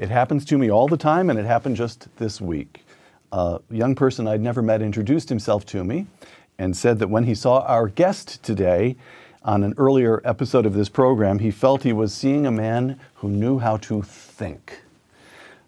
It 0.00 0.08
happens 0.08 0.46
to 0.46 0.56
me 0.56 0.70
all 0.70 0.88
the 0.88 0.96
time, 0.96 1.28
and 1.28 1.38
it 1.38 1.44
happened 1.44 1.76
just 1.76 2.08
this 2.16 2.40
week. 2.40 2.86
A 3.32 3.60
young 3.70 3.94
person 3.94 4.26
I'd 4.26 4.40
never 4.40 4.62
met 4.62 4.80
introduced 4.80 5.28
himself 5.28 5.66
to 5.66 5.84
me 5.84 6.06
and 6.58 6.74
said 6.74 6.98
that 7.00 7.10
when 7.10 7.24
he 7.24 7.34
saw 7.34 7.60
our 7.66 7.86
guest 7.86 8.42
today 8.42 8.96
on 9.42 9.62
an 9.62 9.74
earlier 9.76 10.22
episode 10.24 10.64
of 10.64 10.72
this 10.72 10.88
program, 10.88 11.40
he 11.40 11.50
felt 11.50 11.82
he 11.82 11.92
was 11.92 12.14
seeing 12.14 12.46
a 12.46 12.50
man 12.50 12.98
who 13.16 13.28
knew 13.28 13.58
how 13.58 13.76
to 13.76 14.00
think. 14.00 14.80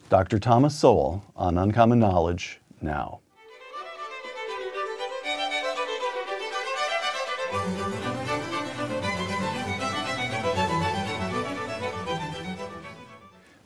Dr. 0.08 0.38
Thomas 0.38 0.74
Sowell 0.78 1.22
on 1.36 1.58
Uncommon 1.58 1.98
Knowledge 1.98 2.58
now. 2.80 3.20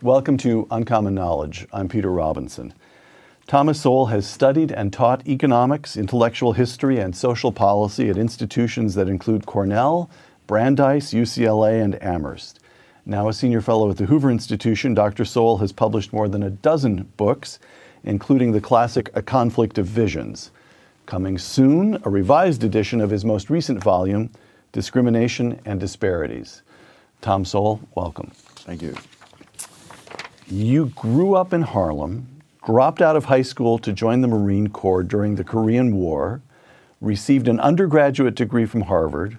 Welcome 0.07 0.36
to 0.36 0.68
Uncommon 0.70 1.16
Knowledge. 1.16 1.66
I'm 1.72 1.89
Peter 1.89 2.12
Robinson. 2.12 2.75
Thomas 3.49 3.80
Sowell 3.80 4.07
has 4.07 4.25
studied 4.25 4.71
and 4.71 4.93
taught 4.93 5.26
economics, 5.26 5.96
intellectual 5.96 6.53
history, 6.53 7.00
and 7.00 7.17
social 7.17 7.50
policy 7.50 8.08
at 8.08 8.16
institutions 8.16 8.94
that 8.94 9.08
include 9.08 9.46
Cornell, 9.46 10.08
Brandeis, 10.46 11.13
UCLA, 11.13 11.82
and 11.82 12.00
Amherst. 12.00 12.61
Now 13.04 13.29
a 13.29 13.32
senior 13.32 13.61
fellow 13.61 13.90
at 13.90 13.96
the 13.96 14.07
Hoover 14.07 14.30
Institution, 14.30 14.94
Dr. 14.94 15.25
Sowell 15.25 15.58
has 15.58 15.72
published 15.72 16.13
more 16.13 16.29
than 16.29 16.44
a 16.44 16.50
dozen 16.50 17.13
books, 17.16 17.58
including 18.04 18.52
the 18.52 18.61
classic 18.61 19.11
A 19.14 19.22
Conflict 19.22 19.77
of 19.77 19.86
Visions. 19.86 20.52
Coming 21.07 21.36
soon, 21.36 22.00
a 22.04 22.11
revised 22.11 22.63
edition 22.63 23.00
of 23.00 23.11
his 23.11 23.25
most 23.25 23.50
recent 23.50 23.82
volume, 23.82 24.30
Discrimination 24.71 25.61
and 25.64 25.80
Disparities. 25.80 26.63
Tom 27.22 27.44
Sowell, 27.44 27.80
welcome. 27.96 28.30
Thank 28.36 28.82
you. 28.82 28.94
You 30.49 30.86
grew 30.86 31.35
up 31.35 31.53
in 31.53 31.63
Harlem, 31.63 32.28
dropped 32.64 33.03
out 33.03 33.17
of 33.17 33.25
high 33.25 33.42
school 33.42 33.78
to 33.78 33.92
join 33.92 34.20
the 34.20 34.28
Marine 34.28 34.69
Corps 34.69 35.03
during 35.03 35.34
the 35.34 35.42
Korean 35.42 35.97
War, 35.97 36.41
received 37.00 37.48
an 37.48 37.58
undergraduate 37.58 38.36
degree 38.36 38.64
from 38.64 38.83
Harvard, 38.83 39.38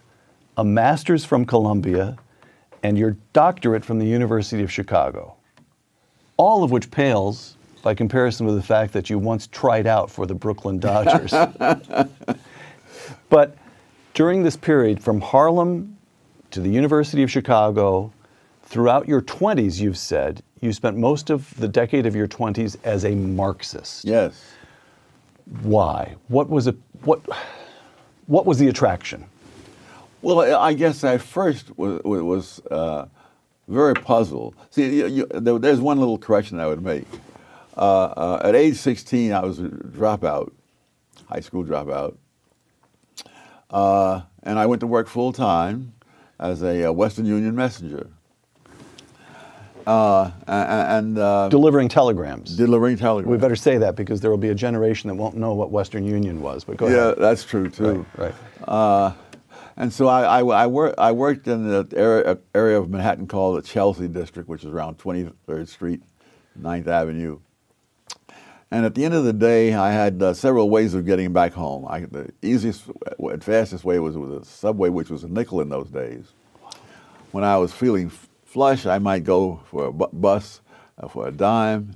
a 0.57 0.65
master's 0.65 1.23
from 1.23 1.45
Columbia, 1.45 2.17
and 2.83 2.97
your 2.97 3.15
doctorate 3.31 3.85
from 3.85 3.99
the 3.99 4.05
University 4.05 4.63
of 4.63 4.71
Chicago. 4.71 5.35
All 6.35 6.61
of 6.61 6.71
which 6.71 6.91
pales 6.91 7.55
by 7.83 7.93
comparison 7.93 8.45
with 8.45 8.55
the 8.55 8.61
fact 8.61 8.91
that 8.91 9.09
you 9.09 9.17
once 9.17 9.47
tried 9.47 9.87
out 9.87 10.11
for 10.11 10.25
the 10.25 10.35
Brooklyn 10.35 10.77
Dodgers. 10.77 11.31
but 13.29 13.57
during 14.13 14.43
this 14.43 14.57
period, 14.57 15.01
from 15.01 15.21
Harlem 15.21 15.97
to 16.51 16.59
the 16.59 16.69
University 16.69 17.23
of 17.23 17.31
Chicago, 17.31 18.11
throughout 18.67 19.07
your 19.07 19.21
20s, 19.21 19.79
you've 19.79 19.97
said, 19.97 20.43
you 20.61 20.73
spent 20.73 20.97
most 20.97 21.29
of 21.29 21.57
the 21.57 21.67
decade 21.67 22.05
of 22.05 22.15
your 22.15 22.27
20s 22.27 22.75
as 22.83 23.05
a 23.05 23.15
Marxist. 23.15 24.05
Yes. 24.05 24.43
Why? 25.61 26.15
What 26.27 26.49
was 26.49 26.67
it? 26.67 26.75
What? 27.03 27.21
What 28.25 28.45
was 28.45 28.59
the 28.59 28.67
attraction? 28.67 29.25
Well, 30.21 30.41
I 30.57 30.73
guess 30.73 31.05
I 31.05 31.17
first 31.17 31.77
was, 31.77 32.01
was 32.03 32.59
uh, 32.69 33.05
very 33.69 33.93
puzzled. 33.93 34.55
See, 34.71 34.97
you, 34.97 35.07
you, 35.07 35.27
there, 35.29 35.57
there's 35.57 35.79
one 35.79 35.99
little 35.99 36.17
correction 36.17 36.59
I 36.59 36.67
would 36.67 36.83
make. 36.83 37.05
Uh, 37.77 38.05
uh, 38.05 38.41
at 38.43 38.55
age 38.55 38.75
16, 38.75 39.31
I 39.31 39.41
was 39.41 39.59
a 39.59 39.69
dropout, 39.69 40.51
high 41.29 41.39
school 41.39 41.63
dropout, 41.63 42.17
uh, 43.69 44.21
and 44.43 44.59
I 44.59 44.65
went 44.65 44.81
to 44.81 44.87
work 44.87 45.07
full 45.07 45.31
time 45.31 45.93
as 46.39 46.61
a, 46.63 46.81
a 46.83 46.91
Western 46.91 47.25
Union 47.25 47.55
messenger. 47.55 48.09
Uh, 49.87 50.31
and 50.47 51.17
uh, 51.17 51.47
delivering 51.47 51.87
telegrams. 51.87 52.57
Delivering 52.57 52.97
telegrams. 52.97 53.31
We 53.31 53.37
better 53.37 53.55
say 53.55 53.77
that 53.77 53.95
because 53.95 54.19
there 54.19 54.29
will 54.29 54.37
be 54.37 54.49
a 54.49 54.55
generation 54.55 55.07
that 55.07 55.15
won't 55.15 55.37
know 55.37 55.53
what 55.53 55.71
Western 55.71 56.03
Union 56.03 56.41
was. 56.41 56.65
But 56.65 56.75
go 56.75 56.87
yeah, 56.87 56.95
ahead. 56.95 57.15
Yeah, 57.17 57.21
that's 57.21 57.45
true 57.45 57.69
too. 57.69 58.05
Right. 58.17 58.33
right. 58.59 58.67
Uh, 58.67 59.13
and 59.77 59.93
so 59.93 60.07
I, 60.07 60.39
I, 60.39 60.43
I, 60.43 60.67
work, 60.67 60.95
I, 60.97 61.13
worked 61.13 61.47
in 61.47 61.69
the 61.69 61.87
area, 61.95 62.37
area 62.53 62.77
of 62.77 62.89
Manhattan 62.89 63.27
called 63.27 63.59
the 63.59 63.61
Chelsea 63.61 64.09
District, 64.09 64.49
which 64.49 64.65
is 64.65 64.71
around 64.71 64.97
23rd 64.97 65.67
Street, 65.69 66.01
9th 66.59 66.87
Avenue. 66.87 67.39
And 68.69 68.85
at 68.85 68.93
the 68.93 69.05
end 69.05 69.13
of 69.13 69.23
the 69.23 69.31
day, 69.31 69.73
I 69.73 69.91
had 69.91 70.21
uh, 70.21 70.33
several 70.33 70.69
ways 70.69 70.95
of 70.95 71.05
getting 71.05 71.31
back 71.31 71.53
home. 71.53 71.85
I, 71.87 72.01
the 72.01 72.33
easiest, 72.41 72.89
and 73.19 73.41
fastest 73.41 73.85
way 73.85 73.99
was 73.99 74.17
with 74.17 74.33
a 74.33 74.43
subway, 74.43 74.89
which 74.89 75.09
was 75.09 75.23
a 75.23 75.29
nickel 75.29 75.61
in 75.61 75.69
those 75.69 75.89
days. 75.89 76.25
When 77.31 77.45
I 77.45 77.57
was 77.57 77.71
feeling 77.71 78.11
flush, 78.57 78.87
I 78.87 78.97
might 78.97 79.23
go 79.23 79.59
for 79.65 79.85
a 79.85 79.93
bu- 79.93 80.09
bus 80.11 80.61
uh, 80.97 81.07
for 81.07 81.27
a 81.27 81.31
dime. 81.31 81.95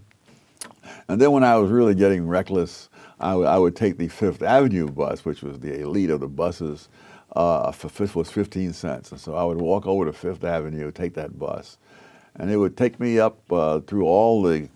And 1.08 1.20
then 1.20 1.32
when 1.32 1.44
I 1.44 1.58
was 1.58 1.72
really 1.72 1.96
getting 1.96 2.28
reckless, 2.28 2.88
I, 3.20 3.32
w- 3.32 3.48
I 3.48 3.58
would 3.58 3.76
take 3.76 3.98
the 3.98 4.08
Fifth 4.10 4.44
Avenue 4.44 4.88
bus, 4.88 5.26
which 5.26 5.42
was 5.42 5.58
the 5.58 5.82
elite 5.82 6.12
of 6.12 6.20
the 6.20 6.28
buses, 6.28 6.88
uh, 7.36 7.72
for, 7.72 8.06
was 8.14 8.30
15 8.30 8.74
cents. 8.74 9.12
And 9.12 9.20
so 9.20 9.34
I 9.34 9.44
would 9.44 9.60
walk 9.60 9.88
over 9.88 10.06
to 10.06 10.14
Fifth 10.14 10.44
Avenue, 10.44 10.92
take 10.92 11.16
that 11.16 11.40
bus. 11.40 11.80
And 12.36 12.52
it 12.52 12.58
would 12.58 12.78
take 12.78 13.00
me 13.00 13.18
up 13.18 13.40
uh, 13.52 13.80
through 13.80 14.06
all 14.06 14.44
the 14.44 14.70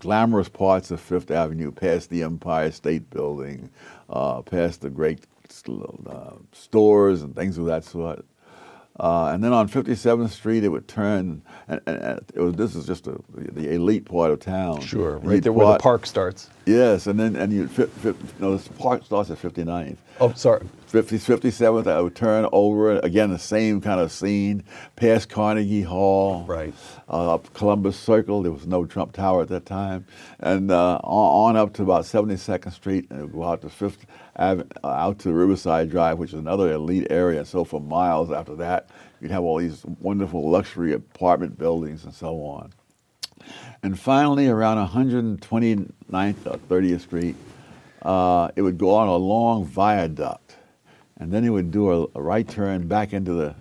glamorous 0.00 0.50
parts 0.50 0.90
of 0.90 1.00
Fifth 1.00 1.30
Avenue, 1.30 1.72
past 1.72 2.10
the 2.10 2.22
Empire 2.24 2.70
State 2.72 3.08
Building, 3.08 3.70
uh, 4.10 4.42
past 4.42 4.82
the 4.82 4.90
great 4.90 5.20
uh, 5.66 6.32
stores 6.52 7.22
and 7.22 7.34
things 7.34 7.56
of 7.56 7.64
that 7.64 7.84
sort. 7.84 8.22
Uh, 9.00 9.30
and 9.32 9.42
then 9.42 9.54
on 9.54 9.66
57th 9.66 10.28
Street, 10.28 10.62
it 10.62 10.68
would 10.68 10.86
turn, 10.86 11.40
and, 11.68 11.80
and 11.86 12.20
it 12.34 12.38
was, 12.38 12.54
this 12.56 12.74
is 12.74 12.86
just 12.86 13.06
a, 13.06 13.18
the 13.32 13.72
elite 13.72 14.04
part 14.04 14.30
of 14.30 14.40
town. 14.40 14.78
Sure, 14.82 15.16
right 15.20 15.42
there 15.42 15.52
part, 15.54 15.66
where 15.66 15.72
the 15.72 15.82
park 15.82 16.04
starts. 16.04 16.50
Yes, 16.66 17.06
and 17.06 17.18
then 17.18 17.34
and 17.34 17.50
you, 17.50 17.70
no, 18.38 18.58
the 18.58 18.72
park 18.74 19.06
starts 19.06 19.30
at 19.30 19.38
59th. 19.40 19.96
Oh, 20.20 20.34
sorry. 20.34 20.66
50, 20.88 21.16
57th, 21.16 21.86
I 21.86 22.00
would 22.00 22.14
turn 22.14 22.46
over, 22.52 22.98
again, 22.98 23.30
the 23.30 23.38
same 23.38 23.80
kind 23.80 24.00
of 24.00 24.12
scene, 24.12 24.64
past 24.96 25.30
Carnegie 25.30 25.82
Hall. 25.82 26.44
Right. 26.46 26.74
Uh, 27.08 27.36
up 27.36 27.54
Columbus 27.54 27.98
Circle, 27.98 28.42
there 28.42 28.52
was 28.52 28.66
no 28.66 28.84
Trump 28.84 29.12
Tower 29.12 29.42
at 29.42 29.48
that 29.48 29.64
time. 29.64 30.04
And 30.40 30.70
uh, 30.70 30.96
on, 31.02 31.56
on, 31.56 31.62
up 31.62 31.72
to 31.74 31.84
about 31.84 32.04
72nd 32.04 32.72
Street, 32.72 33.06
and 33.10 33.32
go 33.32 33.44
out 33.44 33.62
to 33.62 33.70
Fifth 33.70 34.04
Avenue, 34.04 34.08
uh, 34.29 34.29
out 34.40 35.18
to 35.20 35.32
Riverside 35.32 35.90
Drive, 35.90 36.18
which 36.18 36.32
is 36.32 36.38
another 36.38 36.72
elite 36.72 37.06
area. 37.10 37.44
So 37.44 37.64
for 37.64 37.80
miles 37.80 38.32
after 38.32 38.56
that, 38.56 38.88
you'd 39.20 39.30
have 39.30 39.42
all 39.42 39.58
these 39.58 39.84
wonderful 40.00 40.48
luxury 40.48 40.92
apartment 40.92 41.58
buildings 41.58 42.04
and 42.04 42.14
so 42.14 42.42
on. 42.42 42.72
And 43.82 43.98
finally, 43.98 44.48
around 44.48 44.86
129th 44.88 46.46
or 46.46 46.58
30th 46.68 47.00
Street, 47.00 47.36
uh, 48.02 48.48
it 48.56 48.62
would 48.62 48.78
go 48.78 48.94
on 48.94 49.08
a 49.08 49.16
long 49.16 49.64
viaduct 49.64 50.56
and 51.20 51.30
then 51.30 51.44
it 51.44 51.50
would 51.50 51.70
do 51.70 51.90
a, 51.92 52.06
a 52.18 52.22
right 52.22 52.48
turn 52.48 52.88
back 52.88 53.12
into 53.12 53.34
the 53.34 53.54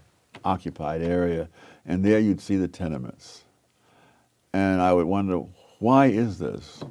occupied 0.45 1.01
area, 1.01 1.50
and 1.85 2.03
there 2.03 2.18
you'd 2.18 2.39
see 2.39 2.56
the 2.56 2.69
tenements. 2.69 3.44
And 4.53 4.81
I 4.81 4.94
would 4.94 5.06
wonder, 5.06 5.44
why 5.79 6.07
is 6.07 6.39
this? 6.39 6.81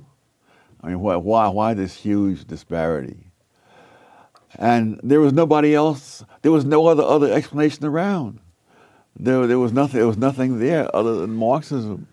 I 0.83 0.89
mean, 0.89 1.01
why, 1.01 1.17
why, 1.17 1.49
why 1.49 1.75
this 1.75 1.97
huge 1.97 2.45
disparity? 2.45 3.28
And 4.57 4.99
there 5.03 5.21
was 5.21 5.33
nobody 5.33 5.75
else, 5.75 6.25
there 6.43 6.53
was 6.53 6.65
no 6.65 6.87
other, 6.87 7.03
other 7.03 7.33
explanation 7.33 7.85
around. 7.85 8.41
There, 9.19 9.47
there, 9.47 9.59
was 9.59 9.73
nothing, 9.73 9.99
there 9.99 10.07
was 10.07 10.17
nothing 10.17 10.59
there 10.59 10.95
other 10.95 11.17
than 11.17 11.35
Marxism. 11.35 12.07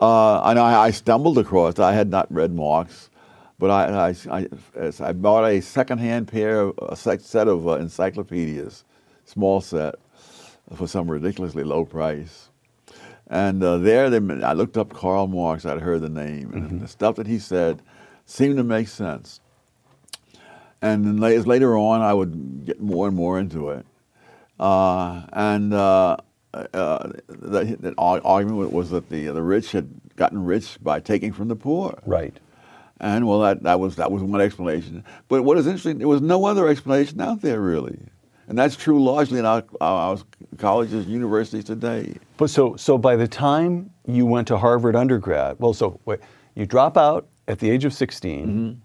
Uh, 0.00 0.40
I 0.40 0.54
I, 0.54 0.86
I 0.86 0.90
stumbled 0.90 1.38
across, 1.38 1.78
I 1.78 1.92
had 1.92 2.10
not 2.10 2.32
read 2.32 2.52
Marx, 2.52 3.10
but 3.58 3.70
I, 3.70 4.14
I, 4.30 4.38
I, 4.38 4.92
I 5.00 5.12
bought 5.12 5.44
a 5.44 5.60
secondhand 5.60 6.28
pair, 6.28 6.60
of, 6.60 6.78
a 6.78 6.96
set 6.96 7.48
of 7.48 7.68
uh, 7.68 7.72
encyclopedias, 7.72 8.84
small 9.24 9.60
set, 9.60 9.96
for 10.74 10.88
some 10.88 11.10
ridiculously 11.10 11.62
low 11.62 11.84
price. 11.84 12.50
And 13.28 13.62
uh, 13.62 13.78
there, 13.78 14.10
they, 14.10 14.44
I 14.44 14.52
looked 14.52 14.76
up 14.76 14.92
Karl 14.92 15.26
Marx. 15.26 15.64
I'd 15.64 15.80
heard 15.80 16.00
the 16.00 16.08
name, 16.08 16.52
and 16.52 16.64
mm-hmm. 16.64 16.78
the 16.78 16.88
stuff 16.88 17.16
that 17.16 17.26
he 17.26 17.38
said 17.38 17.82
seemed 18.24 18.56
to 18.56 18.64
make 18.64 18.88
sense. 18.88 19.40
And 20.86 21.04
then 21.04 21.16
later 21.18 21.76
on, 21.76 22.00
I 22.00 22.14
would 22.14 22.64
get 22.64 22.80
more 22.80 23.08
and 23.08 23.16
more 23.16 23.40
into 23.40 23.70
it. 23.70 23.86
Uh, 24.60 25.22
and 25.32 25.74
uh, 25.74 26.16
uh, 26.54 27.10
the, 27.28 27.76
the, 27.78 27.94
argument 27.98 28.72
was 28.72 28.90
that 28.90 29.10
the 29.10 29.26
the 29.26 29.42
rich 29.42 29.72
had 29.72 29.88
gotten 30.16 30.44
rich 30.44 30.78
by 30.80 31.00
taking 31.00 31.32
from 31.32 31.48
the 31.48 31.56
poor. 31.56 31.98
Right. 32.06 32.38
And 33.00 33.26
well, 33.26 33.40
that, 33.40 33.62
that 33.64 33.80
was 33.80 33.96
that 33.96 34.10
was 34.10 34.22
one 34.22 34.40
explanation. 34.40 35.04
But 35.28 35.42
what 35.42 35.58
is 35.58 35.66
interesting, 35.66 35.98
there 35.98 36.08
was 36.08 36.22
no 36.22 36.46
other 36.46 36.68
explanation 36.68 37.20
out 37.20 37.42
there 37.42 37.60
really, 37.60 37.98
and 38.48 38.56
that's 38.56 38.76
true 38.76 39.02
largely 39.02 39.38
in 39.38 39.44
our, 39.44 39.64
our 39.82 40.18
colleges, 40.56 41.06
universities 41.06 41.64
today. 41.64 42.14
But 42.38 42.48
so 42.48 42.76
so 42.76 42.96
by 42.96 43.16
the 43.16 43.28
time 43.28 43.90
you 44.06 44.24
went 44.24 44.48
to 44.48 44.56
Harvard 44.56 44.96
undergrad, 44.96 45.56
well, 45.58 45.74
so 45.74 46.00
wait, 46.06 46.20
you 46.54 46.64
drop 46.64 46.96
out 46.96 47.28
at 47.48 47.58
the 47.58 47.70
age 47.70 47.84
of 47.84 47.92
16, 47.92 48.46
mm-hmm. 48.46 48.80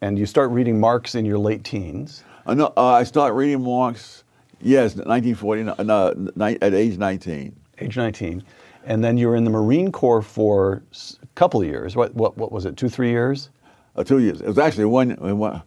And 0.00 0.18
you 0.18 0.26
start 0.26 0.50
reading 0.50 0.78
Marx 0.78 1.14
in 1.14 1.24
your 1.24 1.38
late 1.38 1.64
teens. 1.64 2.24
Uh, 2.46 2.54
no, 2.54 2.72
uh, 2.76 2.92
I 2.92 3.04
start 3.04 3.34
reading 3.34 3.62
Marx, 3.62 4.24
yes, 4.60 4.94
1949, 4.96 5.86
no, 5.86 6.56
at 6.60 6.74
age 6.74 6.98
19. 6.98 7.56
Age 7.78 7.96
19. 7.96 8.42
And 8.84 9.02
then 9.02 9.16
you 9.16 9.28
were 9.28 9.36
in 9.36 9.44
the 9.44 9.50
Marine 9.50 9.90
Corps 9.90 10.22
for 10.22 10.82
a 11.22 11.26
couple 11.34 11.60
of 11.60 11.66
years. 11.66 11.96
What, 11.96 12.14
what, 12.14 12.36
what 12.38 12.52
was 12.52 12.64
it, 12.64 12.76
two, 12.76 12.88
three 12.88 13.10
years? 13.10 13.50
Uh, 13.96 14.04
two 14.04 14.18
years. 14.18 14.40
It 14.40 14.46
was 14.46 14.58
actually 14.58 14.84
one, 14.84 15.10
one, 15.10 15.62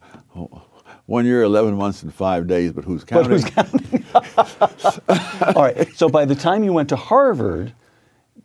one 1.06 1.26
year, 1.26 1.42
11 1.42 1.74
months, 1.74 2.02
and 2.02 2.14
five 2.14 2.46
days, 2.46 2.72
but 2.72 2.84
who's 2.84 3.04
counting? 3.04 3.42
But 3.42 3.52
counting? 3.52 3.80
who's 3.80 5.00
counting? 5.00 5.54
All 5.56 5.62
right. 5.64 5.88
So 5.96 6.08
by 6.08 6.24
the 6.24 6.34
time 6.34 6.64
you 6.64 6.72
went 6.72 6.88
to 6.90 6.96
Harvard, 6.96 7.74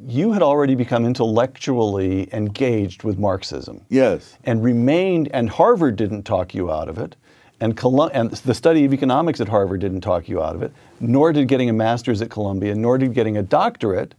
you 0.08 0.32
had 0.32 0.42
already 0.42 0.76
become 0.76 1.06
intellectually 1.06 2.30
engaged 2.34 3.04
with 3.04 3.18
Marxism. 3.18 3.82
yes. 3.90 4.38
and 4.44 4.64
remained, 4.64 5.30
and 5.34 5.50
Harvard 5.50 5.96
didn't 5.96 6.24
talk 6.24 6.54
you 6.54 6.72
out 6.72 6.90
of 6.90 6.98
it, 6.98 7.16
and, 7.60 7.76
Colum- 7.78 8.12
and 8.14 8.32
the 8.32 8.54
study 8.54 8.86
of 8.86 8.94
economics 8.94 9.40
at 9.42 9.48
Harvard 9.48 9.80
didn't 9.82 10.02
talk 10.02 10.28
you 10.28 10.42
out 10.44 10.56
of 10.56 10.62
it, 10.64 10.72
nor 11.00 11.32
did 11.34 11.48
getting 11.48 11.70
a 11.70 11.74
master's 11.74 12.22
at 12.22 12.30
Columbia, 12.30 12.76
nor 12.76 12.98
did 12.98 13.14
getting 13.14 13.38
a 13.38 13.44
doctorate 13.44 14.14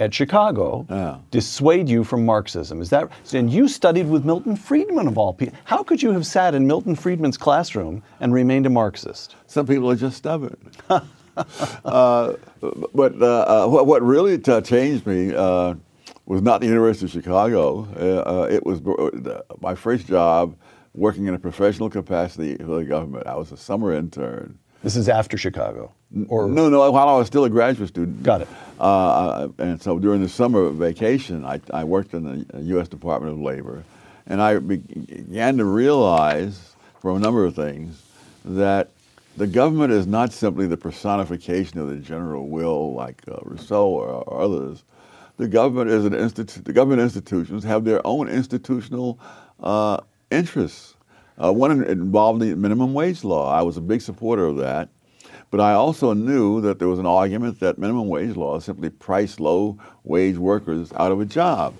at 0.00 0.12
Chicago 0.14 0.86
Yeah. 0.88 1.16
dissuade 1.30 1.88
you 1.88 2.02
from 2.04 2.24
Marxism. 2.26 2.80
Is 2.80 2.90
that? 2.90 3.08
And 3.32 3.52
you 3.52 3.68
studied 3.68 4.08
with 4.08 4.24
Milton 4.24 4.56
Friedman 4.56 5.06
of 5.06 5.18
all 5.18 5.32
people. 5.32 5.56
How 5.64 5.82
could 5.82 6.02
you 6.02 6.10
have 6.12 6.26
sat 6.26 6.54
in 6.54 6.66
Milton 6.66 6.94
Friedman's 6.96 7.36
classroom 7.36 8.02
and 8.20 8.32
remained 8.32 8.66
a 8.66 8.70
Marxist? 8.70 9.36
Some 9.46 9.66
people 9.66 9.90
are 9.90 9.96
just 9.96 10.16
stubborn. 10.16 10.56
uh, 11.84 12.34
but 12.94 13.20
uh, 13.20 13.64
uh, 13.66 13.66
what, 13.68 14.02
really 14.02 14.38
t- 14.38 14.60
changed 14.60 15.06
me 15.06 15.34
uh, 15.34 15.74
was 16.26 16.42
not 16.42 16.60
the 16.60 16.66
University 16.66 17.06
of 17.06 17.12
Chicago. 17.12 17.88
Uh, 17.98 18.42
uh, 18.42 18.48
it 18.50 18.64
was 18.64 18.80
uh, 18.86 19.40
my 19.60 19.74
first 19.74 20.06
job 20.06 20.56
working 20.94 21.26
in 21.26 21.34
a 21.34 21.38
professional 21.38 21.88
capacity 21.88 22.56
for 22.56 22.76
the 22.78 22.84
government. 22.84 23.26
I 23.26 23.36
was 23.36 23.50
a 23.52 23.56
summer 23.56 23.92
intern. 23.92 24.58
This 24.82 24.96
is 24.96 25.08
after 25.08 25.36
Chicago, 25.38 25.92
or 26.28 26.48
No, 26.48 26.68
no, 26.68 26.90
while 26.90 27.08
I 27.08 27.16
was 27.16 27.28
still 27.28 27.44
a 27.44 27.50
graduate 27.50 27.88
student. 27.88 28.22
Got 28.24 28.42
it. 28.42 28.48
Uh, 28.80 29.48
and 29.58 29.80
so 29.80 29.98
during 30.00 30.20
the 30.20 30.28
summer 30.28 30.68
vacation, 30.70 31.44
I, 31.44 31.60
I 31.72 31.84
worked 31.84 32.14
in 32.14 32.44
the 32.48 32.60
U.S. 32.62 32.88
Department 32.88 33.32
of 33.34 33.40
Labor, 33.40 33.84
and 34.26 34.42
I 34.42 34.58
be- 34.58 34.78
began 34.78 35.56
to 35.58 35.64
realize, 35.64 36.74
from 37.00 37.16
a 37.16 37.20
number 37.20 37.44
of 37.44 37.54
things, 37.54 38.02
that 38.44 38.90
the 39.36 39.46
government 39.46 39.92
is 39.92 40.06
not 40.06 40.32
simply 40.32 40.66
the 40.66 40.76
personification 40.76 41.78
of 41.78 41.88
the 41.88 41.96
general 41.96 42.48
will, 42.48 42.94
like 42.94 43.22
uh, 43.28 43.38
Rousseau 43.42 43.86
or, 43.88 44.06
or 44.08 44.40
others. 44.42 44.84
The 45.38 45.48
government 45.48 45.90
is 45.90 46.04
an 46.04 46.12
institu- 46.12 46.64
The 46.64 46.72
government 46.72 47.00
institutions 47.00 47.64
have 47.64 47.84
their 47.84 48.06
own 48.06 48.28
institutional 48.28 49.18
uh, 49.60 49.98
interests. 50.30 50.96
Uh, 51.42 51.52
one 51.52 51.82
involved 51.84 52.42
the 52.42 52.54
minimum 52.54 52.92
wage 52.92 53.24
law. 53.24 53.50
I 53.50 53.62
was 53.62 53.76
a 53.76 53.80
big 53.80 54.02
supporter 54.02 54.44
of 54.44 54.58
that. 54.58 54.90
But 55.50 55.60
I 55.60 55.74
also 55.74 56.14
knew 56.14 56.60
that 56.62 56.78
there 56.78 56.88
was 56.88 56.98
an 56.98 57.06
argument 57.06 57.60
that 57.60 57.78
minimum 57.78 58.08
wage 58.08 58.36
law 58.36 58.58
simply 58.58 58.88
priced 58.88 59.40
low 59.40 59.78
wage 60.04 60.36
workers 60.36 60.92
out 60.96 61.12
of 61.12 61.20
a 61.20 61.26
job. 61.26 61.74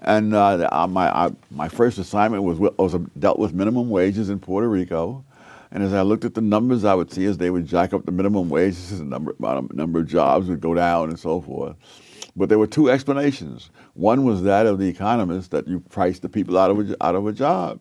And 0.00 0.34
uh, 0.34 0.68
uh, 0.70 0.86
my, 0.88 1.08
I, 1.08 1.30
my 1.50 1.68
first 1.68 1.98
assignment 1.98 2.42
was, 2.42 2.58
was 2.58 2.94
uh, 2.94 2.98
dealt 3.18 3.38
with 3.38 3.54
minimum 3.54 3.88
wages 3.88 4.30
in 4.30 4.40
Puerto 4.40 4.68
Rico. 4.68 5.24
And 5.72 5.82
as 5.82 5.94
I 5.94 6.02
looked 6.02 6.26
at 6.26 6.34
the 6.34 6.42
numbers, 6.42 6.84
I 6.84 6.94
would 6.94 7.10
see 7.10 7.24
as 7.24 7.38
they 7.38 7.48
would 7.48 7.66
jack 7.66 7.94
up 7.94 8.04
the 8.04 8.12
minimum 8.12 8.50
wages, 8.50 8.98
the 8.98 9.04
number, 9.04 9.34
number 9.40 10.00
of 10.00 10.06
jobs 10.06 10.46
would 10.48 10.60
go 10.60 10.74
down 10.74 11.08
and 11.08 11.18
so 11.18 11.40
forth. 11.40 11.76
But 12.36 12.50
there 12.50 12.58
were 12.58 12.66
two 12.66 12.90
explanations. 12.90 13.70
One 13.94 14.24
was 14.24 14.42
that 14.42 14.66
of 14.66 14.78
the 14.78 14.88
economists 14.88 15.48
that 15.48 15.66
you 15.66 15.80
priced 15.80 16.22
the 16.22 16.28
people 16.28 16.58
out 16.58 16.70
of 16.70 16.90
a, 16.90 17.04
out 17.04 17.14
of 17.14 17.26
a 17.26 17.32
job, 17.32 17.80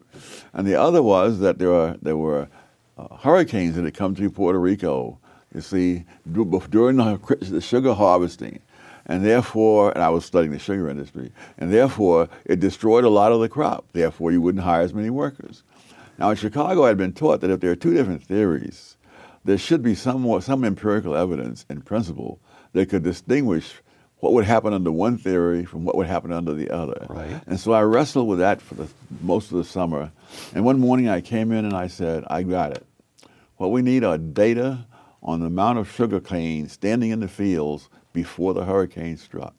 and 0.54 0.66
the 0.66 0.76
other 0.76 1.04
was 1.04 1.40
that 1.40 1.58
there 1.58 1.70
were 1.70 1.98
there 2.02 2.18
were 2.18 2.50
uh, 2.98 3.16
hurricanes 3.18 3.76
that 3.76 3.86
had 3.86 3.94
come 3.94 4.16
through 4.16 4.32
Puerto 4.32 4.60
Rico. 4.60 5.18
You 5.54 5.62
see, 5.62 6.06
du- 6.30 6.64
during 6.70 6.98
the 6.98 7.62
sugar 7.62 7.94
harvesting, 7.94 8.60
and 9.06 9.26
therefore, 9.26 9.92
and 9.92 10.04
I 10.04 10.10
was 10.10 10.26
studying 10.26 10.52
the 10.52 10.60
sugar 10.60 10.90
industry, 10.90 11.32
and 11.58 11.72
therefore 11.72 12.28
it 12.46 12.60
destroyed 12.60 13.06
a 13.06 13.10
lot 13.10 13.32
of 13.32 13.40
the 13.40 13.50
crop. 13.50 13.86
Therefore, 13.94 14.32
you 14.34 14.42
wouldn't 14.42 14.64
hire 14.64 14.82
as 14.82 14.94
many 14.94 15.10
workers. 15.10 15.64
Now, 16.18 16.30
in 16.30 16.36
Chicago, 16.36 16.86
I'd 16.86 16.98
been 16.98 17.14
taught 17.14 17.42
that 17.42 17.50
if 17.50 17.60
there 17.60 17.72
are 17.72 17.76
two 17.76 17.94
different 17.94 18.24
theories, 18.24 18.98
there 19.44 19.58
should 19.58 19.82
be 19.82 19.96
some 19.96 20.22
more, 20.22 20.42
some 20.42 20.64
empirical 20.64 21.16
evidence 21.16 21.66
in 21.70 21.82
principle 21.82 22.40
that 22.74 22.90
could 22.90 23.04
distinguish 23.04 23.82
what 24.20 24.34
would 24.34 24.46
happen 24.46 24.72
under 24.72 24.92
one 24.92 25.18
theory 25.18 25.66
from 25.66 25.84
what 25.84 25.96
would 25.96 26.06
happen 26.06 26.32
under 26.32 26.54
the 26.54 26.70
other. 26.70 27.08
Right. 27.10 27.42
And 27.48 27.60
so 27.60 27.74
I 27.74 27.82
wrestled 27.82 28.28
with 28.28 28.40
that 28.40 28.62
for 28.62 28.76
the, 28.76 28.88
most 29.22 29.52
of 29.52 29.58
the 29.58 29.64
summer. 29.64 30.12
And 30.54 30.64
one 30.64 30.80
morning 30.80 31.10
I 31.10 31.22
came 31.22 31.52
in 31.52 31.66
and 31.66 31.74
I 31.74 31.88
said, 31.88 32.24
I 32.30 32.44
got 32.44 32.72
it. 32.72 32.86
What 33.58 33.72
we 33.72 33.82
need 33.82 34.04
are 34.04 34.20
data 34.20 34.86
on 35.24 35.40
the 35.40 35.48
amount 35.48 35.80
of 35.80 35.92
sugar 35.92 36.20
cane 36.20 36.70
standing 36.70 37.10
in 37.10 37.20
the 37.20 37.28
fields 37.28 37.90
before 38.14 38.54
the 38.54 38.66
hurricane 38.66 39.18
struck. 39.18 39.56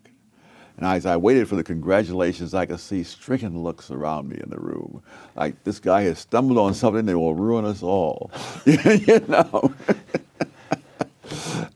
And 0.76 0.86
as 0.86 1.06
I 1.06 1.16
waited 1.16 1.48
for 1.48 1.56
the 1.56 1.64
congratulations, 1.64 2.54
I 2.54 2.66
could 2.66 2.80
see 2.80 3.02
stricken 3.02 3.62
looks 3.62 3.90
around 3.90 4.28
me 4.28 4.38
in 4.42 4.50
the 4.50 4.58
room. 4.58 5.02
Like 5.36 5.62
this 5.64 5.80
guy 5.80 6.02
has 6.02 6.19
stumbled 6.19 6.58
on 6.58 6.74
something 6.74 7.06
that 7.06 7.19
will 7.19 7.34
ruin 7.34 7.64
us 7.64 7.82
all. 7.82 8.30
you 8.64 9.20
know? 9.28 9.74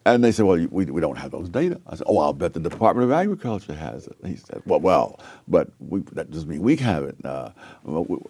And 0.07 0.23
they 0.23 0.31
said, 0.31 0.45
well, 0.45 0.65
we, 0.71 0.85
we 0.85 1.01
don't 1.01 1.19
have 1.19 1.33
those 1.33 1.49
data. 1.49 1.81
I 1.89 1.97
said, 1.97 2.07
oh, 2.07 2.19
I'll 2.19 2.33
bet 2.33 2.55
the 2.55 2.61
Department 2.61 3.07
of 3.07 3.13
Agriculture 3.13 3.75
has 3.75 4.07
it. 4.07 4.17
He 4.25 4.37
said, 4.37 4.63
well, 4.65 4.79
well, 4.79 5.19
but 5.49 5.69
we, 5.81 5.99
that 6.13 6.31
doesn't 6.31 6.49
mean 6.49 6.63
we 6.63 6.77
have 6.77 7.03
it. 7.03 7.17
Uh, 7.25 7.51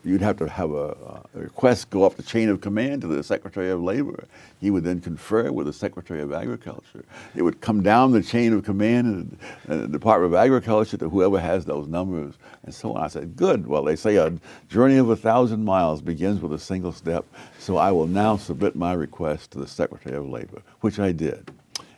you'd 0.03 0.23
have 0.23 0.39
to 0.39 0.49
have 0.49 0.71
a, 0.71 1.23
a 1.35 1.39
request 1.39 1.91
go 1.91 2.05
up 2.05 2.17
the 2.17 2.23
chain 2.23 2.49
of 2.49 2.63
command 2.63 3.03
to 3.03 3.07
the 3.09 3.23
Secretary 3.23 3.71
of 3.71 3.83
Labor. 3.83 4.25
He 4.59 4.71
would 4.71 4.85
then 4.85 5.03
confer 5.03 5.53
with 5.53 5.67
the 5.67 5.73
Secretary 5.75 6.23
of 6.23 6.33
Agriculture. 6.33 7.05
It 7.35 7.43
would 7.43 7.61
come 7.61 7.83
down 7.83 8.11
the 8.11 8.23
chain 8.23 8.55
of 8.55 8.65
command 8.65 9.39
in 9.69 9.81
the 9.83 9.87
Department 9.87 10.33
of 10.33 10.39
Agriculture 10.39 10.97
to 10.97 11.11
whoever 11.11 11.39
has 11.39 11.67
those 11.67 11.89
numbers 11.89 12.37
and 12.63 12.75
so 12.75 12.95
on. 12.95 13.05
I 13.05 13.09
said, 13.09 13.37
good. 13.37 13.67
Well, 13.67 13.85
they 13.85 13.97
say 13.97 14.17
a 14.17 14.33
journey 14.71 14.97
of 14.97 15.11
a 15.11 15.17
thousand 15.17 15.63
miles 15.63 16.01
begins 16.01 16.41
with 16.41 16.55
a 16.55 16.59
single 16.59 16.93
step. 16.93 17.27
So 17.59 17.77
I 17.77 17.93
will 17.93 18.07
now 18.07 18.39
submit 18.39 18.77
my 18.77 18.95
request 18.95 19.51
to 19.51 19.59
the 19.59 19.69
Secretary 19.69 20.17
of 20.17 20.27
Labor, 20.27 20.63
which 20.81 20.99
I 20.99 21.13
did 21.13 21.53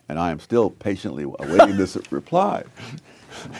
and 0.08 0.18
I 0.18 0.30
am 0.30 0.40
still 0.40 0.70
patiently 0.70 1.24
awaiting 1.24 1.76
this 1.76 1.96
reply. 2.10 2.64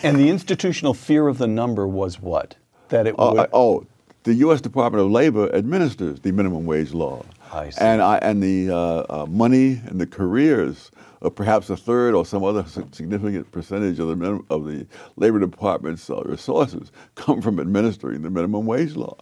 and 0.03 0.19
the 0.19 0.29
institutional 0.29 0.95
fear 0.95 1.29
of 1.29 1.39
the 1.39 1.47
number 1.47 1.87
was 1.87 2.21
what? 2.21 2.57
That 2.89 3.07
it 3.07 3.15
Uh, 3.19 3.31
would. 3.33 3.41
I- 3.41 3.49
oh, 3.53 3.87
the 4.25 4.35
U.S. 4.35 4.61
Department 4.61 5.05
of 5.05 5.11
Labor 5.11 5.55
administers 5.55 6.21
the 6.21 6.33
minimum 6.33 6.67
wage 6.67 6.93
law, 6.93 7.25
I 7.53 7.71
see. 7.71 7.81
and 7.81 8.03
I, 8.03 8.19
and 8.19 8.43
the 8.43 8.71
uh, 8.71 8.77
uh, 9.09 9.27
money 9.27 9.81
and 9.87 10.01
the 10.01 10.07
careers 10.07 10.91
of 11.23 11.35
perhaps 11.35 11.71
a 11.71 11.77
third 11.77 12.15
or 12.15 12.25
some 12.27 12.45
other 12.45 12.65
significant 12.93 13.51
percentage 13.53 13.99
of 13.99 14.09
the 14.19 14.45
of 14.51 14.67
the 14.67 14.87
Labor 15.17 15.39
Department's 15.41 16.09
uh, 16.11 16.21
resources 16.23 16.93
come 17.15 17.41
from 17.41 17.59
administering 17.59 18.23
the 18.23 18.31
minimum 18.31 18.67
wage 18.67 18.97
law. 18.97 19.17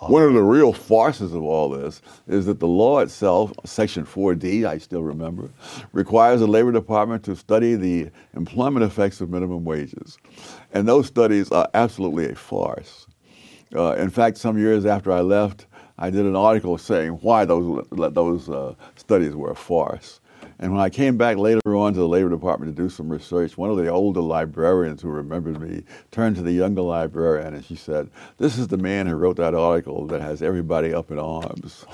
One 0.00 0.22
of 0.22 0.32
the 0.32 0.42
real 0.42 0.72
farces 0.72 1.34
of 1.34 1.42
all 1.42 1.70
this 1.70 2.00
is 2.28 2.46
that 2.46 2.60
the 2.60 2.68
law 2.68 3.00
itself, 3.00 3.52
Section 3.64 4.04
4D, 4.04 4.64
I 4.64 4.78
still 4.78 5.02
remember, 5.02 5.50
requires 5.92 6.40
the 6.40 6.46
Labor 6.46 6.70
Department 6.70 7.24
to 7.24 7.34
study 7.34 7.74
the 7.74 8.10
employment 8.34 8.84
effects 8.84 9.20
of 9.20 9.30
minimum 9.30 9.64
wages. 9.64 10.18
And 10.72 10.86
those 10.86 11.06
studies 11.06 11.50
are 11.50 11.68
absolutely 11.74 12.30
a 12.30 12.34
farce. 12.36 13.06
Uh, 13.74 13.94
in 13.94 14.10
fact, 14.10 14.38
some 14.38 14.56
years 14.56 14.86
after 14.86 15.10
I 15.10 15.20
left, 15.20 15.66
I 15.98 16.10
did 16.10 16.26
an 16.26 16.36
article 16.36 16.78
saying 16.78 17.12
why 17.22 17.44
those, 17.44 17.84
those 17.90 18.48
uh, 18.48 18.74
studies 18.94 19.34
were 19.34 19.50
a 19.50 19.56
farce. 19.56 20.20
And 20.60 20.72
when 20.72 20.80
I 20.80 20.90
came 20.90 21.16
back 21.16 21.36
later 21.36 21.76
on 21.76 21.94
to 21.94 22.00
the 22.00 22.08
Labor 22.08 22.30
Department 22.30 22.74
to 22.74 22.82
do 22.82 22.88
some 22.88 23.08
research, 23.08 23.56
one 23.56 23.70
of 23.70 23.76
the 23.76 23.88
older 23.88 24.20
librarians 24.20 25.00
who 25.00 25.08
remembered 25.08 25.60
me 25.60 25.84
turned 26.10 26.34
to 26.36 26.42
the 26.42 26.52
younger 26.52 26.82
librarian 26.82 27.54
and 27.54 27.64
she 27.64 27.76
said, 27.76 28.10
This 28.38 28.58
is 28.58 28.66
the 28.66 28.76
man 28.76 29.06
who 29.06 29.14
wrote 29.14 29.36
that 29.36 29.54
article 29.54 30.06
that 30.08 30.20
has 30.20 30.42
everybody 30.42 30.92
up 30.92 31.12
in 31.12 31.18
arms. 31.18 31.84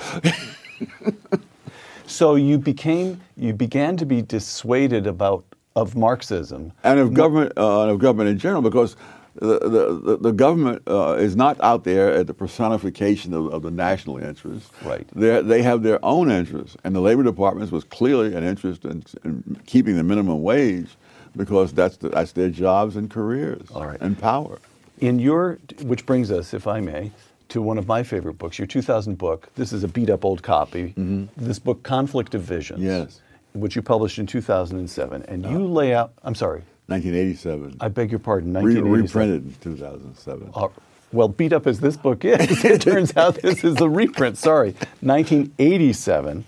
so 2.06 2.36
you 2.36 2.56
became, 2.56 3.20
you 3.36 3.52
began 3.52 3.98
to 3.98 4.06
be 4.06 4.22
dissuaded 4.22 5.06
about 5.06 5.44
of 5.76 5.96
Marxism. 5.96 6.72
and 6.84 7.00
of 7.00 7.14
government, 7.14 7.52
uh, 7.56 7.82
and 7.82 7.90
of 7.90 7.98
government 7.98 8.30
in 8.30 8.38
general, 8.38 8.62
because 8.62 8.96
the, 9.34 9.58
the, 10.04 10.16
the, 10.20 10.32
government 10.32 10.82
uh, 10.86 11.16
is 11.18 11.34
not 11.34 11.60
out 11.60 11.84
there 11.84 12.12
at 12.12 12.26
the 12.26 12.34
personification 12.34 13.34
of, 13.34 13.52
of 13.52 13.62
the 13.62 13.70
national 13.70 14.18
interest. 14.18 14.70
Right. 14.84 15.06
They're, 15.14 15.42
they 15.42 15.62
have 15.62 15.82
their 15.82 16.02
own 16.04 16.30
interests, 16.30 16.76
and 16.84 16.94
the 16.94 17.00
Labor 17.00 17.22
Department 17.22 17.72
was 17.72 17.84
clearly 17.84 18.34
an 18.34 18.44
interest 18.44 18.84
in, 18.84 19.04
in 19.24 19.60
keeping 19.66 19.96
the 19.96 20.04
minimum 20.04 20.42
wage 20.42 20.88
because 21.36 21.72
that's, 21.72 21.96
the, 21.96 22.10
that's 22.10 22.32
their 22.32 22.48
jobs 22.48 22.96
and 22.96 23.10
careers 23.10 23.68
right. 23.74 24.00
and 24.00 24.18
power. 24.18 24.58
In 25.00 25.18
your, 25.18 25.58
which 25.82 26.06
brings 26.06 26.30
us, 26.30 26.54
if 26.54 26.68
I 26.68 26.80
may, 26.80 27.10
to 27.48 27.60
one 27.60 27.78
of 27.78 27.86
my 27.86 28.02
favorite 28.02 28.34
books, 28.34 28.58
your 28.58 28.66
2000 28.66 29.18
book. 29.18 29.48
This 29.54 29.72
is 29.72 29.84
a 29.84 29.88
beat 29.88 30.10
up 30.10 30.24
old 30.24 30.42
copy. 30.42 30.94
This 31.36 31.58
book, 31.58 31.82
Conflict 31.82 32.34
of 32.34 32.42
Visions. 32.42 32.82
Yes. 32.82 33.20
Which 33.52 33.76
you 33.76 33.82
published 33.82 34.18
in 34.18 34.26
2007. 34.26 35.22
And 35.28 35.44
you 35.44 35.66
lay 35.66 35.94
out, 35.94 36.12
I'm 36.22 36.34
sorry, 36.34 36.62
1987. 36.86 37.76
I 37.80 37.88
beg 37.88 38.10
your 38.10 38.18
pardon, 38.18 38.52
Re- 38.52 38.80
reprinted 38.80 39.46
in 39.46 39.54
2007. 39.60 40.50
Uh, 40.54 40.68
well, 41.12 41.28
beat 41.28 41.52
up 41.52 41.66
as 41.66 41.80
this 41.80 41.96
book 41.96 42.24
is, 42.24 42.64
it 42.64 42.82
turns 42.82 43.16
out 43.16 43.36
this 43.36 43.64
is 43.64 43.80
a 43.80 43.88
reprint. 43.88 44.36
Sorry, 44.36 44.72
1987, 45.00 46.44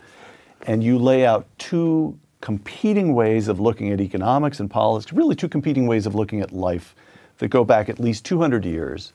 and 0.67 0.85
you 0.85 0.99
lay 0.99 1.25
out 1.25 1.47
two 1.59 2.19
competing 2.41 3.15
ways 3.15 3.49
of 3.49 3.61
looking 3.61 3.91
at 3.93 4.01
economics 4.01 4.61
and 4.61 4.71
politics, 4.71 5.13
really 5.13 5.35
two 5.35 5.49
competing 5.49 5.87
ways 5.87 6.07
of 6.07 6.15
looking 6.15 6.41
at 6.41 6.53
life 6.53 6.95
that 7.39 7.49
go 7.49 7.65
back 7.65 7.89
at 7.89 7.99
least 7.99 8.25
200 8.25 8.65
years 8.65 9.13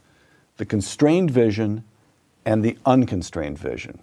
the 0.58 0.66
constrained 0.66 1.32
vision 1.32 1.84
and 2.46 2.63
the 2.63 2.78
unconstrained 2.86 3.58
vision. 3.58 4.00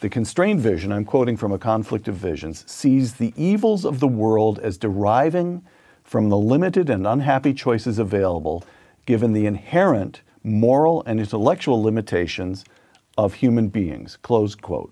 The 0.00 0.08
constrained 0.08 0.60
vision, 0.60 0.92
I'm 0.92 1.04
quoting 1.04 1.36
from 1.36 1.52
A 1.52 1.58
Conflict 1.58 2.08
of 2.08 2.14
Visions, 2.14 2.64
sees 2.70 3.14
the 3.14 3.32
evils 3.36 3.84
of 3.84 4.00
the 4.00 4.08
world 4.08 4.58
as 4.60 4.76
deriving 4.76 5.62
from 6.08 6.30
the 6.30 6.38
limited 6.38 6.88
and 6.88 7.06
unhappy 7.06 7.52
choices 7.52 7.98
available 7.98 8.64
given 9.04 9.34
the 9.34 9.44
inherent 9.44 10.22
moral 10.42 11.02
and 11.04 11.20
intellectual 11.20 11.82
limitations 11.82 12.64
of 13.18 13.34
human 13.34 13.68
beings. 13.68 14.16
Close 14.22 14.54
quote. 14.54 14.90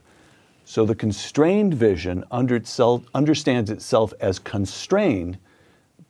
So 0.67 0.85
the 0.85 0.95
constrained 0.95 1.73
vision 1.73 2.23
under 2.31 2.55
itself, 2.55 3.03
understands 3.15 3.71
itself 3.71 4.13
as 4.21 4.39
constrained 4.39 5.39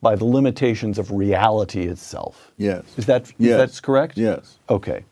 by 0.01 0.15
the 0.17 0.25
limitations 0.25 0.97
of 0.99 1.09
reality 1.11 1.83
itself. 1.87 2.51
Yes. 2.57 2.83
Is 2.97 3.05
that 3.05 3.31
Yes. 3.37 3.57
that's 3.57 3.79
correct? 3.79 4.17
Yes. 4.17 4.59
Okay. 4.69 5.05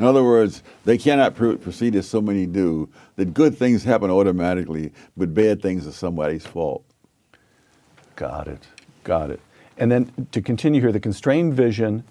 In 0.00 0.06
other 0.06 0.24
words, 0.24 0.64
they 0.84 0.98
cannot 0.98 1.36
pr- 1.36 1.54
proceed 1.54 1.94
as 1.94 2.08
so 2.08 2.20
many 2.20 2.46
do, 2.46 2.88
that 3.14 3.32
good 3.32 3.56
things 3.56 3.84
happen 3.84 4.10
automatically, 4.10 4.92
but 5.16 5.32
bad 5.32 5.62
things 5.62 5.86
are 5.86 5.92
somebody's 5.92 6.44
fault. 6.44 6.84
Got 8.16 8.48
it. 8.48 8.66
Got 9.06 9.30
it. 9.30 9.40
And 9.78 9.92
then 9.92 10.26
to 10.32 10.42
continue 10.42 10.80
here, 10.80 10.90
the 10.90 10.98
constrained 10.98 11.54
vision, 11.54 12.02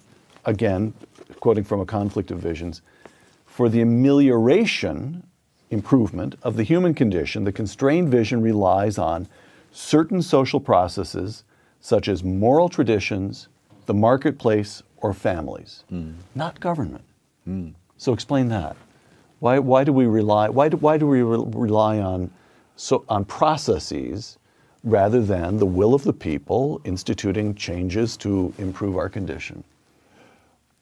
again, 0.46 0.94
quoting 1.42 1.66
from 1.66 1.82
a 1.82 1.86
conflict 1.86 2.32
of 2.32 2.40
visions, 2.40 2.82
for 3.46 3.68
the 3.68 3.82
amelioration, 3.82 5.28
improvement 5.70 6.36
of 6.42 6.56
the 6.56 6.64
human 6.64 6.94
condition, 6.94 7.44
the 7.44 7.52
constrained 7.52 8.10
vision 8.10 8.42
relies 8.42 8.98
on 8.98 9.28
certain 9.74 10.22
social 10.22 10.62
processes 10.62 11.44
such 11.82 12.08
as 12.08 12.24
moral 12.24 12.70
traditions, 12.70 13.50
the 13.88 13.94
marketplace, 13.94 14.82
or 14.96 15.14
families, 15.14 15.84
hmm. 15.90 16.14
not 16.34 16.62
government. 16.62 17.04
Hmm. 17.44 17.72
So 17.98 18.14
explain 18.14 18.48
that. 18.50 18.78
Why, 19.40 19.60
why 19.60 19.84
do 19.84 19.92
we 19.92 20.06
rely? 20.06 20.48
Why 20.48 20.70
do, 20.70 20.78
why 20.78 20.98
do 20.98 21.08
we 21.08 21.22
re- 21.22 21.44
rely 21.46 22.00
on 22.00 22.32
so 22.78 23.04
on 23.10 23.26
processes 23.26 24.38
rather 24.86 25.22
than 25.22 25.58
the 25.58 25.66
will 25.66 25.94
of 25.94 26.04
the 26.04 26.14
people 26.14 26.80
instituting 26.86 27.54
changes 27.56 28.16
to 28.18 28.54
improve 28.58 28.96
our 28.96 29.10
condition? 29.10 29.64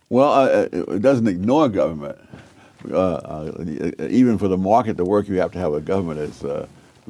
Well, 0.10 0.32
uh, 0.32 0.48
it 0.48 0.74
it 0.74 1.02
doesn't 1.02 1.28
ignore 1.28 1.70
government. 1.70 2.20
Uh, 2.92 2.98
uh, 2.98 3.66
even 4.10 4.38
for 4.38 4.50
the 4.50 4.58
market 4.58 4.98
to 4.98 5.06
work, 5.06 5.28
you 5.30 5.40
have 5.40 5.52
to 5.54 5.60
have 5.60 5.74
a 5.74 5.82
government. 5.82 6.20
As 6.20 6.44
uh, 6.44 6.68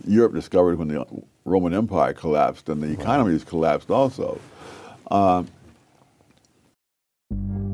Europe 0.08 0.34
discovered 0.34 0.78
when 0.78 0.88
the 0.88 1.06
Roman 1.46 1.74
Empire 1.74 2.14
collapsed, 2.14 2.70
and 2.70 2.82
the 2.82 2.92
economies 2.92 3.44
collapsed 3.44 3.92
also. 3.92 4.40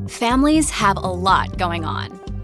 Families 0.07 0.71
have 0.71 0.97
a 0.97 1.11
lot 1.11 1.57
going 1.57 1.85
on. 1.85 2.18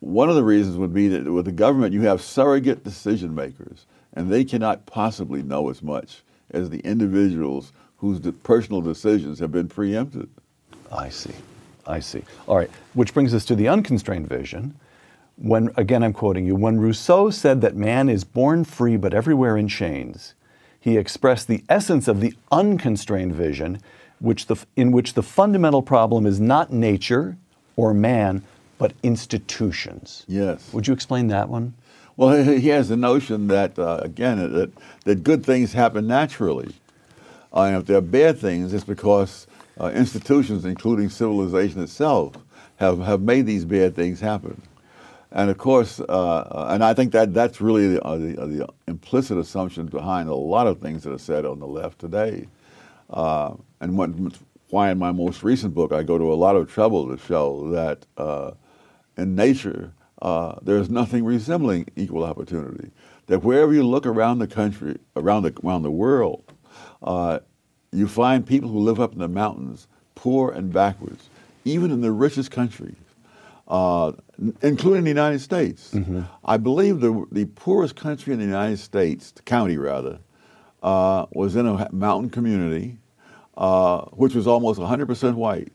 one 0.00 0.28
of 0.28 0.36
the 0.36 0.44
reasons 0.44 0.76
would 0.76 0.94
be 0.94 1.08
that 1.08 1.30
with 1.30 1.44
the 1.44 1.52
government, 1.52 1.92
you 1.92 2.02
have 2.02 2.20
surrogate 2.20 2.84
decision 2.84 3.34
makers, 3.34 3.86
and 4.14 4.30
they 4.30 4.44
cannot 4.44 4.86
possibly 4.86 5.42
know 5.42 5.70
as 5.70 5.82
much 5.82 6.22
as 6.50 6.70
the 6.70 6.80
individuals 6.80 7.72
whose 7.98 8.20
personal 8.42 8.80
decisions 8.80 9.38
have 9.40 9.52
been 9.52 9.68
preempted. 9.68 10.28
I 10.92 11.08
see. 11.08 11.34
I 11.86 12.00
see. 12.00 12.22
All 12.46 12.56
right. 12.56 12.70
Which 12.94 13.12
brings 13.12 13.34
us 13.34 13.44
to 13.46 13.56
the 13.56 13.68
unconstrained 13.68 14.28
vision. 14.28 14.74
When, 15.36 15.70
again, 15.76 16.02
I'm 16.02 16.12
quoting 16.12 16.46
you, 16.46 16.54
when 16.54 16.78
Rousseau 16.78 17.30
said 17.30 17.60
that 17.60 17.76
man 17.76 18.08
is 18.08 18.24
born 18.24 18.64
free 18.64 18.96
but 18.96 19.14
everywhere 19.14 19.56
in 19.56 19.68
chains, 19.68 20.34
he 20.80 20.96
expressed 20.96 21.48
the 21.48 21.64
essence 21.68 22.08
of 22.08 22.20
the 22.20 22.34
unconstrained 22.50 23.34
vision, 23.34 23.80
which 24.20 24.46
the, 24.46 24.56
in 24.76 24.92
which 24.92 25.14
the 25.14 25.22
fundamental 25.22 25.82
problem 25.82 26.26
is 26.26 26.40
not 26.40 26.72
nature 26.72 27.36
or 27.76 27.94
man, 27.94 28.42
but 28.78 28.92
institutions. 29.02 30.24
Yes. 30.28 30.72
Would 30.72 30.86
you 30.86 30.94
explain 30.94 31.28
that 31.28 31.48
one? 31.48 31.74
Well, 32.16 32.42
he 32.42 32.68
has 32.68 32.88
the 32.88 32.96
notion 32.96 33.46
that, 33.48 33.78
uh, 33.78 34.00
again, 34.02 34.52
that, 34.52 34.70
that 35.04 35.22
good 35.22 35.44
things 35.44 35.72
happen 35.72 36.06
naturally. 36.06 36.74
Uh, 37.52 37.62
and 37.62 37.76
if 37.76 37.86
there 37.86 37.96
are 37.96 38.00
bad 38.00 38.38
things, 38.38 38.72
it's 38.74 38.84
because 38.84 39.46
uh, 39.80 39.90
institutions, 39.94 40.64
including 40.64 41.10
civilization 41.10 41.80
itself, 41.80 42.34
have, 42.76 42.98
have 43.00 43.20
made 43.20 43.46
these 43.46 43.64
bad 43.64 43.94
things 43.94 44.20
happen. 44.20 44.60
And 45.30 45.50
of 45.50 45.58
course, 45.58 46.00
uh, 46.00 46.66
and 46.70 46.82
I 46.82 46.94
think 46.94 47.12
that 47.12 47.34
that's 47.34 47.60
really 47.60 47.94
the, 47.94 48.02
uh, 48.02 48.16
the, 48.16 48.40
uh, 48.40 48.46
the 48.46 48.68
implicit 48.86 49.36
assumption 49.38 49.86
behind 49.86 50.28
a 50.28 50.34
lot 50.34 50.66
of 50.66 50.80
things 50.80 51.04
that 51.04 51.12
are 51.12 51.18
said 51.18 51.44
on 51.44 51.60
the 51.60 51.66
left 51.66 51.98
today. 51.98 52.48
Uh, 53.10 53.54
and 53.80 53.96
what, 53.96 54.10
why 54.70 54.90
in 54.90 54.98
my 54.98 55.12
most 55.12 55.42
recent 55.42 55.74
book 55.74 55.92
I 55.92 56.02
go 56.02 56.18
to 56.18 56.32
a 56.32 56.34
lot 56.34 56.56
of 56.56 56.70
trouble 56.70 57.14
to 57.14 57.22
show 57.22 57.70
that 57.70 58.06
uh, 58.16 58.52
in 59.18 59.34
nature 59.34 59.92
uh, 60.22 60.56
there's 60.62 60.90
nothing 60.90 61.24
resembling 61.24 61.86
equal 61.96 62.24
opportunity. 62.24 62.90
That 63.26 63.44
wherever 63.44 63.72
you 63.72 63.86
look 63.86 64.06
around 64.06 64.38
the 64.38 64.46
country, 64.46 64.98
around 65.14 65.42
the, 65.44 65.54
around 65.64 65.82
the 65.82 65.90
world, 65.90 66.44
uh, 67.02 67.40
you 67.92 68.08
find 68.08 68.44
people 68.46 68.68
who 68.70 68.78
live 68.78 69.00
up 69.00 69.12
in 69.12 69.18
the 69.18 69.28
mountains, 69.28 69.86
poor 70.14 70.50
and 70.50 70.72
backwards, 70.72 71.28
even 71.64 71.90
in 71.90 72.00
the 72.00 72.10
richest 72.10 72.50
countries, 72.50 72.96
uh, 73.68 74.12
including 74.62 75.04
the 75.04 75.10
United 75.10 75.40
States. 75.40 75.94
I 76.44 76.56
believe 76.56 77.00
the, 77.00 77.24
the 77.30 77.44
poorest 77.46 77.94
country 77.96 78.32
in 78.32 78.38
the 78.40 78.44
United 78.44 78.78
States, 78.78 79.30
the 79.30 79.42
county 79.42 79.76
rather, 79.76 80.18
uh, 80.82 81.26
was 81.32 81.54
in 81.54 81.66
a 81.66 81.88
mountain 81.92 82.30
community, 82.30 82.98
uh, 83.56 84.02
which 84.06 84.34
was 84.34 84.46
almost 84.46 84.80
100% 84.80 85.34
white. 85.34 85.72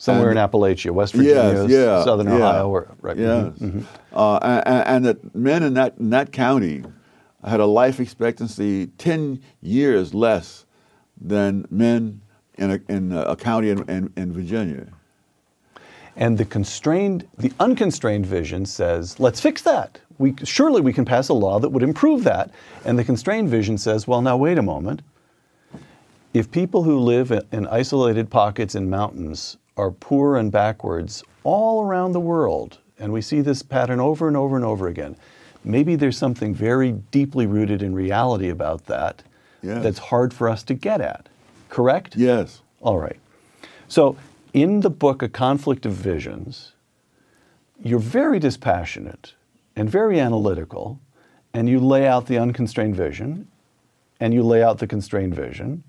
Somewhere 0.00 0.30
And- 0.30 0.38
in 0.38 0.48
Appalachia, 0.48 0.92
West 0.92 1.12
Virginia, 1.12 1.66
Yes, 1.66 1.70
yeah, 1.70 2.04
Southern 2.04 2.28
yeah, 2.28 2.36
Ohio, 2.36 2.68
or, 2.70 2.88
right? 3.02 3.18
Yes, 3.18 3.52
mhm, 3.58 3.70
mhm. 3.70 3.84
Uh, 4.14 4.38
and, 4.64 4.86
and 4.88 5.04
that 5.04 5.34
men 5.36 5.62
in 5.62 5.74
that 5.74 5.92
in 5.98 6.08
that 6.08 6.32
county 6.32 6.82
had 7.44 7.60
a 7.60 7.66
life 7.66 8.00
expectancy 8.00 8.86
ten 8.96 9.42
years 9.60 10.14
less 10.14 10.64
than 11.20 11.66
men 11.70 12.22
in 12.54 12.70
a, 12.70 12.80
in 12.88 13.12
a 13.12 13.36
county 13.36 13.68
in, 13.68 13.86
in, 13.90 14.10
in 14.16 14.32
Virginia. 14.32 14.86
And 16.16 16.38
the 16.38 16.46
constrained, 16.46 17.28
the 17.36 17.52
unconstrained 17.60 18.24
vision 18.24 18.64
says, 18.64 19.20
let's 19.20 19.38
fix 19.40 19.60
that. 19.62 19.98
We, 20.18 20.34
surely 20.44 20.80
we 20.80 20.92
can 20.94 21.04
pass 21.04 21.28
a 21.28 21.34
law 21.34 21.58
that 21.60 21.68
would 21.68 21.82
improve 21.82 22.24
that. 22.24 22.50
And 22.86 22.98
the 22.98 23.04
constrained 23.04 23.50
vision 23.50 23.76
says, 23.76 24.06
well, 24.08 24.22
now 24.22 24.36
wait 24.38 24.56
a 24.58 24.62
moment. 24.62 25.02
If 26.32 26.50
people 26.50 26.82
who 26.82 26.98
live 26.98 27.32
in 27.52 27.66
isolated 27.68 28.30
pockets 28.30 28.74
in 28.74 28.88
mountains 28.90 29.56
are 29.80 29.90
poor 29.90 30.36
and 30.36 30.52
backwards 30.52 31.24
all 31.42 31.82
around 31.82 32.12
the 32.12 32.20
world, 32.20 32.78
and 32.98 33.12
we 33.12 33.22
see 33.22 33.40
this 33.40 33.62
pattern 33.62 33.98
over 33.98 34.28
and 34.28 34.36
over 34.36 34.54
and 34.56 34.64
over 34.64 34.88
again, 34.88 35.16
maybe 35.64 35.96
there's 35.96 36.18
something 36.18 36.54
very 36.54 36.92
deeply 37.10 37.46
rooted 37.46 37.82
in 37.82 37.94
reality 37.94 38.50
about 38.50 38.84
that 38.86 39.22
Yes. 39.62 39.82
that's 39.82 39.98
hard 39.98 40.32
for 40.32 40.48
us 40.48 40.62
to 40.64 40.74
get 40.74 41.00
at. 41.00 41.28
Correct? 41.68 42.16
Yes. 42.16 42.62
All 42.80 42.98
right. 42.98 43.18
So, 43.88 44.16
in 44.54 44.80
the 44.80 44.90
book, 44.90 45.22
A 45.22 45.28
Conflict 45.28 45.84
of 45.86 45.92
Visions, 45.92 46.72
you're 47.82 47.98
very 47.98 48.38
dispassionate 48.38 49.34
and 49.76 49.88
very 49.90 50.18
analytical, 50.18 50.98
and 51.54 51.68
you 51.68 51.78
lay 51.78 52.06
out 52.06 52.26
the 52.26 52.38
unconstrained 52.38 52.96
vision, 52.96 53.48
and 54.18 54.32
you 54.34 54.42
lay 54.42 54.62
out 54.62 54.78
the 54.78 54.86
constrained 54.86 55.34
vision, 55.34 55.82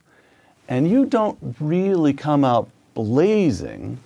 and 0.67 0.89
you 0.89 1.05
don't 1.05 1.37
really 1.59 2.13
come 2.13 2.43
out 2.43 2.69
blazing 2.93 3.99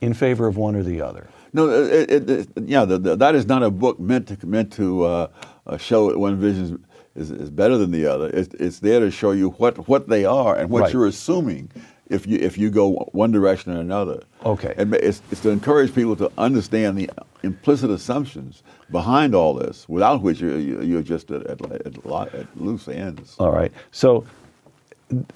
in 0.00 0.14
favor 0.14 0.46
of 0.46 0.56
one 0.56 0.76
or 0.76 0.82
the 0.82 1.00
other. 1.00 1.28
No, 1.52 1.68
it, 1.70 2.10
it, 2.10 2.30
it, 2.30 2.48
yeah, 2.64 2.84
the, 2.84 2.98
the, 2.98 3.16
that 3.16 3.34
is 3.34 3.46
not 3.46 3.62
a 3.62 3.70
book 3.70 4.00
meant 4.00 4.28
to 4.28 4.46
meant 4.46 4.72
to 4.74 5.04
uh, 5.04 5.28
uh, 5.66 5.76
show 5.76 6.10
that 6.10 6.18
one 6.18 6.36
vision 6.36 6.84
is, 7.14 7.30
is 7.30 7.48
better 7.50 7.78
than 7.78 7.92
the 7.92 8.06
other. 8.06 8.28
It's, 8.28 8.52
it's 8.54 8.80
there 8.80 8.98
to 9.00 9.10
show 9.10 9.30
you 9.30 9.50
what, 9.50 9.86
what 9.88 10.08
they 10.08 10.24
are 10.24 10.56
and 10.56 10.68
what 10.68 10.82
Right. 10.82 10.92
you're 10.92 11.06
assuming 11.06 11.70
if 12.08 12.26
you 12.26 12.38
if 12.38 12.58
you 12.58 12.70
go 12.70 13.08
one 13.12 13.30
direction 13.30 13.72
or 13.74 13.80
another. 13.80 14.24
Okay. 14.44 14.74
And 14.76 14.92
it's, 14.94 15.22
it's 15.30 15.40
to 15.42 15.50
encourage 15.50 15.94
people 15.94 16.16
to 16.16 16.30
understand 16.36 16.98
the 16.98 17.08
implicit 17.44 17.90
assumptions 17.90 18.62
behind 18.90 19.34
all 19.34 19.54
this, 19.54 19.88
without 19.88 20.22
which 20.22 20.40
you're, 20.40 20.58
you're 20.58 21.02
just 21.02 21.30
at, 21.30 21.46
at, 21.46 21.60
at, 21.70 22.34
at 22.34 22.60
loose 22.60 22.88
ends. 22.88 23.36
All 23.38 23.52
right. 23.52 23.72
So, 23.92 24.26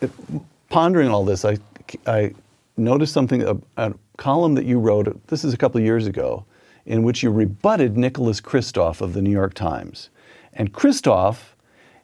uh, 0.03 0.09
pondering 0.69 1.09
all 1.11 1.25
this, 1.25 1.45
I, 1.45 1.59
I 2.07 2.35
noticed 2.79 3.13
something, 3.13 3.43
a, 3.43 3.57
a 3.77 3.95
column 4.17 4.55
that 4.55 4.65
you 4.65 4.79
wrote, 4.79 5.27
this 5.27 5.45
is 5.45 5.53
a 5.53 5.57
couple 5.57 5.79
of 5.79 5.85
years 5.85 6.07
ago, 6.07 6.45
in 6.87 7.03
which 7.03 7.23
you 7.23 7.31
rebutted 7.31 7.97
Nicholas 7.97 8.41
Kristof 8.41 9.01
of 9.01 9.13
the 9.13 9.21
New 9.21 9.31
York 9.31 9.55
Times. 9.55 10.11
And 10.53 10.73
Kristof 10.73 11.55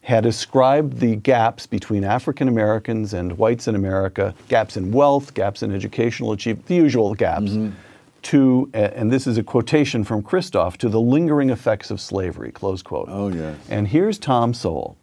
had 0.02 0.26
ascribed 0.26 1.00
the 1.00 1.16
gaps 1.16 1.66
between 1.66 2.04
African 2.04 2.46
Americans 2.46 3.14
and 3.14 3.38
whites 3.38 3.66
in 3.68 3.74
America, 3.74 4.34
gaps 4.48 4.76
in 4.76 4.92
wealth, 4.92 5.32
gaps 5.32 5.62
in 5.62 5.72
educational 5.72 6.32
achievement, 6.32 6.66
the 6.66 6.74
usual 6.74 7.14
gaps—to—and 7.14 8.72
mm-hmm. 8.72 9.08
this 9.08 9.26
is 9.26 9.38
a 9.38 9.42
quotation 9.42 10.04
from 10.04 10.22
Kristof, 10.22 10.76
to 10.76 10.90
the 10.90 11.00
lingering 11.00 11.48
effects 11.48 11.90
of 11.90 12.02
slavery, 12.02 12.52
close 12.52 12.82
quote. 12.82 13.08
Oh, 13.10 13.28
yes. 13.28 13.56
And 13.70 13.88
here's 13.88 14.18
Tom 14.18 14.52
Sowell, 14.52 14.98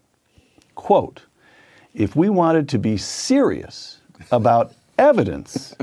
quote, 0.75 1.23
if 1.95 2.15
we 2.15 2.29
wanted 2.29 2.69
to 2.69 2.77
be 2.77 2.95
serious 2.95 4.01
about 4.31 4.73
evidence, 5.01 5.75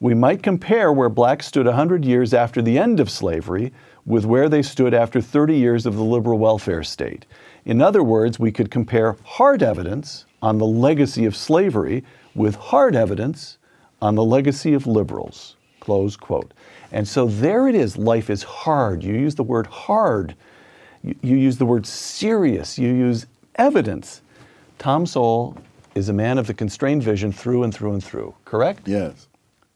we 0.00 0.12
might 0.12 0.42
compare 0.42 0.92
where 0.92 1.08
blacks 1.08 1.46
stood 1.46 1.66
100 1.66 2.04
years 2.04 2.34
after 2.34 2.60
the 2.60 2.76
end 2.76 3.00
of 3.00 3.08
slavery 3.08 3.72
with 4.04 4.26
where 4.26 4.48
they 4.48 4.60
stood 4.60 4.92
after 4.92 5.20
30 5.20 5.56
years 5.56 5.86
of 5.86 5.94
the 5.94 6.02
liberal 6.02 6.38
welfare 6.38 6.82
state. 6.82 7.24
In 7.64 7.80
other 7.80 8.02
words, 8.02 8.38
we 8.38 8.52
could 8.52 8.70
compare 8.70 9.16
hard 9.24 9.62
evidence 9.62 10.26
on 10.42 10.58
the 10.58 10.66
legacy 10.66 11.24
of 11.24 11.34
slavery 11.34 12.04
with 12.34 12.56
hard 12.56 12.94
evidence 12.94 13.56
on 14.02 14.16
the 14.16 14.24
legacy 14.24 14.74
of 14.74 14.86
liberals. 14.86 15.56
Close 15.80 16.16
quote. 16.16 16.52
And 16.92 17.06
so 17.06 17.26
there 17.26 17.68
it 17.68 17.74
is. 17.74 17.96
Life 17.96 18.28
is 18.28 18.42
hard. 18.42 19.02
You 19.02 19.14
use 19.14 19.36
the 19.36 19.42
word 19.42 19.66
hard. 19.68 20.34
You, 21.02 21.14
you 21.22 21.36
use 21.36 21.56
the 21.56 21.66
word 21.66 21.86
serious. 21.86 22.78
You 22.78 22.88
use 22.92 23.26
evidence. 23.56 24.20
Tom 24.78 25.06
Sowell 25.06 25.56
is 25.94 26.08
a 26.08 26.12
man 26.12 26.38
of 26.38 26.46
the 26.46 26.54
constrained 26.54 27.02
vision 27.02 27.32
through 27.32 27.62
and 27.62 27.74
through 27.74 27.92
and 27.92 28.02
through, 28.04 28.34
correct? 28.44 28.86
Yes. 28.88 29.28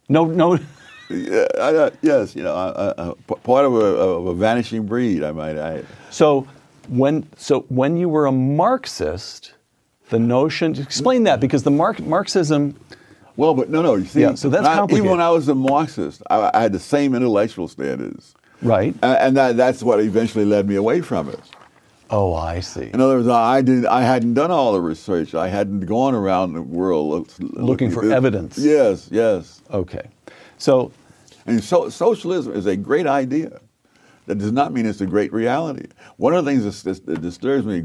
No, 0.09 0.25
no. 0.25 0.59
Yeah, 1.11 1.47
I, 1.59 1.85
I- 1.87 1.91
yes, 2.03 2.37
you 2.37 2.43
know, 2.43 2.55
I, 2.55 2.91
I, 3.03 3.15
part 3.43 3.65
of 3.65 3.73
a, 3.73 3.79
of 3.79 4.27
a 4.27 4.35
vanishing 4.35 4.85
breed, 4.85 5.23
I 5.25 5.33
might 5.33 5.57
add. 5.57 5.87
So 6.11 6.47
when 6.89 7.27
so 7.39 7.61
when 7.71 7.97
you 7.97 8.11
were 8.11 8.27
a 8.27 8.33
Marxist, 8.33 9.55
the 10.11 10.19
notion 10.19 10.79
explain 10.79 11.23
that 11.23 11.41
because 11.41 11.63
the 11.63 11.71
Mark, 11.71 11.99
Marxism 12.01 12.79
Well, 13.39 13.55
but 13.55 13.71
no, 13.71 13.81
no, 13.81 13.95
you 13.95 14.05
see, 14.05 14.21
Yeah, 14.21 14.35
so 14.35 14.51
that's 14.51 14.67
I- 14.67 14.85
even 14.91 15.07
when 15.07 15.21
I 15.23 15.31
was 15.31 15.49
a 15.49 15.55
Marxist, 15.55 16.23
I, 16.29 16.51
I 16.53 16.61
had 16.61 16.73
the 16.73 16.79
same 16.79 17.15
intellectual 17.15 17.69
standards. 17.69 18.35
right? 18.61 18.95
And, 19.03 19.19
and 19.19 19.37
that, 19.39 19.57
that's 19.57 19.83
what 19.83 20.01
eventually 20.01 20.45
led 20.45 20.69
me 20.69 20.75
away 20.75 21.01
from 21.01 21.31
it. 21.31 21.41
Oh, 22.11 22.35
I 22.35 22.61
see. 22.61 22.91
In 22.93 23.01
other 23.01 23.17
words, 23.17 23.29
I 23.29 23.61
did. 23.61 23.85
I 23.85 24.01
hadn't 24.03 24.35
done 24.35 24.51
all 24.51 24.73
the 24.73 24.81
research. 24.81 25.35
I 25.35 25.49
hadn't 25.49 25.81
gone 25.81 26.15
around 26.15 26.55
the 26.55 26.63
world 26.63 27.11
look- 27.11 27.31
Looking 27.55 27.91
for 27.91 28.11
evidence. 28.11 28.57
Yes, 28.59 29.09
yes. 29.11 29.61
Okay. 29.71 30.09
So 30.57 30.91
And 31.47 31.63
so, 31.65 31.89
socialism 31.89 32.53
is 32.53 32.67
a 32.67 32.77
great 32.77 33.07
idea. 33.07 33.61
That 34.27 34.37
does 34.37 34.53
not 34.53 34.75
mean 34.75 34.85
it's 34.85 35.01
a 35.01 35.07
great 35.07 35.33
reality. 35.33 35.87
One 36.19 36.35
of 36.35 36.45
the 36.45 36.51
things 36.51 36.63
that's- 36.83 37.01
that 37.07 37.23
disturbs 37.23 37.65
me 37.67 37.85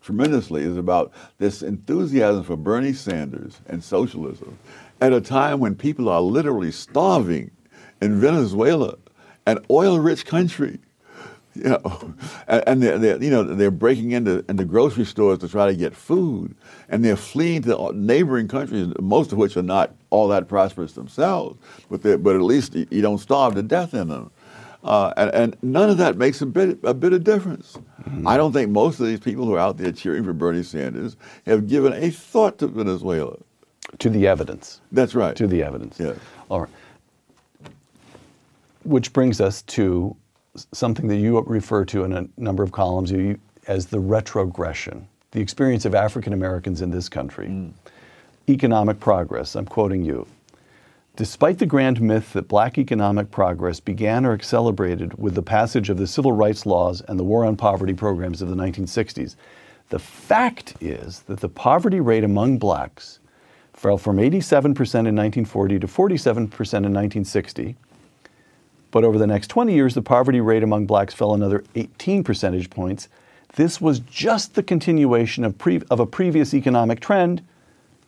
tremendously 0.00 0.62
is 0.62 0.78
about 0.78 1.12
this 1.38 1.60
enthusiasm 1.62 2.42
for 2.44 2.56
Bernie 2.56 2.94
Sanders 2.94 3.60
and 3.68 3.84
socialism 3.84 4.56
at 5.02 5.12
a 5.12 5.20
time 5.20 5.60
when 5.60 5.74
people 5.74 6.08
are 6.08 6.22
literally 6.22 6.70
starving 6.70 7.50
in 8.00 8.18
Venezuela, 8.18 8.94
an 9.46 9.58
oil-rich 9.70 10.24
country. 10.24 10.78
You 11.64 11.70
know, 11.70 12.14
and 12.48 12.82
they're, 12.82 12.98
they're, 12.98 13.22
you 13.22 13.30
know, 13.30 13.44
they're 13.44 13.70
breaking 13.70 14.10
into, 14.10 14.44
into 14.48 14.64
grocery 14.64 15.04
stores 15.04 15.38
to 15.38 15.48
try 15.48 15.66
to 15.66 15.76
get 15.76 15.94
food, 15.94 16.56
and 16.88 17.04
they're 17.04 17.16
fleeing 17.16 17.62
to 17.62 17.92
neighboring 17.94 18.48
countries, 18.48 18.88
most 19.00 19.30
of 19.30 19.38
which 19.38 19.56
are 19.56 19.62
not 19.62 19.94
all 20.10 20.26
that 20.28 20.48
prosperous 20.48 20.94
themselves, 20.94 21.56
but, 21.88 22.02
but 22.24 22.34
at 22.34 22.42
least 22.42 22.74
you 22.74 23.00
don't 23.00 23.18
starve 23.18 23.54
to 23.54 23.62
death 23.62 23.94
in 23.94 24.08
them. 24.08 24.32
Uh, 24.82 25.14
and, 25.16 25.30
and 25.30 25.56
none 25.62 25.88
of 25.90 25.96
that 25.98 26.16
makes 26.16 26.42
a 26.42 26.46
bit, 26.46 26.78
a 26.82 26.92
bit 26.92 27.12
of 27.12 27.22
difference. 27.24 27.78
I 28.26 28.36
don't 28.36 28.52
think 28.52 28.70
most 28.70 29.00
of 29.00 29.06
these 29.06 29.20
people 29.20 29.46
who 29.46 29.54
are 29.54 29.58
out 29.60 29.78
there 29.78 29.92
cheering 29.92 30.24
for 30.24 30.32
Bernie 30.32 30.62
Sanders 30.62 31.16
have 31.46 31.68
given 31.68 31.92
a 31.92 32.10
thought 32.10 32.58
to 32.58 32.66
Venezuela. 32.66 33.36
to 33.98 34.10
the 34.10 34.26
evidence. 34.26 34.80
That's 34.92 35.14
right. 35.14 35.36
To 35.36 35.46
the 35.46 35.62
evidence. 35.62 35.98
Yeah. 36.00 36.14
All 36.50 36.60
right. 36.62 36.70
Which 38.82 39.12
brings 39.12 39.40
us 39.40 39.62
to 39.62 40.14
something 40.72 41.08
that 41.08 41.16
you 41.16 41.40
refer 41.40 41.84
to 41.86 42.04
in 42.04 42.12
a 42.12 42.28
number 42.36 42.62
of 42.62 42.72
columns 42.72 43.10
you, 43.10 43.38
as 43.66 43.86
the 43.86 43.98
retrogression, 43.98 45.08
the 45.32 45.40
experience 45.40 45.84
of 45.84 45.94
African 45.94 46.32
Americans 46.32 46.82
in 46.82 46.90
this 46.90 47.08
country. 47.08 47.48
Mm. 47.48 47.72
Economic 48.48 49.00
progress, 49.00 49.54
I'm 49.54 49.66
quoting 49.66 50.04
you. 50.04 50.26
Despite 51.16 51.58
the 51.58 51.66
grand 51.66 52.00
myth 52.00 52.32
that 52.32 52.48
black 52.48 52.76
economic 52.76 53.30
progress 53.30 53.78
began 53.78 54.26
or 54.26 54.32
accelerated 54.32 55.16
with 55.16 55.34
the 55.34 55.42
passage 55.42 55.88
of 55.88 55.96
the 55.96 56.08
civil 56.08 56.32
rights 56.32 56.66
laws 56.66 57.00
and 57.02 57.18
the 57.18 57.24
war 57.24 57.44
on 57.44 57.56
poverty 57.56 57.94
programs 57.94 58.42
of 58.42 58.48
the 58.48 58.56
1960s, 58.56 59.36
the 59.90 59.98
fact 59.98 60.74
is 60.80 61.20
that 61.20 61.40
the 61.40 61.48
poverty 61.48 62.00
rate 62.00 62.24
among 62.24 62.58
blacks 62.58 63.20
fell 63.74 63.96
from 63.96 64.16
87% 64.16 64.64
in 64.64 65.14
1940 65.14 65.78
to 65.78 65.86
47% 65.86 66.36
in 66.36 66.48
1960. 66.48 67.76
But 68.94 69.02
over 69.02 69.18
the 69.18 69.26
next 69.26 69.48
20 69.48 69.74
years, 69.74 69.94
the 69.94 70.02
poverty 70.02 70.40
rate 70.40 70.62
among 70.62 70.86
blacks 70.86 71.12
fell 71.12 71.34
another 71.34 71.64
18 71.74 72.22
percentage 72.22 72.70
points. 72.70 73.08
This 73.56 73.80
was 73.80 73.98
just 73.98 74.54
the 74.54 74.62
continuation 74.62 75.42
of, 75.42 75.58
pre- 75.58 75.82
of 75.90 75.98
a 75.98 76.06
previous 76.06 76.54
economic 76.54 77.00
trend, 77.00 77.42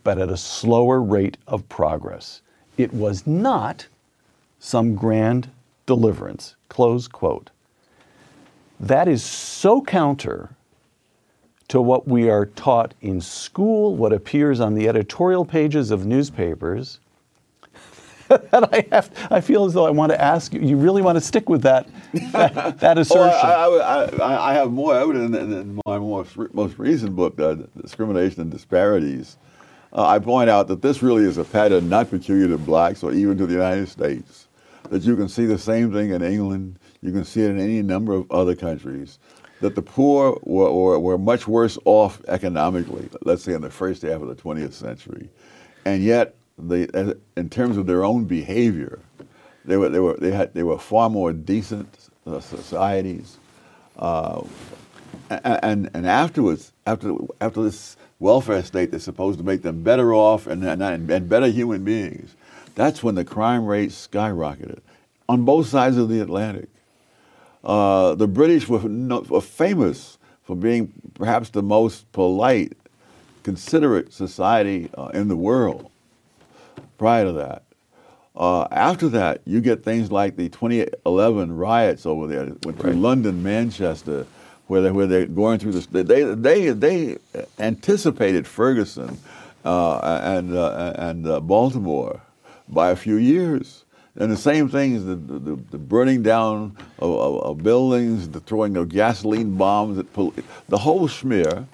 but 0.04 0.16
at 0.16 0.30
a 0.30 0.36
slower 0.36 1.02
rate 1.02 1.38
of 1.48 1.68
progress. 1.68 2.40
It 2.78 2.94
was 2.94 3.26
not 3.26 3.88
some 4.60 4.94
grand 4.94 5.50
deliverance. 5.86 6.54
Close 6.68 7.08
quote. 7.08 7.50
That 8.78 9.08
is 9.08 9.24
so 9.24 9.80
counter 9.80 10.50
to 11.66 11.80
what 11.80 12.06
we 12.06 12.30
are 12.30 12.46
taught 12.46 12.94
in 13.02 13.20
school, 13.20 13.96
what 13.96 14.12
appears 14.12 14.60
on 14.60 14.74
the 14.74 14.88
editorial 14.88 15.44
pages 15.44 15.90
of 15.90 16.06
newspapers, 16.06 17.00
that 18.50 18.68
I 18.72 18.86
have, 18.92 19.10
I 19.30 19.40
feel 19.40 19.64
as 19.64 19.74
though 19.74 19.86
I 19.86 19.90
want 19.90 20.12
to 20.12 20.20
ask 20.20 20.52
you. 20.52 20.60
You 20.60 20.76
really 20.76 21.02
want 21.02 21.16
to 21.16 21.20
stick 21.20 21.48
with 21.48 21.62
that 21.62 21.88
that, 22.32 22.78
that 22.80 22.98
Oh, 22.98 23.00
assertion? 23.00 23.40
I, 23.40 23.64
I, 23.64 24.04
I, 24.22 24.50
I 24.50 24.54
have 24.54 24.72
more 24.72 24.98
evidence 24.98 25.36
in, 25.36 25.52
in 25.52 25.80
my 25.86 25.98
most, 25.98 26.36
most 26.54 26.78
recent 26.78 27.14
book, 27.14 27.38
uh, 27.40 27.56
Discrimination 27.80 28.42
and 28.42 28.50
Disparities. 28.50 29.36
Uh, 29.92 30.06
I 30.06 30.18
point 30.18 30.50
out 30.50 30.68
that 30.68 30.82
this 30.82 31.02
really 31.02 31.24
is 31.24 31.38
a 31.38 31.44
pattern 31.44 31.88
not 31.88 32.10
peculiar 32.10 32.48
to 32.48 32.58
blacks 32.58 33.02
or 33.02 33.12
even 33.12 33.38
to 33.38 33.46
the 33.46 33.54
United 33.54 33.88
States. 33.88 34.48
That 34.90 35.02
you 35.02 35.16
can 35.16 35.28
see 35.28 35.46
the 35.46 35.58
same 35.58 35.92
thing 35.92 36.10
in 36.10 36.22
England, 36.22 36.78
you 37.02 37.12
can 37.12 37.24
see 37.24 37.42
it 37.42 37.50
in 37.50 37.58
any 37.60 37.82
number 37.82 38.12
of 38.14 38.30
other 38.30 38.54
countries. 38.54 39.18
That 39.60 39.74
the 39.74 39.82
poor 39.82 40.38
were, 40.42 40.70
were, 40.70 40.98
were 40.98 41.18
much 41.18 41.48
worse 41.48 41.78
off 41.86 42.20
economically, 42.28 43.08
let's 43.22 43.42
say 43.42 43.54
in 43.54 43.62
the 43.62 43.70
first 43.70 44.02
half 44.02 44.20
of 44.20 44.28
the 44.28 44.34
20th 44.34 44.74
century. 44.74 45.30
And 45.86 46.02
yet, 46.02 46.36
they, 46.58 46.88
in 47.36 47.50
terms 47.50 47.76
of 47.76 47.86
their 47.86 48.04
own 48.04 48.24
behavior, 48.24 49.00
they 49.64 49.76
were, 49.76 49.88
they 49.88 49.98
were, 49.98 50.16
they 50.16 50.30
had, 50.30 50.54
they 50.54 50.62
were 50.62 50.78
far 50.78 51.10
more 51.10 51.32
decent 51.32 52.08
uh, 52.26 52.40
societies. 52.40 53.38
Uh, 53.98 54.42
and, 55.30 55.90
and 55.92 56.06
afterwards, 56.06 56.72
after, 56.86 57.14
after 57.40 57.62
this 57.62 57.96
welfare 58.20 58.62
state 58.62 58.90
that's 58.90 59.04
supposed 59.04 59.38
to 59.38 59.44
make 59.44 59.62
them 59.62 59.82
better 59.82 60.14
off 60.14 60.46
and, 60.46 60.64
and, 60.64 60.82
and 60.82 61.28
better 61.28 61.48
human 61.48 61.84
beings, 61.84 62.34
that's 62.74 63.02
when 63.02 63.14
the 63.14 63.24
crime 63.24 63.66
rate 63.66 63.90
skyrocketed 63.90 64.80
on 65.28 65.44
both 65.44 65.66
sides 65.66 65.96
of 65.96 66.08
the 66.08 66.20
Atlantic. 66.20 66.68
Uh, 67.64 68.14
the 68.14 68.28
British 68.28 68.68
were, 68.68 68.78
were 68.78 69.40
famous 69.40 70.18
for 70.44 70.54
being 70.54 70.92
perhaps 71.14 71.50
the 71.50 71.62
most 71.62 72.10
polite, 72.12 72.74
considerate 73.42 74.12
society 74.12 74.88
uh, 74.96 75.10
in 75.12 75.28
the 75.28 75.36
world 75.36 75.90
prior 76.98 77.24
to 77.24 77.32
that. 77.32 77.62
Uh, 78.36 78.68
after 78.70 79.08
that, 79.08 79.40
you 79.46 79.60
get 79.60 79.82
things 79.82 80.12
like 80.12 80.36
the 80.36 80.48
2011 80.50 81.56
riots 81.56 82.04
over 82.04 82.26
there, 82.26 82.44
went 82.64 82.78
through 82.78 82.92
London, 82.92 83.42
Manchester, 83.42 84.26
where 84.66 84.82
they 84.82 84.90
where 84.90 85.06
they're 85.06 85.26
going 85.26 85.58
through 85.58 85.72
this. 85.72 85.86
They 85.86 86.02
they 86.02 86.70
they 86.70 87.16
anticipated 87.58 88.46
Ferguson 88.46 89.18
uh, 89.64 90.20
and 90.22 90.54
uh, 90.54 90.92
and 90.96 91.26
uh, 91.26 91.40
Baltimore 91.40 92.20
by 92.68 92.90
a 92.90 92.96
few 92.96 93.16
years. 93.16 93.84
And 94.18 94.32
the 94.32 94.36
same 94.36 94.70
thing 94.70 94.94
is 94.94 95.04
the, 95.04 95.14
the, 95.14 95.56
the 95.72 95.78
burning 95.78 96.22
down 96.22 96.74
of, 96.98 97.10
of, 97.10 97.42
of 97.42 97.62
buildings, 97.62 98.30
the 98.30 98.40
throwing 98.40 98.74
of 98.78 98.88
gasoline 98.88 99.56
bombs, 99.56 99.98
at 99.98 100.10
pol- 100.14 100.32
the 100.68 100.78
whole 100.78 101.06
smear. 101.06 101.66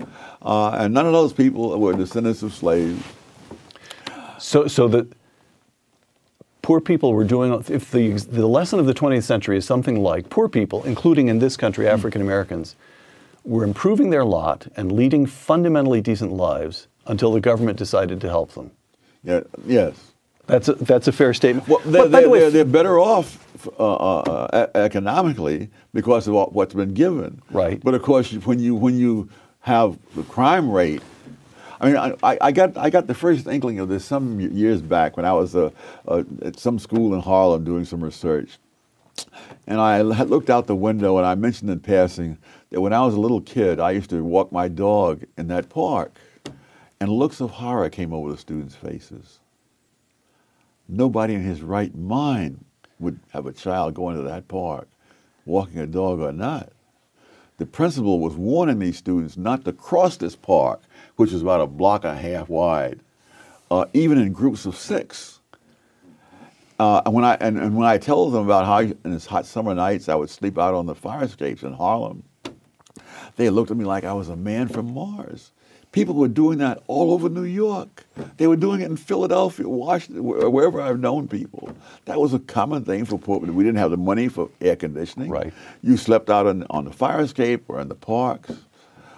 Uh, 0.43 0.71
and 0.71 0.93
none 0.93 1.07
of 1.07 1.13
those 1.13 1.33
people 1.33 1.79
were 1.79 1.93
descendants 1.93 2.43
of 2.43 2.53
slaves. 2.53 3.01
So, 4.43 4.67
so 4.67 4.89
the 4.89 5.07
poor 6.63 6.81
people 6.81 7.13
were 7.13 7.25
doing, 7.25 7.53
if 7.69 7.91
the, 7.91 8.11
the 8.13 8.47
lesson 8.47 8.79
of 8.81 8.87
the 8.87 8.95
20th 8.95 9.23
century 9.23 9.57
is 9.57 9.65
something 9.65 10.03
like 10.03 10.31
poor 10.31 10.49
people, 10.49 10.83
including 10.85 11.29
in 11.29 11.39
this 11.39 11.57
country 11.57 11.89
African 11.89 12.21
Americans, 12.21 12.75
were 13.45 13.65
improving 13.65 14.11
their 14.11 14.25
lot 14.25 14.67
and 14.77 14.93
leading 14.93 15.27
fundamentally 15.27 16.01
decent 16.01 16.33
lives 16.33 16.89
until 17.07 17.33
the 17.33 17.41
government 17.41 17.79
decided 17.79 18.21
to 18.21 18.29
help 18.29 18.53
them. 18.53 18.71
Yeah, 19.25 19.41
yes. 19.67 19.95
That's 20.47 20.69
a, 20.69 20.75
that's 20.75 21.07
a 21.07 21.13
fair 21.13 21.33
statement. 21.35 21.69
Well, 21.69 21.79
they, 21.85 22.01
But 22.01 22.11
by 22.11 22.19
they, 22.19 22.25
the 22.25 22.31
way, 22.31 22.41
they're, 22.41 22.51
they're 22.51 22.65
better 22.65 22.99
off 22.99 23.39
uh, 23.79 23.95
uh, 23.95 24.67
e- 24.75 24.79
economically 24.79 25.71
because 25.95 26.27
of 26.27 26.35
what- 26.35 26.53
what's 26.53 26.75
been 26.75 26.95
given. 26.95 27.41
Right. 27.51 27.81
But 27.83 27.95
of 27.95 28.03
course, 28.03 28.33
when 28.33 28.59
you 28.59 28.75
when 28.75 28.99
you 28.99 29.29
have 29.61 29.97
the 30.17 30.25
crime 30.25 30.69
rate, 30.69 31.01
I 31.83 31.87
mean, 31.89 31.97
I, 31.99 32.39
I- 32.41 32.53
got 32.53 32.79
I 32.79 32.91
got 32.91 33.09
the 33.09 33.15
first 33.15 33.49
inkling 33.49 33.81
of 33.81 33.91
this 33.91 34.05
some 34.07 34.41
years 34.41 34.83
back 34.83 35.17
when 35.19 35.27
I 35.27 35.35
was 35.35 35.57
uh, 35.57 35.71
uh, 36.09 36.25
at 36.43 36.59
some 36.61 36.79
school 36.81 37.15
in 37.15 37.23
Harlem 37.23 37.65
doing 37.65 37.87
some 37.87 38.05
research, 38.05 38.59
and 39.67 39.81
I 39.81 40.03
looked 40.03 40.51
out 40.51 40.67
the 40.69 40.77
window 40.77 41.19
and 41.19 41.27
I 41.27 41.37
mentioned 41.37 41.71
in 41.71 41.81
passing 41.81 42.39
that 42.71 42.83
when 42.83 42.95
I 42.95 43.03
was 43.05 43.15
a 43.15 43.21
little 43.21 43.43
kid, 43.43 43.81
I 43.81 43.93
used 43.93 44.11
to 44.11 44.25
walk 44.25 44.53
my 44.53 44.69
dog 44.69 45.25
in 45.39 45.49
that 45.49 45.71
park, 45.71 46.17
and 47.01 47.11
looks 47.11 47.41
of 47.41 47.51
horror 47.53 47.91
came 47.91 48.13
over 48.15 48.33
the 48.33 48.39
students' 48.39 48.77
faces 48.77 49.41
nobody 50.89 51.35
in 51.35 51.43
his 51.43 51.63
right 51.63 51.95
mind 51.97 52.65
would 53.01 53.21
have 53.31 53.47
a 53.47 53.53
child 53.53 53.95
go 53.95 54.11
into 54.11 54.23
that 54.25 54.49
park, 54.49 54.89
walking 55.47 55.79
a 55.81 55.87
dog 55.87 56.21
or 56.21 56.33
not. 56.33 56.71
The 57.63 57.67
principal 57.67 58.19
was 58.19 58.35
warning 58.35 58.81
these 58.81 58.99
students 58.99 59.37
not 59.37 59.65
to 59.67 59.73
cross 59.73 60.17
this 60.17 60.35
park, 60.35 60.81
which 61.15 61.33
is 61.33 61.43
about 61.43 61.61
a 61.61 61.67
block 61.69 62.03
and 62.03 62.19
a 62.19 62.21
half 62.21 62.49
wide, 62.49 62.99
uh, 63.71 63.85
even 63.93 64.19
in 64.19 64.33
groups 64.33 64.67
of 64.67 64.75
six. 64.75 65.39
Uh, 66.81 67.03
and 67.07 67.15
when 67.15 67.25
I 67.25 67.35
and, 67.35 67.57
and 67.59 67.77
when 67.77 67.87
I 67.87 67.99
tell 67.99 68.29
them 68.31 68.45
about 68.45 68.67
how 68.67 68.81
in 68.81 69.13
his 69.13 69.27
hot 69.27 69.47
summer 69.47 69.77
nights 69.77 70.09
I 70.09 70.17
would 70.17 70.29
sleep 70.29 70.59
out 70.59 70.75
on 70.75 70.87
the 70.87 70.97
fire 70.97 71.23
escapes 71.23 71.63
in 71.63 71.73
Harlem, 71.73 72.25
they 73.37 73.49
looked 73.49 73.71
at 73.71 73.77
me 73.77 73.85
like 73.85 74.03
I 74.03 74.13
was 74.13 74.29
a 74.29 74.35
man 74.35 74.67
from 74.67 74.93
Mars. 74.93 75.53
People 75.93 76.15
were 76.15 76.29
doing 76.29 76.59
that 76.59 76.83
all 76.87 77.13
over 77.13 77.29
New 77.29 77.45
York. 77.45 78.05
They 78.39 78.47
were 78.47 78.57
doing 78.57 78.81
it 78.81 78.87
in 78.91 78.97
Philadelphia, 78.97 79.69
Washington, 79.69 80.25
wherever 80.25 80.81
I've 80.81 80.99
known 80.99 81.29
people. 81.29 81.75
That 82.07 82.19
was 82.19 82.33
a 82.33 82.39
common 82.39 82.85
thing 82.85 83.05
for 83.05 83.19
poor 83.19 83.41
people. 83.41 83.55
We 83.55 83.63
didn't 83.63 83.79
have 83.79 83.91
the 83.91 83.99
money 83.99 84.29
for 84.29 84.49
air 84.63 84.75
conditioning. 84.75 85.29
Right. 85.29 85.53
You 85.83 85.99
slept 85.99 86.31
out 86.31 86.47
on, 86.47 86.67
on 86.71 86.87
the 86.87 86.93
fire 86.93 87.21
escape 87.21 87.65
or 87.69 87.79
in 87.79 87.89
the 87.89 87.95
parks. 87.95 88.53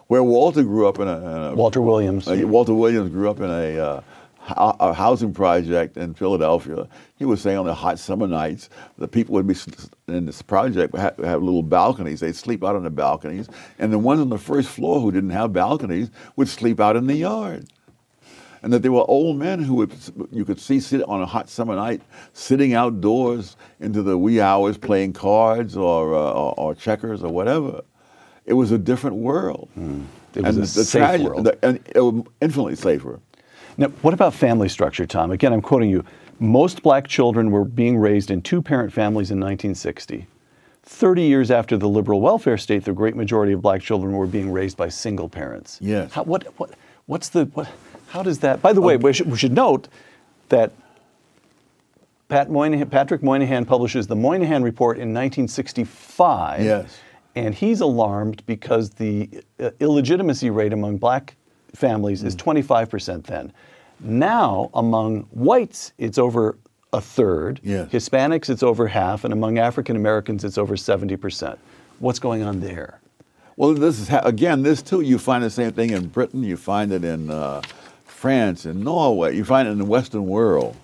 Where 0.09 0.23
Walter 0.23 0.63
grew 0.65 0.87
up 0.87 0.99
in 0.99 1.09
a, 1.09 1.17
in 1.17 1.53
a 1.53 1.55
Walter 1.55 1.81
Williams. 1.81 2.29
uh, 2.29 2.43
Walter 2.45 2.75
Williams 2.75 3.11
grew 3.11 3.31
up 3.31 3.39
in 3.39 3.49
a, 3.51 3.79
uh, 3.79 4.01
a 4.49 4.93
housing 4.93 5.33
project 5.33 5.97
in 5.97 6.15
Philadelphia. 6.15 6.87
He 7.17 7.25
was 7.25 7.41
saying 7.41 7.57
on 7.59 7.67
the 7.67 7.75
hot 7.75 7.99
summer 7.99 8.27
nights, 8.27 8.69
the 8.99 9.09
people 9.09 9.35
would 9.35 9.47
be 9.47 9.55
in 10.09 10.27
this 10.27 10.43
project 10.43 10.95
have, 10.97 11.17
have 11.19 11.43
little 11.43 11.63
balconies. 11.63 12.21
They'd 12.21 12.37
sleep 12.37 12.63
out 12.63 12.77
on 12.77 12.85
the 12.85 12.91
balconies, 12.91 13.49
and 13.79 13.93
the 13.93 13.99
ones 13.99 14.21
on 14.21 14.29
the 14.29 14.39
first 14.39 14.69
floor 14.69 15.01
who 15.01 15.11
didn't 15.11 15.31
have 15.31 15.53
balconies 15.53 16.11
would 16.37 16.49
sleep 16.49 16.79
out 16.81 16.97
in 16.97 17.07
the 17.07 17.15
yard. 17.17 17.67
And 18.63 18.73
that 18.73 18.81
there 18.83 18.93
were 18.93 19.05
old 19.09 19.37
men 19.39 19.63
who 19.63 19.75
would, 19.77 19.93
you 20.31 20.45
could 20.45 20.59
see 20.59 20.81
sit 20.81 21.03
on 21.03 21.21
a 21.21 21.27
hot 21.27 21.51
summer 21.51 21.75
night, 21.77 22.01
sitting 22.33 22.73
outdoors 22.73 23.57
into 23.81 24.03
the 24.03 24.17
wee 24.17 24.41
hours 24.41 24.79
playing 24.79 25.13
cards 25.13 25.77
or, 25.77 26.15
uh, 26.15 26.19
or, 26.33 26.55
or 26.57 26.75
checkers 26.75 27.23
or 27.23 27.31
whatever. 27.31 27.83
It 28.47 28.55
was 28.55 28.73
a 28.73 28.79
different 28.79 29.17
world. 29.17 29.69
Hmm. 29.75 30.03
It 30.35 30.43
was 30.43 30.57
and 30.57 30.65
a 30.65 30.67
safe 30.67 31.01
tragedy- 31.03 31.25
world. 31.29 31.45
the- 31.45 31.59
and 31.65 31.79
it 31.95 32.01
was 32.01 32.25
infinitely 32.41 32.77
safer. 32.77 33.21
Now, 33.77 33.89
what 34.03 34.15
about 34.15 34.35
family 34.35 34.69
structure, 34.69 35.07
Tom? 35.07 35.31
Again, 35.31 35.53
I'm 35.53 35.63
quoting 35.63 35.91
you. 35.91 36.05
Most 36.39 36.83
black 36.83 37.07
children 37.07 37.51
were 37.51 37.65
being 37.65 37.97
raised 37.97 38.31
in 38.31 38.43
two 38.43 38.63
parent 38.63 38.93
families 38.93 39.31
in 39.31 39.39
1960. 39.39 40.27
30 40.83 41.23
years 41.23 41.51
after 41.51 41.77
the 41.77 41.89
liberal 41.89 42.21
welfare 42.21 42.59
state, 42.59 42.85
the 42.85 42.93
great 42.93 43.17
majority 43.17 43.53
of 43.53 43.63
black 43.63 43.81
children 43.81 44.13
were 44.13 44.27
being 44.27 44.53
raised 44.53 44.77
by 44.77 44.89
single 44.89 45.29
parents. 45.29 45.79
Yes. 45.81 46.13
How, 46.13 46.25
what, 46.25 46.45
what, 46.59 46.71
what's 47.07 47.31
the, 47.31 47.47
what, 47.47 47.69
how 48.09 48.23
does 48.23 48.41
that, 48.41 48.61
by 48.61 48.73
the 48.73 48.81
way, 48.81 48.97
we 48.97 49.13
should, 49.13 49.31
we 49.31 49.39
should 49.39 49.53
note 49.53 49.89
that 50.51 50.73
Pat 52.29 52.51
Moynihan, 52.51 52.89
Patrick 52.89 53.23
Moynihan 53.23 53.65
publishes 53.65 54.07
the 54.07 54.17
Moynihan 54.17 54.63
Report 54.63 54.97
in 54.97 55.15
1965. 55.15 56.63
Yes. 56.63 56.99
And 57.35 57.55
he's 57.55 57.81
alarmed 57.81 58.45
because 58.47 58.91
the 58.91 59.43
uh, 59.59 59.71
illegitimacy 59.81 60.51
rate 60.51 60.73
among 60.73 60.99
black 60.99 61.37
families 61.75 62.21
Hmm. 62.23 62.27
is 62.29 62.37
25% 62.37 63.25
then. 63.25 63.53
Now, 64.01 64.71
among 64.75 65.23
whites, 65.31 65.93
it's 65.99 66.19
over 66.19 66.57
a 66.93 67.01
third. 67.01 67.61
Yes. 67.63 67.89
Hispanics, 67.91 68.49
it's 68.51 68.63
over 68.63 68.87
half. 68.89 69.25
And 69.25 69.33
among 69.33 69.59
African 69.59 69.97
Americans, 69.97 70.45
it's 70.45 70.59
over 70.59 70.77
70%. 70.77 71.59
What's 72.01 72.19
going 72.19 72.43
on 72.43 72.61
there? 72.61 73.01
Well, 73.57 73.73
this 73.75 74.01
is 74.01 74.09
ha- 74.09 74.23
again. 74.25 74.63
This 74.63 74.83
too, 74.83 75.01
you 75.01 75.19
find 75.19 75.45
the 75.45 75.51
same 75.51 75.73
thing 75.73 75.91
in 75.91 76.09
Britain. 76.09 76.43
You 76.43 76.57
find 76.57 76.93
it 76.93 77.05
in 77.05 77.31
uh, 77.31 77.63
France 78.05 78.65
and 78.65 78.83
Norway. 78.85 79.37
You 79.37 79.45
find 79.45 79.69
it 79.69 79.71
in 79.73 79.79
the 79.79 79.85
Western 79.85 80.27
world. 80.27 80.77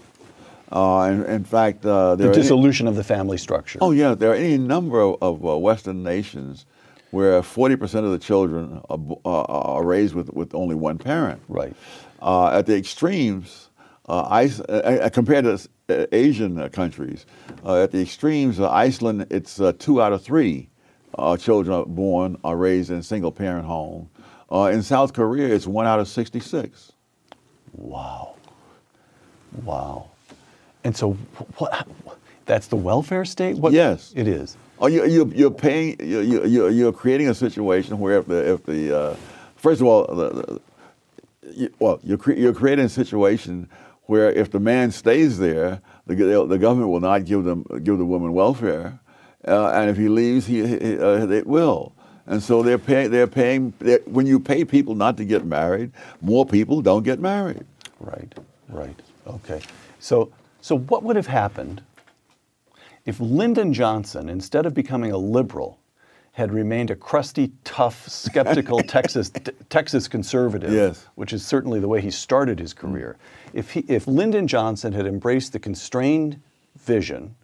Uh, 0.71 1.11
in, 1.13 1.25
in 1.25 1.45
fact, 1.45 1.85
uh, 1.85 2.15
there 2.15 2.29
The 2.29 2.31
are 2.31 2.33
any- 2.35 2.43
dissolution 2.43 2.87
of 2.87 2.95
the 2.95 3.03
family 3.03 3.39
structure. 3.39 3.81
oh 3.83 3.91
yeah, 3.91 4.15
there 4.15 4.31
are 4.31 4.37
any 4.37 4.57
number 4.57 5.01
of, 5.01 5.17
of 5.21 5.45
uh, 5.45 5.57
Western 5.59 6.05
nations 6.05 6.65
where 7.11 7.41
40% 7.43 8.05
of 8.05 8.11
the 8.13 8.19
children 8.19 8.81
are, 8.89 8.99
uh, 9.25 9.43
are 9.43 9.85
raised 9.85 10.15
with, 10.15 10.33
with 10.33 10.55
only 10.55 10.75
one 10.75 10.99
parent. 10.99 11.41
Right. 11.49 11.75
Uh, 12.23 12.49
at 12.49 12.67
the 12.67 12.77
extremes, 12.77 13.69
uh, 14.09 14.27
Ice, 14.31 14.61
uh, 14.61 15.01
uh, 15.03 15.09
compared 15.11 15.45
to 15.45 15.69
uh, 15.89 16.07
Asian 16.13 16.59
uh, 16.59 16.69
countries, 16.69 17.27
uh, 17.65 17.83
at 17.83 17.91
the 17.93 18.01
extremes, 18.01 18.61
uh, 18.61 18.71
Iceland, 18.71 19.27
it's 19.31 19.61
uh, 19.61 19.73
two 19.79 20.01
out 20.01 20.13
of 20.13 20.23
three 20.23 20.69
uh, 21.19 21.37
children 21.37 21.77
are 21.77 21.87
born 21.87 22.39
are 22.45 22.57
raised 22.57 22.91
in 22.91 22.99
a 22.99 23.03
single 23.03 23.33
parent 23.33 23.67
home. 23.67 24.09
Uh, 24.51 24.65
in 24.73 24.83
South 24.83 25.13
Korea, 25.13 25.53
it's 25.53 25.67
one 25.67 25.87
out 25.87 26.01
of 26.01 26.09
66. 26.09 26.93
Wow. 27.73 28.35
Wow. 29.65 30.11
And 30.83 30.97
so, 30.97 31.13
what, 31.59 31.87
that's 32.47 32.67
the 32.69 32.77
welfare 32.77 33.25
state? 33.25 33.57
What, 33.57 33.73
Yes. 33.73 34.13
It 34.17 34.27
is. 34.27 34.57
Oh, 34.81 34.87
you, 34.87 35.05
you, 35.05 35.31
you're 35.35 35.51
paying, 35.51 35.97
you, 36.01 36.21
you, 36.21 36.69
you're, 36.69 36.93
creating 36.93 37.29
a 37.29 37.35
situation 37.35 37.99
where 37.99 38.19
if 38.19 38.27
the, 38.27 38.53
if 38.55 38.65
the 38.65 38.99
uh, 38.99 39.17
first 39.57 39.83
of 39.83 39.87
all, 39.87 40.07
the, 40.07 40.31
the, 40.31 40.61
you, 41.53 41.75
well, 41.79 42.01
you're, 42.03 42.17
cre- 42.17 42.33
you're 42.33 42.55
creating 42.55 42.87
a 42.87 42.89
situation 42.89 43.69
where 44.05 44.31
if 44.33 44.51
the 44.51 44.59
man 44.59 44.91
stays 44.91 45.39
there, 45.39 45.83
the, 46.07 46.47
the 46.47 46.59
government 46.59 46.91
will 46.91 47.01
not 47.01 47.27
give 47.27 47.45
them 47.45 47.65
give 47.85 47.99
the 47.99 48.05
woman 48.05 48.33
welfare, 48.33 48.99
uh, 49.47 49.71
and 49.71 49.91
if 49.91 49.97
he 49.97 50.09
leaves, 50.09 50.47
he, 50.47 50.67
he 50.67 50.99
uh, 50.99 51.27
it 51.29 51.47
will. 51.47 51.93
And 52.27 52.43
so 52.43 52.63
they're 52.63 52.79
paying. 52.79 53.11
They're 53.11 53.27
paying. 53.27 53.73
They're, 53.79 54.01
when 54.07 54.27
you 54.27 54.41
pay 54.41 54.65
people 54.65 54.95
not 54.95 55.17
to 55.19 55.25
get 55.25 55.45
married, 55.45 55.93
more 56.21 56.47
people 56.47 56.81
don't 56.81 57.03
get 57.03 57.21
married. 57.21 57.65
Right, 57.99 58.33
right. 58.69 58.99
Okay. 59.27 59.61
So, 59.99 60.33
so 60.61 60.79
what 60.79 61.03
would 61.03 61.17
have 61.17 61.27
happened 61.27 61.83
if 63.07 63.19
Lyndon 63.21 63.73
Johnson, 63.73 64.29
instead 64.29 64.67
of 64.67 64.75
becoming 64.75 65.13
a 65.13 65.19
liberal, 65.19 65.79
had 66.33 66.53
remained 66.53 66.91
a 66.91 66.97
crusty, 66.97 67.53
tough, 67.65 68.07
skeptical 68.09 68.79
Texas 68.87 69.31
t- 69.31 69.51
Texas 69.69 70.07
conservative, 70.09 70.73
Yes. 70.73 71.07
which 71.17 71.33
is 71.33 71.45
certainly 71.45 71.81
the 71.81 71.89
way 71.89 72.01
he 72.01 72.11
started 72.11 72.59
his 72.59 72.73
career. 72.73 73.17
If 73.53 73.73
he, 73.73 73.81
if 73.89 74.07
Lyndon 74.07 74.47
Johnson 74.47 74.93
had 74.93 75.07
embraced 75.07 75.53
the 75.53 75.59
constrained 75.59 76.41
vision 76.79 77.35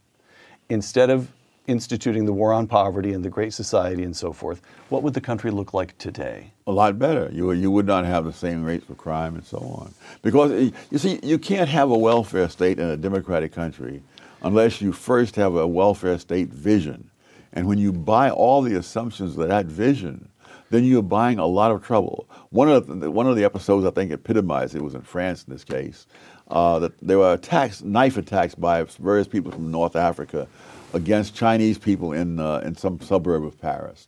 instead 0.68 1.10
of 1.10 1.28
instituting 1.66 2.26
the 2.26 2.32
war 2.32 2.52
on 2.52 2.68
poverty 2.68 3.12
and 3.12 3.24
the 3.24 3.28
Great 3.28 3.52
Society 3.52 4.04
and 4.04 4.16
so 4.16 4.32
forth, 4.32 4.62
what 4.88 5.02
would 5.02 5.14
the 5.14 5.20
country 5.20 5.50
look 5.50 5.74
like 5.74 5.98
today? 5.98 6.52
a 6.68 6.72
lot 6.72 6.98
better. 6.98 7.28
You, 7.32 7.52
you 7.52 7.70
would 7.70 7.86
not 7.86 8.04
have 8.04 8.24
the 8.24 8.32
same 8.32 8.64
rates 8.64 8.88
of 8.88 8.96
crime 8.98 9.34
and 9.36 9.44
so 9.44 9.58
on. 9.58 9.92
Because 10.22 10.50
eh, 10.52 10.70
you 10.90 10.98
see, 10.98 11.18
you 11.22 11.38
can't 11.38 11.68
have 11.68 11.90
a 11.90 11.98
welfare 11.98 12.48
state 12.48 12.78
in 12.80 12.88
a 12.88 12.96
democratic 12.96 13.52
country 13.52 14.02
unless 14.42 14.81
you 14.81 14.92
first 14.92 15.37
have 15.37 15.57
a 15.57 15.66
welfare 15.66 16.18
state 16.18 16.49
vision. 16.49 17.11
And 17.53 17.66
when 17.66 17.79
you 17.79 17.92
buy 17.92 18.31
all 18.31 18.62
the 18.62 18.77
assumptions 18.77 19.37
of 19.37 19.49
that 19.49 19.66
vision, 19.66 20.29
then 20.70 20.85
you're 20.85 21.03
buying 21.03 21.38
a 21.38 21.46
lot 21.46 21.70
of 21.70 21.83
trouble. 21.83 22.29
One 22.51 22.68
of 22.68 23.01
the, 23.01 23.11
one 23.11 23.27
of 23.27 23.37
the 23.37 23.44
episodes 23.44 23.87
I 23.87 23.90
think 23.90 24.12
epitomized 24.12 24.75
it 24.75 24.83
was 24.83 24.94
in 24.94 25.03
France 25.03 25.44
in 25.44 25.53
this 25.53 25.64
case. 25.64 26.07
Uh, 26.49 26.79
that 26.79 26.92
there 27.01 27.18
were 27.18 27.33
attacks, 27.33 27.83
knife 27.83 28.16
attacks 28.16 28.55
by 28.55 28.83
various 29.01 29.27
people 29.27 29.51
from 29.51 29.70
North 29.70 29.96
Africa 29.96 30.46
against 30.94 31.35
Chinese 31.35 31.77
people 31.77 32.12
in 32.12 32.38
uh, 32.38 32.59
in 32.59 32.77
some 32.77 33.01
suburb 33.01 33.44
of 33.44 33.61
Paris. 33.61 34.07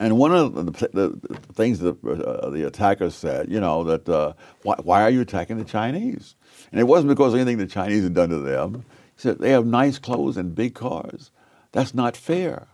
And 0.00 0.18
one 0.18 0.34
of 0.34 0.54
the, 0.54 0.88
the, 0.92 1.36
things 1.52 1.78
that 1.80 2.02
uh, 2.04 2.50
the 2.50 2.66
attackers 2.66 3.14
said, 3.14 3.50
you 3.50 3.60
know, 3.60 3.84
that 3.84 4.08
uh, 4.08 4.32
why, 4.62 4.74
why 4.82 5.02
are 5.02 5.10
you 5.10 5.20
attacking 5.20 5.58
the 5.58 5.64
Chinese? 5.64 6.34
And 6.72 6.80
it 6.80 6.84
wasn't 6.84 7.10
because 7.10 7.34
of 7.34 7.40
anything 7.40 7.58
the 7.58 7.66
Chinese 7.66 8.02
had 8.04 8.14
done 8.14 8.30
to 8.30 8.38
them. 8.38 8.84
Said 9.20 9.38
they 9.38 9.50
have 9.50 9.66
nice 9.66 9.98
clothes 9.98 10.38
and 10.38 10.54
big 10.54 10.74
cars. 10.74 11.30
That's 11.72 11.92
not 11.92 12.16
fair. 12.16 12.68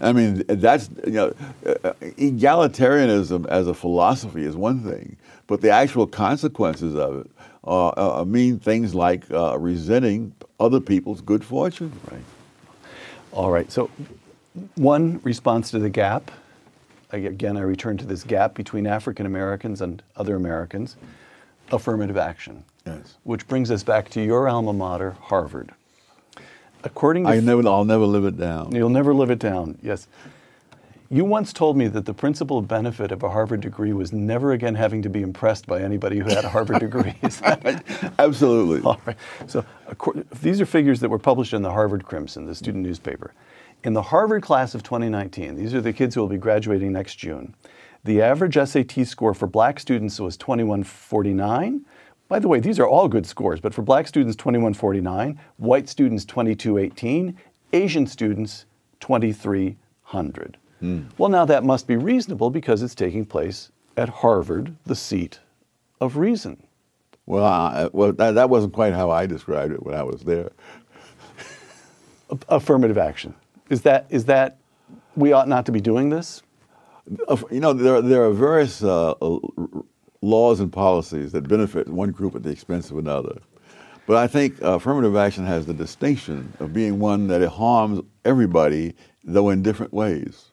I 0.00 0.12
mean, 0.12 0.44
that's 0.48 0.88
you 1.06 1.12
know, 1.12 1.34
uh, 1.66 1.92
egalitarianism 2.00 3.46
as 3.48 3.68
a 3.68 3.74
philosophy 3.74 4.44
is 4.44 4.56
one 4.56 4.82
thing, 4.82 5.18
but 5.46 5.60
the 5.60 5.68
actual 5.68 6.06
consequences 6.06 6.94
of 6.94 7.18
it 7.18 7.30
uh, 7.66 7.88
uh, 8.20 8.24
mean 8.24 8.58
things 8.58 8.94
like 8.94 9.30
uh, 9.30 9.58
resenting 9.58 10.34
other 10.58 10.80
people's 10.80 11.20
good 11.20 11.44
fortune. 11.44 11.92
Right. 12.10 12.22
All 13.32 13.50
right. 13.50 13.70
So, 13.70 13.90
one 14.76 15.20
response 15.22 15.70
to 15.72 15.78
the 15.78 15.90
gap. 15.90 16.30
Again, 17.12 17.58
I 17.58 17.60
return 17.60 17.98
to 17.98 18.06
this 18.06 18.24
gap 18.24 18.54
between 18.54 18.86
African 18.86 19.26
Americans 19.26 19.82
and 19.82 20.02
other 20.16 20.34
Americans. 20.36 20.96
Affirmative 21.70 22.16
action. 22.16 22.64
Yes. 22.86 23.16
Which 23.24 23.46
brings 23.46 23.70
us 23.70 23.82
back 23.82 24.08
to 24.10 24.22
your 24.22 24.48
alma 24.48 24.72
mater, 24.72 25.12
Harvard. 25.20 25.72
According 26.82 27.24
to 27.24 27.30
I 27.30 27.40
never, 27.40 27.66
I'll 27.68 27.84
never 27.84 28.06
live 28.06 28.24
it 28.24 28.38
down. 28.38 28.74
You'll 28.74 28.88
never 28.88 29.12
live 29.12 29.30
it 29.30 29.38
down. 29.38 29.78
Yes. 29.82 30.08
You 31.12 31.24
once 31.24 31.52
told 31.52 31.76
me 31.76 31.88
that 31.88 32.04
the 32.04 32.14
principal 32.14 32.62
benefit 32.62 33.10
of 33.10 33.24
a 33.24 33.30
Harvard 33.30 33.60
degree 33.60 33.92
was 33.92 34.12
never 34.12 34.52
again 34.52 34.76
having 34.76 35.02
to 35.02 35.10
be 35.10 35.22
impressed 35.22 35.66
by 35.66 35.82
anybody 35.82 36.18
who 36.18 36.28
had 36.28 36.44
a 36.44 36.48
Harvard 36.48 36.78
degree. 36.80 37.14
Absolutely. 38.18 38.80
All 38.82 39.00
right. 39.04 39.16
So 39.48 39.64
these 40.40 40.60
are 40.60 40.66
figures 40.66 41.00
that 41.00 41.08
were 41.08 41.18
published 41.18 41.52
in 41.52 41.62
the 41.62 41.72
Harvard 41.72 42.04
Crimson, 42.04 42.46
the 42.46 42.54
student 42.54 42.84
newspaper. 42.84 43.34
In 43.82 43.92
the 43.92 44.02
Harvard 44.02 44.42
class 44.42 44.74
of 44.74 44.84
2019, 44.84 45.56
these 45.56 45.74
are 45.74 45.80
the 45.80 45.92
kids 45.92 46.14
who 46.14 46.20
will 46.20 46.28
be 46.28 46.38
graduating 46.38 46.92
next 46.92 47.16
June. 47.16 47.54
The 48.04 48.22
average 48.22 48.54
SAT 48.54 49.04
score 49.06 49.34
for 49.34 49.48
black 49.48 49.80
students 49.80 50.20
was 50.20 50.36
2149. 50.36 51.84
By 52.30 52.38
the 52.38 52.46
way, 52.46 52.60
these 52.60 52.78
are 52.78 52.86
all 52.86 53.08
good 53.08 53.26
scores, 53.26 53.60
but 53.60 53.74
for 53.74 53.82
black 53.82 54.06
students, 54.06 54.36
2149, 54.36 55.38
white 55.56 55.88
students, 55.88 56.24
2218, 56.24 57.36
Asian 57.72 58.06
students, 58.06 58.66
2300. 59.00 60.56
Well, 61.18 61.28
now 61.28 61.44
that 61.44 61.64
must 61.64 61.88
be 61.88 61.96
reasonable 61.96 62.50
because 62.50 62.84
it's 62.84 62.94
taking 62.94 63.26
place 63.26 63.72
at 63.96 64.08
Harvard, 64.08 64.76
the 64.86 64.94
seat 64.94 65.40
of 66.00 66.16
reason. 66.16 66.62
Well, 67.26 67.44
I, 67.44 67.88
well 67.92 68.12
that, 68.12 68.36
that 68.36 68.48
wasn't 68.48 68.74
quite 68.74 68.92
how 68.94 69.10
I 69.10 69.26
described 69.26 69.72
it 69.72 69.82
when 69.82 69.96
I 69.96 70.04
was 70.04 70.22
there. 70.22 70.52
Affirmative 72.48 72.96
action. 72.96 73.34
Is 73.70 73.82
that, 73.82 74.06
is 74.08 74.26
that 74.26 74.58
we 75.16 75.32
ought 75.32 75.48
not 75.48 75.66
to 75.66 75.72
be 75.72 75.80
doing 75.80 76.10
this? 76.10 76.44
You 77.50 77.58
know, 77.58 77.72
there, 77.72 78.00
there 78.00 78.24
are 78.24 78.32
various 78.32 78.84
uh, 78.84 79.14
uh, 79.20 79.38
laws 80.22 80.60
and 80.60 80.72
policies 80.72 81.32
that 81.32 81.48
benefit 81.48 81.88
one 81.88 82.10
group 82.10 82.34
at 82.34 82.42
the 82.42 82.50
expense 82.50 82.90
of 82.90 82.98
another. 82.98 83.38
But 84.06 84.16
I 84.16 84.26
think 84.26 84.60
affirmative 84.60 85.16
action 85.16 85.46
has 85.46 85.66
the 85.66 85.74
distinction 85.74 86.52
of 86.58 86.72
being 86.72 86.98
one 86.98 87.28
that 87.28 87.42
it 87.42 87.48
harms 87.48 88.02
everybody, 88.24 88.94
though 89.24 89.50
in 89.50 89.62
different 89.62 89.92
ways. 89.92 90.46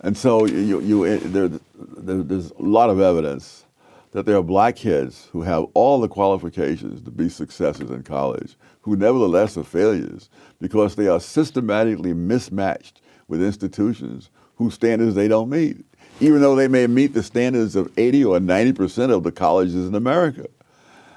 And 0.00 0.16
so 0.16 0.46
you, 0.46 0.80
you, 0.80 1.06
eh, 1.06 1.20
there, 1.22 1.48
there, 1.48 2.22
there's 2.22 2.50
a 2.52 2.62
lot 2.62 2.90
of 2.90 3.00
evidence 3.00 3.66
that 4.12 4.26
there 4.26 4.36
are 4.36 4.42
black 4.42 4.76
kids 4.76 5.28
who 5.32 5.42
have 5.42 5.64
all 5.74 6.00
the 6.00 6.08
qualifications 6.08 7.02
to 7.02 7.10
be 7.10 7.28
successes 7.28 7.90
in 7.90 8.02
college, 8.02 8.56
who 8.82 8.96
nevertheless 8.96 9.56
are 9.56 9.64
failures 9.64 10.28
because 10.60 10.96
they 10.96 11.08
are 11.08 11.20
systematically 11.20 12.12
mismatched 12.12 13.00
with 13.28 13.42
institutions 13.42 14.30
whose 14.56 14.74
standards 14.74 15.14
they 15.14 15.28
don't 15.28 15.48
meet, 15.48 15.84
even 16.20 16.40
though 16.40 16.54
they 16.54 16.68
may 16.68 16.86
meet 16.86 17.14
the 17.14 17.22
standards 17.22 17.76
of 17.76 17.90
80 17.98 18.24
or 18.24 18.40
90 18.40 18.72
percent 18.72 19.12
of 19.12 19.22
the 19.22 19.32
colleges 19.32 19.86
in 19.86 19.94
America. 19.94 20.46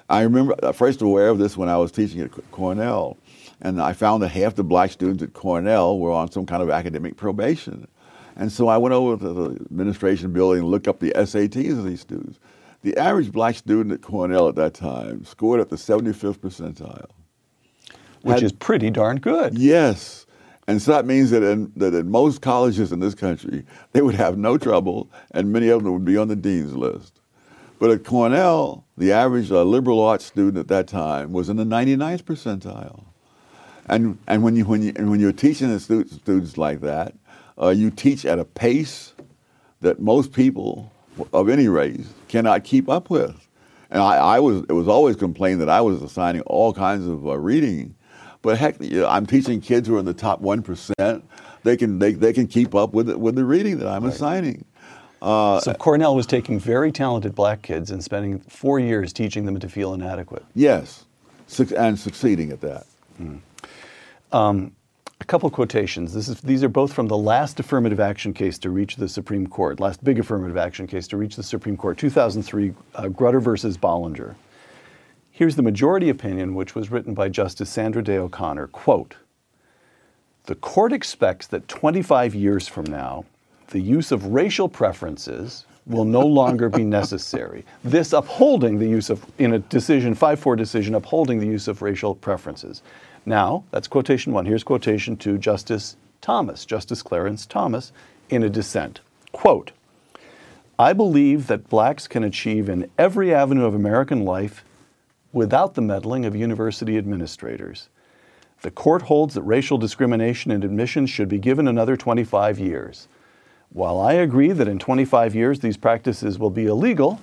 I 0.10 0.22
remember 0.22 0.56
uh, 0.62 0.72
first 0.72 1.02
aware 1.02 1.30
of 1.30 1.40
this 1.40 1.58
when 1.58 1.70
I 1.70 1.78
was 1.78 1.92
teaching 1.92 2.22
at 2.22 2.32
Cornell, 2.52 3.18
and 3.62 3.82
I 3.82 3.94
found 3.94 4.22
that 4.24 4.30
half 4.30 4.56
the 4.56 4.64
black 4.64 4.92
students 4.92 5.24
at 5.24 5.34
Cornell 5.34 5.98
were 5.98 6.12
on 6.12 6.32
some 6.32 6.46
kind 6.46 6.62
of 6.62 6.70
academic 6.70 7.18
probation. 7.18 7.88
And 8.36 8.52
so 8.52 8.68
I 8.68 8.78
went 8.78 8.94
over 8.94 9.18
to 9.26 9.34
the 9.34 9.50
administration 9.72 10.32
building 10.34 10.60
and 10.62 10.70
looked 10.70 10.88
up 10.88 11.00
the 11.00 11.12
SATs 11.16 11.72
of 11.78 11.86
these 11.86 12.02
students. 12.02 12.38
The 12.84 12.96
average 12.98 13.32
black 13.32 13.56
student 13.56 13.94
at 13.94 14.02
Cornell 14.02 14.48
at 14.48 14.56
that 14.56 14.74
time 14.76 15.26
scored 15.26 15.60
at 15.60 15.70
the 15.70 15.76
75th 15.78 16.38
percentile. 16.38 17.10
Which 18.22 18.36
Had- 18.36 18.44
is 18.44 18.52
pretty 18.52 18.90
darn 18.92 19.18
good. 19.18 19.58
Yes. 19.58 20.25
And 20.68 20.82
so 20.82 20.92
that 20.92 21.06
means 21.06 21.30
that 21.30 21.44
in, 21.44 21.72
that 21.76 21.94
in 21.94 22.10
most 22.10 22.42
colleges 22.42 22.92
in 22.92 23.00
this 23.00 23.14
country, 23.14 23.66
they 23.92 24.02
would 24.02 24.16
have 24.16 24.38
no 24.38 24.58
trouble, 24.58 25.10
and 25.32 25.52
many 25.52 25.70
of 25.70 25.84
them 25.84 25.94
would 25.94 26.06
be 26.06 26.18
on 26.18 26.28
the 26.28 26.36
dean's 26.36 26.76
list. 26.76 27.20
But 27.78 27.92
at 27.92 28.04
Cornell, 28.04 28.86
the 28.98 29.12
average 29.12 29.52
uh, 29.52 29.64
liberal 29.64 30.02
arts 30.02 30.26
student 30.26 30.58
at 30.58 30.68
that 30.70 30.88
time 30.88 31.34
was 31.34 31.50
in 31.50 31.58
the 31.58 31.66
99th 31.66 32.24
percentile. 32.24 33.04
And, 33.88 34.18
and, 34.28 34.42
when, 34.42 34.56
you, 34.56 34.66
when, 34.66 34.82
you, 34.82 34.94
and 34.96 35.12
when 35.12 35.20
you're 35.20 35.32
teaching 35.32 35.70
the 35.70 35.80
stu- 35.80 36.08
students 36.08 36.58
like 36.58 36.82
that, 36.82 37.14
uh, 37.62 37.70
you 37.70 37.92
teach 37.92 38.26
at 38.26 38.40
a 38.40 38.46
pace 38.46 39.14
that 39.82 40.00
most 40.00 40.32
people 40.32 40.92
of 41.34 41.50
any 41.50 41.68
race 41.68 42.08
cannot 42.28 42.64
keep 42.64 42.90
up 42.90 43.10
with. 43.10 43.48
And 43.92 44.02
I, 44.02 44.18
I 44.18 44.40
was, 44.40 44.64
it 44.68 44.74
was 44.74 44.88
always 44.88 45.16
complained 45.16 45.62
that 45.62 45.70
I 45.70 45.82
was 45.82 46.02
assigning 46.02 46.42
all 46.42 46.74
kinds 46.74 47.08
of 47.08 47.28
uh, 47.28 47.38
reading. 47.38 47.96
But 48.46 48.60
heck, 48.60 48.80
you 48.80 49.02
know, 49.02 49.08
I'm 49.08 49.26
teaching 49.26 49.60
kids 49.60 49.88
who 49.88 49.96
are 49.96 50.00
in 50.00 50.06
the 50.06 50.14
top 50.14 50.40
1%. 50.40 51.24
They 51.64 51.76
can, 51.76 51.98
they, 51.98 52.14
they 52.14 52.32
can 52.32 52.46
keep 52.46 52.76
up 52.76 52.94
with, 52.94 53.08
the- 53.08 53.18
with 53.18 53.34
the 53.34 53.44
reading 53.44 53.80
that 53.80 53.88
I'm 53.88 54.06
assigning. 54.06 54.66
Uh, 55.20 55.60
so 55.62 55.74
Cornell 55.74 56.16
was 56.16 56.28
taking 56.28 56.60
very 56.60 56.92
talented 56.92 57.34
black 57.34 57.64
kids 57.64 57.90
and 57.90 58.04
spending 58.04 58.38
four 58.42 58.80
years 58.80 59.12
teaching 59.12 59.46
them 59.46 59.60
to 59.60 59.68
feel 59.68 59.96
inadequate. 59.96 60.46
Yes, 60.54 61.06
and 61.76 61.98
succeeding 61.98 62.52
at 62.52 62.62
that. 62.62 62.86
Hmm. 63.18 63.38
Um, 64.32 64.76
a 65.20 65.26
couple 65.26 65.50
quotations. 65.50 66.14
This 66.14 66.28
is, 66.28 66.40
these 66.42 66.64
are 66.64 66.70
both 66.70 66.94
from 66.94 67.08
the 67.08 67.18
last 67.18 67.60
affirmative 67.60 68.00
action 68.00 68.32
case 68.32 68.60
to 68.60 68.70
reach 68.70 68.98
the 68.98 69.10
Supreme 69.10 69.48
Court, 69.48 69.80
last 69.80 70.04
big 70.04 70.20
affirmative 70.20 70.58
action 70.58 70.86
case 70.86 71.08
to 71.08 71.18
reach 71.18 71.36
the 71.36 71.42
Supreme 71.42 71.78
Court, 71.78 71.98
2003, 71.98 72.76
uh, 72.94 73.04
Grutter 73.06 73.42
versus 73.42 73.76
Bollinger. 73.76 74.36
Here's 75.36 75.58
the 75.58 75.62
majority 75.62 76.08
opinion, 76.08 76.56
which 76.56 76.76
was 76.76 76.90
written 76.90 77.14
by 77.14 77.28
Justice 77.28 77.70
Sandra 77.70 78.02
Day 78.02 78.18
O'Connor. 78.18 78.68
Quote 78.68 79.18
The 80.46 80.56
court 80.56 80.94
expects 80.94 81.46
that 81.48 81.68
25 81.68 82.34
years 82.34 82.70
from 82.70 82.86
now, 82.86 83.26
the 83.68 83.82
use 83.82 84.14
of 84.14 84.28
racial 84.28 84.70
preferences 84.70 85.66
will 85.86 86.06
no 86.06 86.26
longer 86.26 86.70
be 86.70 86.86
necessary. 86.86 87.66
This 87.84 88.14
upholding 88.14 88.80
the 88.80 88.88
use 88.88 89.10
of, 89.10 89.26
in 89.38 89.52
a 89.52 89.60
decision, 89.60 90.16
5 90.16 90.40
4 90.40 90.56
decision, 90.56 90.96
upholding 90.96 91.40
the 91.40 91.48
use 91.48 91.68
of 91.68 91.82
racial 91.82 92.16
preferences. 92.16 92.82
Now, 93.26 93.66
that's 93.72 93.90
quotation 93.90 94.32
one. 94.32 94.46
Here's 94.46 94.64
quotation 94.64 95.18
two 95.18 95.38
Justice 95.38 95.98
Thomas, 96.22 96.64
Justice 96.64 97.02
Clarence 97.02 97.46
Thomas, 97.46 97.92
in 98.30 98.42
a 98.42 98.50
dissent. 98.50 99.02
Quote, 99.34 99.74
I 100.80 100.94
believe 100.94 101.48
that 101.48 101.68
blacks 101.68 102.08
can 102.08 102.24
achieve 102.24 102.70
in 102.70 102.90
every 102.98 103.34
avenue 103.34 103.66
of 103.66 103.76
American 103.76 104.24
life 104.24 104.64
without 105.36 105.74
the 105.74 105.82
meddling 105.82 106.24
of 106.24 106.34
university 106.34 106.98
administrators. 106.98 107.90
The 108.62 108.72
court 108.72 109.02
holds 109.02 109.34
that 109.34 109.42
racial 109.42 109.78
discrimination 109.78 110.50
in 110.50 110.64
admissions 110.64 111.10
should 111.10 111.28
be 111.28 111.40
given 111.40 111.68
another 111.68 111.98
25 111.98 112.58
years. 112.58 113.10
While 113.70 114.00
I 114.00 114.14
agree 114.14 114.54
that 114.54 114.70
in 114.70 114.80
25 114.80 115.36
years 115.36 115.60
these 115.60 115.76
practices 115.76 116.40
will 116.40 116.52
be 116.52 116.68
illegal, 116.68 117.20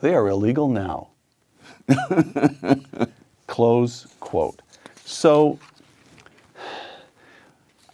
they 0.00 0.16
are 0.16 0.26
illegal 0.26 0.68
now. 0.68 1.10
Close 3.46 4.08
quote. 4.18 4.60
So 5.04 5.60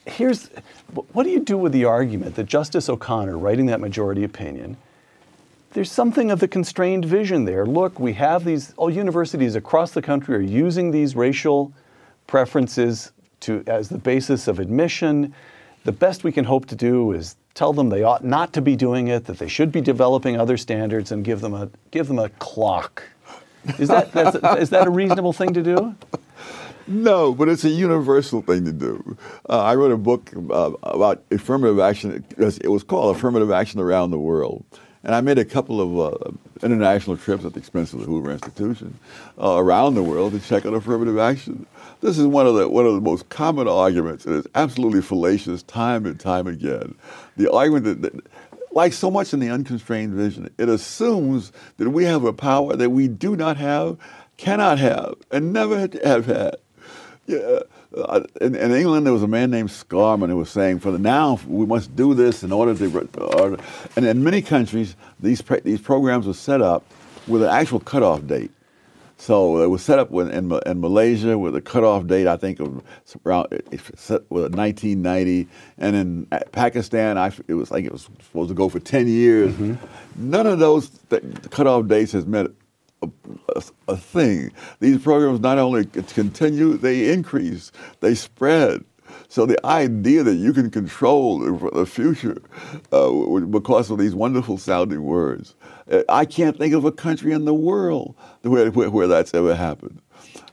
here's 0.07 0.49
what 1.13 1.25
do 1.25 1.29
you 1.29 1.41
do 1.41 1.59
with 1.59 1.73
the 1.73 1.85
argument 1.85 2.37
that 2.37 2.47
Justice 2.47 2.89
O'Connor, 2.89 3.37
writing 3.37 3.67
that 3.67 3.81
majority 3.81 4.25
opinion, 4.25 4.79
there's 5.75 5.91
something 5.91 6.31
of 6.31 6.39
the 6.39 6.49
constrained 6.49 7.05
vision 7.05 7.45
there. 7.45 7.67
Look, 7.67 7.99
we 7.99 8.15
have 8.15 8.45
these, 8.45 8.73
all 8.77 8.91
universities 8.91 9.57
across 9.57 9.91
the 9.91 10.01
country 10.01 10.37
are 10.37 10.41
using 10.41 10.93
these 10.93 11.15
racial 11.17 11.73
preferences 12.29 13.13
to, 13.41 13.63
as 13.67 13.89
the 13.89 13.99
basis 13.99 14.49
of 14.49 14.61
admission. 14.61 15.35
The 15.83 15.93
best 15.93 16.23
we 16.23 16.31
can 16.31 16.45
hope 16.45 16.67
to 16.67 16.77
do 16.77 17.13
is 17.13 17.37
tell 17.55 17.73
them 17.73 17.89
they 17.89 18.05
ought 18.05 18.25
not 18.25 18.53
to 18.53 18.63
be 18.63 18.77
doing 18.77 19.09
it, 19.09 19.25
that 19.27 19.39
they 19.39 19.49
should 19.49 19.73
be 19.73 19.81
developing 19.81 20.39
other 20.39 20.57
standards 20.57 21.11
and 21.11 21.25
give 21.25 21.41
them 21.41 21.55
a, 21.55 21.69
give 21.91 22.07
them 22.07 22.21
a 22.21 22.29
clock. 22.29 23.03
Is 23.79 23.89
that, 23.89 24.15
a, 24.15 24.57
is 24.57 24.71
that 24.71 24.87
a 24.87 24.91
reasonable 24.91 25.33
thing 25.33 25.55
to 25.55 25.63
do? 25.63 25.95
No, 26.87 27.33
but 27.33 27.49
it's 27.49 27.65
a 27.65 27.71
universal 27.71 28.43
thing 28.43 28.65
to 28.67 28.73
do. 28.73 29.17
Uh, 29.49 29.63
I 29.63 29.75
wrote 29.75 29.91
a 29.91 29.97
book 29.97 30.31
uh, 30.51 30.73
about 30.83 31.25
affirmative 31.31 31.81
action. 31.81 32.25
It 32.37 32.69
was 32.69 32.85
called 32.85 33.17
Affirmative 33.17 33.51
Action 33.51 33.81
Around 33.81 34.11
the 34.11 34.19
World. 34.19 34.65
And 35.05 35.15
I 35.15 35.21
made 35.21 35.39
a 35.39 35.45
couple 35.45 35.81
of 35.81 36.15
uh, 36.15 36.31
international 36.63 37.19
trips 37.19 37.45
at 37.45 37.53
the 37.53 37.59
expense 37.59 37.93
of 37.93 38.01
the 38.01 38.07
Hoover 38.07 38.31
Institution 38.31 38.99
uh, 39.39 39.57
around 39.57 39.95
the 39.95 40.03
world 40.03 40.33
to 40.33 40.41
check 40.41 40.65
on 40.65 40.75
affirmative 40.75 41.19
action. 41.19 41.67
This 42.01 42.19
is 42.19 42.27
one 42.27 42.47
of 42.47 42.55
the 42.55 42.69
one 42.69 42.87
of 42.87 42.95
the 42.95 43.01
most 43.03 43.29
common 43.29 43.69
arguments, 43.69 44.25
and 44.25 44.37
it's 44.37 44.49
absolutely 44.55 45.03
fallacious 45.03 45.63
time 45.63 46.07
and 46.07 46.19
time 46.19 46.47
again. 46.47 46.95
The 47.37 47.53
argument 47.53 47.85
that, 47.85 48.03
that 48.03 48.27
like 48.73 48.95
so 48.95 49.11
much 49.11 49.35
in 49.35 49.41
the 49.41 49.51
unconstrained 49.51 50.15
vision, 50.15 50.51
it 50.59 50.69
assumes 50.69 51.53
that 51.77 51.91
we 51.91 52.05
have 52.05 52.25
a 52.25 52.33
power 52.33 52.75
that 52.75 52.91
we 52.91 53.07
do 53.07 53.37
not 53.37 53.59
have, 53.59 53.99
cannot 54.39 54.79
have, 54.79 55.15
and 55.31 55.53
never 55.53 55.89
have 56.03 56.27
had. 56.27 56.57
Yeah, 57.27 57.61
uh, 57.97 58.25
in, 58.41 58.55
in 58.55 58.73
England, 58.73 59.07
there 59.07 59.13
was 59.13 59.23
a 59.23 59.29
man 59.29 59.51
named 59.51 59.71
Scarman 59.71 60.29
who 60.29 60.37
was 60.37 60.51
saying, 60.51 60.81
"For 60.81 60.91
the 60.91 60.99
now, 60.99 61.39
we 61.47 61.67
must 61.67 61.95
do 61.95 62.15
this 62.15 62.43
in 62.43 62.53
order 62.53 62.75
to." 62.75 63.09
Order. 63.19 63.63
And 63.97 64.05
in 64.05 64.25
many 64.25 64.43
countries, 64.43 64.97
these 65.21 65.43
these 65.63 65.81
programs 65.81 66.27
were 66.27 66.35
set 66.35 66.61
up 66.61 66.85
with 67.27 67.43
an 67.43 67.51
actual 67.51 67.81
cutoff 67.81 68.27
date. 68.27 68.51
So 69.17 69.63
it 69.63 69.69
was 69.69 69.83
set 69.83 69.99
up 69.99 70.13
in, 70.13 70.31
in, 70.31 70.53
in 70.67 70.81
Malaysia 70.81 71.39
with 71.39 71.55
a 71.55 71.61
cutoff 71.61 72.07
date, 72.07 72.27
I 72.27 72.37
think, 72.37 72.61
of 72.61 72.83
around 73.25 73.47
set 73.97 74.29
with 74.29 74.55
1990, 74.55 75.49
and 75.79 75.97
in 75.97 76.27
Pakistan, 76.53 77.17
I, 77.17 77.33
it 77.47 77.55
was 77.55 77.71
like 77.71 77.85
it 77.85 77.93
was 77.93 78.03
supposed 78.03 78.49
to 78.49 78.55
go 78.55 78.69
for 78.69 78.81
10 78.81 79.07
years. 79.07 79.55
Mm-hmm. 79.55 80.31
None 80.31 80.47
of 80.47 80.59
those 80.59 80.91
th- 81.11 81.23
cutoff 81.51 81.87
dates 81.87 82.13
has 82.13 82.27
meant 82.27 82.55
a, 83.55 83.63
a, 83.89 83.97
thing. 83.97 84.53
These 84.81 85.03
programs 85.03 85.41
not 85.41 85.59
only 85.59 85.87
continue, 85.87 86.77
they 86.77 87.13
increase, 87.13 87.73
they 88.01 88.15
spread. 88.15 88.85
So 89.29 89.47
the 89.47 89.65
idea 89.67 90.23
that 90.23 90.35
you 90.35 90.53
can 90.53 90.71
control 90.71 91.41
the 91.41 91.87
future 91.87 92.41
uh, 92.93 93.11
because 93.41 93.91
of 93.91 93.99
these 93.99 94.15
wonderful 94.15 94.59
sounding 94.59 95.03
words, 95.03 95.55
uh, 95.91 96.03
I 96.09 96.25
can't 96.25 96.57
think 96.57 96.75
of 96.75 96.85
a 96.85 96.93
country 96.93 97.33
in 97.33 97.45
the 97.45 97.55
world 97.55 98.15
where, 98.43 98.71
where, 98.71 98.91
where 98.91 99.07
that's 99.07 99.35
ever 99.35 99.55
happened. 99.55 100.01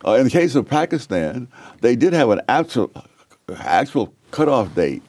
Uh, 0.05 0.13
in 0.13 0.23
the 0.23 0.29
case 0.29 0.55
of 0.55 0.67
Pakistan, 0.67 1.47
they 1.81 1.95
did 1.95 2.13
have 2.13 2.29
an 2.29 2.41
actual, 2.49 2.91
actual 3.57 4.13
cutoff 4.31 4.73
date. 4.73 5.03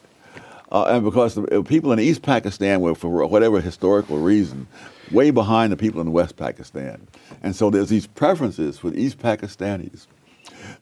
Uh, 0.72 0.85
and 0.85 1.04
because 1.04 1.35
the 1.35 1.62
people 1.62 1.92
in 1.92 2.00
East 2.00 2.22
Pakistan 2.22 2.80
were, 2.80 2.94
for 2.94 3.26
whatever 3.26 3.61
historical 3.61 4.18
reason, 4.18 4.66
way 5.11 5.30
behind 5.30 5.70
the 5.70 5.76
people 5.76 6.00
in 6.00 6.12
West 6.12 6.37
Pakistan. 6.37 7.06
And 7.42 7.54
so 7.54 7.68
there's 7.68 7.90
these 7.90 8.06
preferences 8.06 8.78
for 8.78 8.90
the 8.90 9.00
East 9.00 9.18
Pakistanis. 9.18 10.06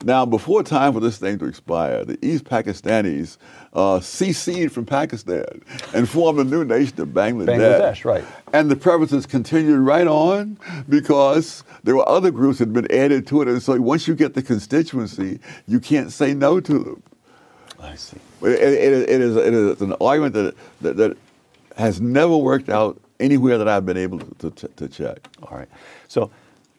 Now, 0.05 0.25
before 0.25 0.63
time 0.63 0.93
for 0.93 1.01
this 1.01 1.19
thing 1.19 1.39
to 1.39 1.47
expire, 1.47 2.05
the 2.05 2.19
East 2.25 2.45
Pakistanis 2.45 3.37
uh, 3.73 3.99
seceded 3.99 4.71
from 4.71 4.87
Pakistan 4.87 5.63
and 5.93 6.09
formed 6.09 6.39
a 6.39 6.45
new 6.45 6.65
nation 6.65 7.01
of 7.01 7.09
Bangladesh. 7.09 7.59
Bangladesh, 7.59 8.05
right. 8.05 8.25
And 8.53 8.71
the 8.71 8.77
preferences 8.77 9.27
continued 9.27 9.81
right 9.81 10.07
on 10.07 10.59
because 10.89 11.65
there 11.83 11.97
were 11.97 12.09
other 12.09 12.31
groups 12.31 12.59
that 12.59 12.69
had 12.69 12.75
been 12.75 12.93
added 12.93 13.27
to 13.29 13.43
it. 13.43 13.49
And 13.49 13.63
so 13.63 13.79
once 13.81 14.07
you 14.07 14.15
get 14.15 14.35
the 14.35 14.43
constituency, 14.43 15.41
you 15.67 15.81
can't 15.81 16.13
say 16.13 16.33
no 16.33 16.61
to 16.61 16.79
them. 16.79 17.03
I 17.81 17.97
see. 17.97 18.19
It, 18.43 18.49
it, 18.49 19.09
it, 19.09 19.21
is, 19.21 19.37
it 19.37 19.55
is 19.55 19.81
an 19.83 19.95
argument 20.01 20.35
that, 20.35 20.55
that, 20.81 20.97
that 20.97 21.17
has 21.77 22.01
never 22.01 22.37
worked 22.37 22.69
out 22.69 23.01
anywhere 23.19 23.59
that 23.59 23.69
I've 23.69 23.87
been 23.87 23.97
able 23.97 24.19
to, 24.19 24.51
to, 24.51 24.69
to 24.69 24.89
check. 24.89 25.29
All 25.43 25.57
right. 25.57 25.69
So 26.09 26.31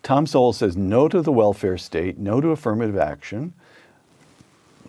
Tom 0.03 0.25
Sowell 0.25 0.53
says 0.53 0.75
no 0.75 1.07
to 1.07 1.21
the 1.21 1.31
welfare 1.31 1.77
state, 1.77 2.17
no 2.17 2.41
to 2.41 2.49
affirmative 2.49 2.97
action. 2.97 3.53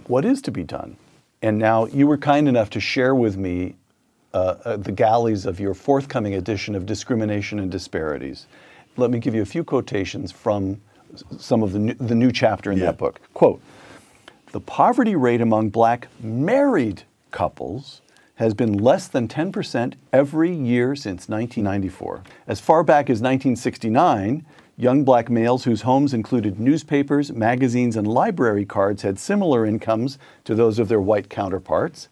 What 0.07 0.25
is 0.25 0.41
to 0.43 0.51
be 0.51 0.65
done? 0.65 0.97
And 1.43 1.59
now 1.59 1.87
you 1.87 2.07
were 2.07 2.19
kind 2.19 2.49
enough 2.49 2.71
to 2.71 2.81
share 2.81 3.15
with 3.15 3.37
me 3.37 3.75
uh, 4.33 4.57
uh, 4.65 4.77
the 4.77 4.93
galleys 4.93 5.45
of 5.45 5.61
your 5.61 5.75
forthcoming 5.75 6.35
edition 6.35 6.75
of 6.75 6.87
Discrimination 6.87 7.59
and 7.59 7.71
Disparities. 7.71 8.47
Let 8.97 9.11
me 9.11 9.19
give 9.19 9.35
you 9.35 9.43
a 9.43 9.47
few 9.47 9.65
quotations 9.65 10.33
from 10.33 10.81
some 11.39 11.63
of 11.63 11.73
the 11.73 11.79
new, 11.79 11.95
the 11.95 12.15
new 12.15 12.33
chapter 12.33 12.73
in 12.73 12.79
yeah. 12.79 12.87
that 12.87 12.99
book. 12.99 13.21
Quote 13.35 13.61
The 14.53 14.61
poverty 14.61 15.17
rate 15.17 15.41
among 15.41 15.71
black 15.71 16.09
married 16.23 17.03
couples 17.31 18.01
has 18.37 18.55
been 18.55 18.73
less 18.73 19.09
than 19.09 19.29
10% 19.29 19.95
every 20.13 20.55
year 20.55 20.95
since 20.95 21.29
1994. 21.29 22.23
As 22.47 22.61
far 22.61 22.83
back 22.83 23.11
as 23.11 23.21
1969, 23.21 24.45
Young 24.77 25.05
black 25.05 25.29
males 25.29 25.65
whose 25.65 25.83
homes 25.83 26.15
included 26.15 26.59
newspapers, 26.59 27.31
magazines, 27.31 27.95
and 27.95 28.07
library 28.07 28.65
cards 28.65 29.03
had 29.03 29.19
similar 29.19 29.67
incomes 29.67 30.19
to 30.45 30.55
those 30.55 30.79
of 30.79 30.89
their 30.89 31.01
white 31.01 31.29
counterparts. 31.29 32.09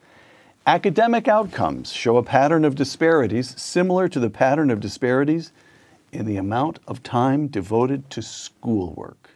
Academic 0.66 1.26
outcomes 1.26 1.90
show 1.90 2.18
a 2.18 2.22
pattern 2.22 2.66
of 2.66 2.74
disparities 2.74 3.58
similar 3.60 4.08
to 4.08 4.20
the 4.20 4.28
pattern 4.28 4.70
of 4.70 4.78
disparities 4.78 5.52
in 6.12 6.26
the 6.26 6.36
amount 6.36 6.78
of 6.86 7.02
time 7.02 7.46
devoted 7.46 8.10
to 8.10 8.20
schoolwork. 8.20 9.30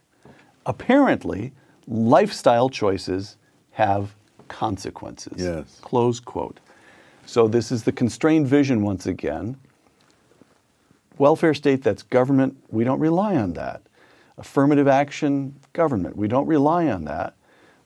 Apparently, 0.67 1.53
lifestyle 1.87 2.69
choices 2.69 3.37
have 3.73 4.15
consequences. 4.49 5.43
Yes. 5.43 5.79
Close 5.81 6.21
quote. 6.21 6.61
So, 7.27 7.49
this 7.49 7.73
is 7.73 7.85
the 7.85 7.93
constrained 7.93 8.47
vision 8.47 8.83
once 8.83 9.07
again 9.07 9.57
welfare 11.19 11.55
state, 11.55 11.83
that's 11.83 12.03
government. 12.03 12.57
We 12.71 12.85
don't 12.85 13.01
rely 13.01 13.37
on 13.37 13.55
that. 13.55 13.83
Affirmative 14.37 14.89
action, 14.89 15.55
government. 15.73 16.17
We 16.17 16.29
don't 16.29 16.47
rely 16.47 16.89
on 16.89 17.05
that. 17.05 17.35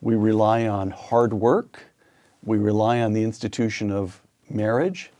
We 0.00 0.14
rely 0.14 0.66
on 0.66 0.90
hard 0.90 1.34
work. 1.34 1.82
We 2.44 2.58
rely 2.58 3.00
on 3.00 3.12
the 3.12 3.22
institution 3.22 3.90
of 3.90 4.22
marriage. 4.48 5.11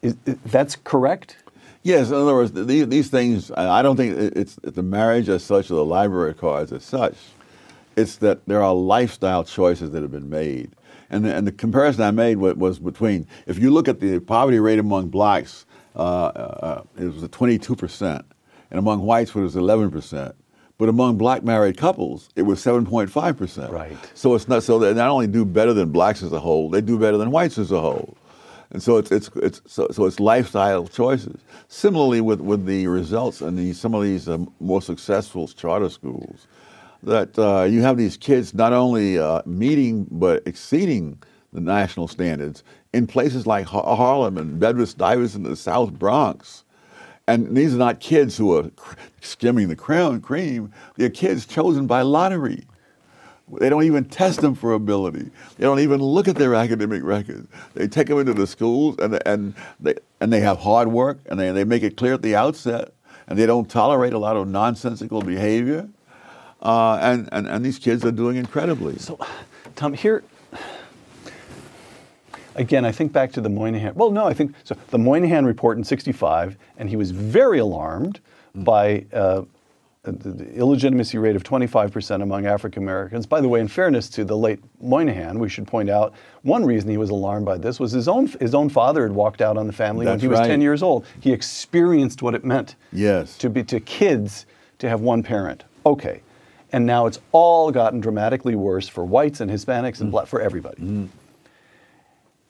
Is, 0.00 0.16
is, 0.24 0.36
that's 0.46 0.76
correct? 0.76 1.36
Yes, 1.82 2.08
in 2.08 2.14
other 2.14 2.34
words, 2.34 2.52
these, 2.52 2.88
these 2.88 3.08
things, 3.08 3.50
I 3.50 3.82
don't 3.82 3.96
think 3.96 4.16
it's 4.16 4.56
the 4.62 4.82
marriage 4.82 5.28
as 5.28 5.42
such 5.42 5.70
or 5.70 5.74
the 5.74 5.84
library 5.84 6.34
cards 6.34 6.72
as 6.72 6.84
such. 6.84 7.16
It's 8.00 8.16
that 8.16 8.46
there 8.46 8.62
are 8.62 8.74
lifestyle 8.74 9.44
choices 9.44 9.90
that 9.90 10.02
have 10.02 10.10
been 10.10 10.30
made. 10.30 10.72
And 11.10 11.24
the, 11.24 11.34
and 11.34 11.46
the 11.46 11.52
comparison 11.52 12.02
I 12.02 12.10
made 12.12 12.36
was 12.36 12.78
between, 12.78 13.26
if 13.46 13.58
you 13.58 13.70
look 13.70 13.88
at 13.88 14.00
the 14.00 14.20
poverty 14.20 14.60
rate 14.60 14.78
among 14.78 15.08
blacks 15.08 15.66
uh, 15.96 15.98
uh, 15.98 16.82
it 16.98 17.04
was 17.04 17.22
22%, 17.22 18.22
and 18.70 18.78
among 18.78 19.00
whites 19.00 19.30
it 19.30 19.40
was 19.40 19.56
11%. 19.56 20.34
But 20.78 20.88
among 20.88 21.18
black 21.18 21.42
married 21.42 21.76
couples, 21.76 22.30
it 22.36 22.42
was 22.42 22.64
7.5%. 22.64 23.70
Right. 23.70 23.96
So 24.14 24.34
it's 24.34 24.48
not 24.48 24.62
so 24.62 24.78
they 24.78 24.94
not 24.94 25.10
only 25.10 25.26
do 25.26 25.44
better 25.44 25.74
than 25.74 25.90
blacks 25.90 26.22
as 26.22 26.32
a 26.32 26.40
whole, 26.40 26.70
they 26.70 26.80
do 26.80 26.98
better 26.98 27.18
than 27.18 27.30
whites 27.30 27.58
as 27.58 27.70
a 27.70 27.80
whole. 27.80 28.16
And 28.70 28.82
so 28.82 28.96
it's, 28.96 29.10
it's, 29.10 29.28
it's, 29.36 29.60
so, 29.66 29.88
so 29.90 30.06
it's 30.06 30.20
lifestyle 30.20 30.86
choices. 30.86 31.42
Similarly, 31.68 32.22
with, 32.22 32.40
with 32.40 32.64
the 32.64 32.86
results 32.86 33.42
in 33.42 33.56
the, 33.56 33.74
some 33.74 33.94
of 33.94 34.04
these 34.04 34.26
um, 34.28 34.50
more 34.58 34.80
successful 34.80 35.48
charter 35.48 35.90
schools, 35.90 36.46
that 37.02 37.38
uh, 37.38 37.64
you 37.64 37.82
have 37.82 37.96
these 37.96 38.16
kids 38.16 38.54
not 38.54 38.72
only 38.72 39.18
uh, 39.18 39.42
meeting 39.46 40.06
but 40.10 40.42
exceeding 40.46 41.18
the 41.52 41.60
national 41.60 42.08
standards 42.08 42.62
in 42.92 43.06
places 43.06 43.46
like 43.46 43.66
Harlem 43.66 44.38
and 44.38 44.58
Bedford-Stuyvesant 44.58 45.44
in 45.44 45.50
the 45.50 45.56
South 45.56 45.92
Bronx. 45.92 46.64
And 47.26 47.56
these 47.56 47.74
are 47.74 47.78
not 47.78 48.00
kids 48.00 48.36
who 48.36 48.56
are 48.56 48.70
skimming 49.20 49.68
the 49.68 49.76
crown 49.76 50.20
cream. 50.20 50.72
They're 50.96 51.10
kids 51.10 51.46
chosen 51.46 51.86
by 51.86 52.02
lottery. 52.02 52.64
They 53.58 53.68
don't 53.68 53.84
even 53.84 54.04
test 54.04 54.40
them 54.40 54.54
for 54.54 54.72
ability. 54.72 55.30
They 55.56 55.64
don't 55.64 55.80
even 55.80 56.00
look 56.00 56.28
at 56.28 56.36
their 56.36 56.54
academic 56.54 57.02
records. 57.02 57.48
They 57.74 57.88
take 57.88 58.06
them 58.06 58.18
into 58.18 58.34
the 58.34 58.46
schools 58.46 58.96
and, 58.98 59.20
and, 59.26 59.54
they, 59.80 59.94
and 60.20 60.32
they 60.32 60.40
have 60.40 60.58
hard 60.58 60.88
work 60.88 61.18
and 61.26 61.38
they, 61.38 61.50
they 61.50 61.64
make 61.64 61.82
it 61.82 61.96
clear 61.96 62.14
at 62.14 62.22
the 62.22 62.36
outset 62.36 62.92
and 63.26 63.38
they 63.38 63.46
don't 63.46 63.68
tolerate 63.68 64.12
a 64.12 64.18
lot 64.18 64.36
of 64.36 64.46
nonsensical 64.48 65.20
behavior. 65.22 65.88
Uh, 66.62 66.98
and, 67.00 67.28
and, 67.32 67.46
and 67.46 67.64
these 67.64 67.78
kids 67.78 68.04
are 68.04 68.12
doing 68.12 68.36
incredibly. 68.36 68.98
So, 68.98 69.18
Tom, 69.76 69.94
here, 69.94 70.22
again, 72.54 72.84
I 72.84 72.92
think 72.92 73.12
back 73.12 73.32
to 73.32 73.40
the 73.40 73.48
Moynihan. 73.48 73.94
Well, 73.94 74.10
no, 74.10 74.26
I 74.26 74.34
think 74.34 74.54
so. 74.64 74.76
The 74.90 74.98
Moynihan 74.98 75.46
report 75.46 75.78
in 75.78 75.84
'65, 75.84 76.56
and 76.76 76.88
he 76.88 76.96
was 76.96 77.10
very 77.10 77.58
alarmed 77.58 78.20
mm. 78.56 78.64
by 78.64 79.06
uh, 79.12 79.42
the 80.02 80.50
illegitimacy 80.54 81.18
rate 81.18 81.36
of 81.36 81.44
25% 81.44 82.22
among 82.22 82.46
African 82.46 82.82
Americans. 82.82 83.26
By 83.26 83.40
the 83.42 83.48
way, 83.48 83.60
in 83.60 83.68
fairness 83.68 84.08
to 84.10 84.24
the 84.24 84.36
late 84.36 84.58
Moynihan, 84.80 85.38
we 85.38 85.48
should 85.48 85.66
point 85.66 85.90
out 85.90 86.14
one 86.42 86.64
reason 86.64 86.88
he 86.88 86.96
was 86.96 87.10
alarmed 87.10 87.44
by 87.44 87.58
this 87.58 87.78
was 87.78 87.92
his 87.92 88.08
own 88.08 88.26
his 88.40 88.54
own 88.54 88.70
father 88.70 89.02
had 89.02 89.12
walked 89.12 89.42
out 89.42 89.58
on 89.58 89.66
the 89.66 89.72
family 89.72 90.06
That's 90.06 90.14
when 90.14 90.20
he 90.20 90.28
was 90.28 90.40
right. 90.40 90.48
10 90.48 90.62
years 90.62 90.82
old. 90.82 91.04
He 91.20 91.32
experienced 91.32 92.22
what 92.22 92.34
it 92.34 92.44
meant 92.44 92.76
yes. 92.92 93.36
to 93.38 93.50
be 93.50 93.62
to 93.64 93.80
kids 93.80 94.46
to 94.78 94.88
have 94.88 95.02
one 95.02 95.22
parent. 95.22 95.64
Okay. 95.84 96.22
And 96.72 96.86
now 96.86 97.06
it's 97.06 97.18
all 97.32 97.70
gotten 97.72 98.00
dramatically 98.00 98.54
worse 98.54 98.88
for 98.88 99.04
whites 99.04 99.40
and 99.40 99.50
Hispanics 99.50 100.00
and 100.00 100.08
mm. 100.08 100.12
black 100.12 100.26
for 100.26 100.40
everybody. 100.40 100.82
Mm. 100.82 101.08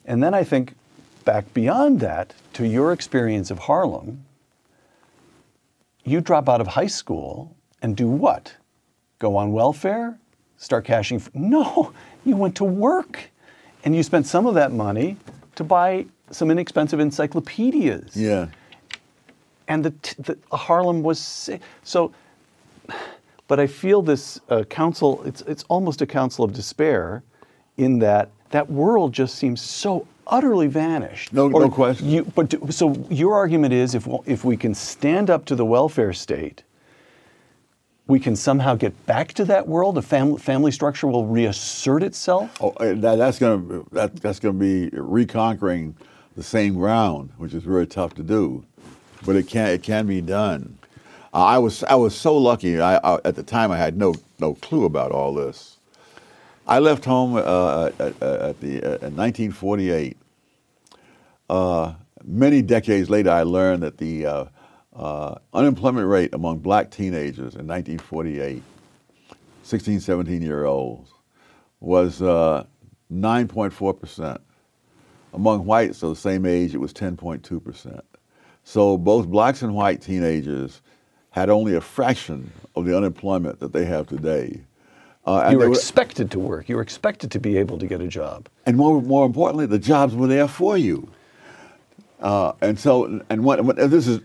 And 0.05 0.21
then 0.21 0.33
I 0.33 0.43
think 0.43 0.75
back 1.25 1.53
beyond 1.53 1.99
that 2.01 2.33
to 2.53 2.67
your 2.67 2.91
experience 2.91 3.51
of 3.51 3.59
Harlem. 3.59 4.25
You 6.03 6.21
drop 6.21 6.49
out 6.49 6.61
of 6.61 6.67
high 6.67 6.87
school 6.87 7.55
and 7.81 7.95
do 7.95 8.07
what? 8.07 8.55
Go 9.19 9.35
on 9.35 9.51
welfare? 9.51 10.17
Start 10.57 10.85
cashing? 10.85 11.17
F- 11.17 11.29
no, 11.33 11.93
you 12.25 12.35
went 12.35 12.55
to 12.55 12.63
work 12.63 13.31
and 13.83 13.95
you 13.95 14.03
spent 14.03 14.27
some 14.27 14.45
of 14.45 14.55
that 14.55 14.71
money 14.71 15.17
to 15.55 15.63
buy 15.63 16.05
some 16.31 16.49
inexpensive 16.49 16.99
encyclopedias. 16.99 18.15
Yeah. 18.15 18.47
And 19.67 19.85
the, 19.85 19.91
t- 19.91 20.15
the 20.19 20.57
Harlem 20.57 21.03
was 21.03 21.49
so. 21.83 22.11
But 23.51 23.59
I 23.59 23.67
feel 23.67 24.01
this 24.01 24.39
uh, 24.47 24.63
counsel. 24.63 25.21
It's 25.25 25.41
it's 25.41 25.63
almost 25.67 26.01
a 26.01 26.05
counsel 26.05 26.45
of 26.45 26.53
despair, 26.53 27.21
in 27.75 27.99
that 27.99 28.29
that 28.51 28.71
world 28.71 29.11
just 29.11 29.35
seems 29.35 29.59
so 29.59 30.07
utterly 30.25 30.67
vanished. 30.67 31.33
No, 31.33 31.51
or 31.51 31.59
no 31.59 31.69
question. 31.69 32.09
You, 32.09 32.23
but 32.33 32.73
so 32.73 32.95
your 33.09 33.33
argument 33.33 33.73
is 33.73 33.93
if 33.93 34.07
if 34.25 34.45
we 34.45 34.55
can 34.55 34.73
stand 34.73 35.29
up 35.29 35.43
to 35.47 35.55
the 35.57 35.65
welfare 35.65 36.13
state, 36.13 36.63
we 38.07 38.21
can 38.21 38.37
somehow 38.37 38.75
get 38.75 39.05
back 39.05 39.33
to 39.33 39.43
that 39.43 39.67
world. 39.67 39.97
A 39.97 40.01
family 40.01 40.39
family 40.39 40.71
structure 40.71 41.07
will 41.07 41.25
reassert 41.25 42.03
itself. 42.03 42.57
Oh, 42.61 42.69
uh, 42.79 42.93
that, 43.01 43.17
that's 43.17 43.37
going 43.37 43.67
to 43.67 43.85
that, 43.91 44.15
that's 44.15 44.39
going 44.39 44.57
to 44.57 44.59
be 44.59 44.97
reconquering 44.97 45.93
the 46.37 46.43
same 46.43 46.75
ground, 46.75 47.31
which 47.35 47.53
is 47.53 47.63
very 47.63 47.85
tough 47.85 48.13
to 48.13 48.23
do, 48.23 48.63
but 49.25 49.35
it 49.35 49.45
can 49.49 49.67
it 49.71 49.83
can 49.83 50.07
be 50.07 50.21
done. 50.21 50.77
I 51.33 51.57
was 51.59 51.83
I 51.83 51.95
was 51.95 52.15
so 52.15 52.37
lucky. 52.37 52.79
I, 52.79 52.97
I, 52.97 53.19
at 53.23 53.35
the 53.35 53.43
time 53.43 53.71
I 53.71 53.77
had 53.77 53.97
no 53.97 54.15
no 54.39 54.55
clue 54.55 54.85
about 54.85 55.11
all 55.11 55.33
this. 55.33 55.77
I 56.67 56.79
left 56.79 57.05
home 57.05 57.35
uh, 57.35 57.89
at, 57.99 58.21
at, 58.21 58.59
the 58.61 58.83
uh, 58.83 59.07
in 59.07 59.15
1948. 59.15 60.17
Uh, 61.49 61.93
many 62.23 62.61
decades 62.61 63.09
later, 63.09 63.31
I 63.31 63.43
learned 63.43 63.83
that 63.83 63.97
the 63.97 64.25
uh, 64.25 64.45
uh, 64.95 65.35
unemployment 65.53 66.07
rate 66.07 66.33
among 66.33 66.59
black 66.59 66.91
teenagers 66.91 67.55
in 67.55 67.67
1948, 67.67 68.61
16, 69.63 69.99
17 69.99 70.41
year 70.41 70.65
olds, 70.65 71.11
was 71.79 72.19
9.4 72.19 73.99
percent. 73.99 74.41
Among 75.33 75.65
whites 75.65 76.03
of 76.03 76.09
the 76.09 76.15
same 76.17 76.45
age, 76.45 76.75
it 76.75 76.79
was 76.79 76.93
10.2 76.93 77.63
percent. 77.63 78.03
So 78.63 78.97
both 78.97 79.27
blacks 79.27 79.61
and 79.61 79.73
white 79.73 80.01
teenagers 80.01 80.81
had 81.31 81.49
only 81.49 81.75
a 81.75 81.81
fraction 81.81 82.51
of 82.75 82.85
the 82.85 82.95
unemployment 82.95 83.59
that 83.59 83.73
they 83.73 83.85
have 83.85 84.07
today. 84.07 84.61
Uh, 85.25 85.49
you 85.51 85.57
were, 85.57 85.69
were 85.69 85.73
expected 85.73 86.31
to 86.31 86.39
work. 86.39 86.67
You 86.67 86.75
were 86.75 86.81
expected 86.81 87.31
to 87.31 87.39
be 87.39 87.57
able 87.57 87.77
to 87.77 87.87
get 87.87 88.01
a 88.01 88.07
job. 88.07 88.49
And 88.65 88.77
more, 88.77 89.01
more 89.01 89.25
importantly, 89.25 89.65
the 89.65 89.79
jobs 89.79 90.15
were 90.15 90.27
there 90.27 90.47
for 90.47 90.77
you. 90.77 91.09
Uh, 92.19 92.53
and 92.61 92.79
so, 92.79 93.21
and 93.29 93.43
what, 93.43 93.63
what, 93.63 93.77
this 93.77 94.07
is 94.07 94.19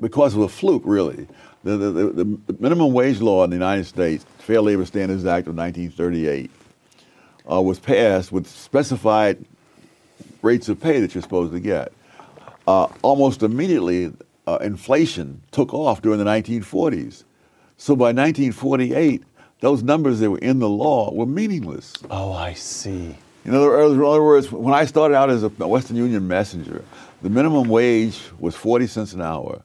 because 0.00 0.34
of 0.34 0.42
a 0.42 0.48
fluke, 0.48 0.82
really. 0.84 1.26
The, 1.64 1.76
the, 1.76 1.90
the, 1.90 2.24
the, 2.48 2.56
minimum 2.58 2.92
wage 2.92 3.20
law 3.20 3.44
in 3.44 3.50
the 3.50 3.56
United 3.56 3.84
States, 3.84 4.26
Fair 4.38 4.60
Labor 4.60 4.84
Standards 4.84 5.24
Act 5.24 5.46
of 5.46 5.56
1938, 5.56 6.50
uh, 7.50 7.62
was 7.62 7.78
passed 7.78 8.32
with 8.32 8.48
specified 8.48 9.44
rates 10.42 10.68
of 10.68 10.80
pay 10.80 11.00
that 11.00 11.14
you're 11.14 11.22
supposed 11.22 11.52
to 11.52 11.60
get. 11.60 11.92
Uh, 12.66 12.88
almost 13.02 13.42
immediately, 13.42 14.12
uh, 14.46 14.58
inflation 14.60 15.42
took 15.50 15.72
off 15.72 16.02
during 16.02 16.18
the 16.18 16.24
1940s. 16.24 17.24
So 17.76 17.96
by 17.96 18.12
1948, 18.12 19.22
those 19.60 19.82
numbers 19.82 20.20
that 20.20 20.30
were 20.30 20.38
in 20.38 20.58
the 20.58 20.68
law 20.68 21.12
were 21.12 21.26
meaningless. 21.26 21.94
Oh, 22.10 22.32
I 22.32 22.52
see. 22.54 23.16
In 23.44 23.54
other, 23.54 23.80
in 23.80 24.00
other 24.02 24.22
words, 24.22 24.52
when 24.52 24.74
I 24.74 24.84
started 24.84 25.16
out 25.16 25.30
as 25.30 25.42
a 25.42 25.48
Western 25.48 25.96
Union 25.96 26.28
messenger, 26.28 26.84
the 27.22 27.30
minimum 27.30 27.68
wage 27.68 28.20
was 28.38 28.54
40 28.54 28.86
cents 28.86 29.12
an 29.12 29.20
hour. 29.20 29.62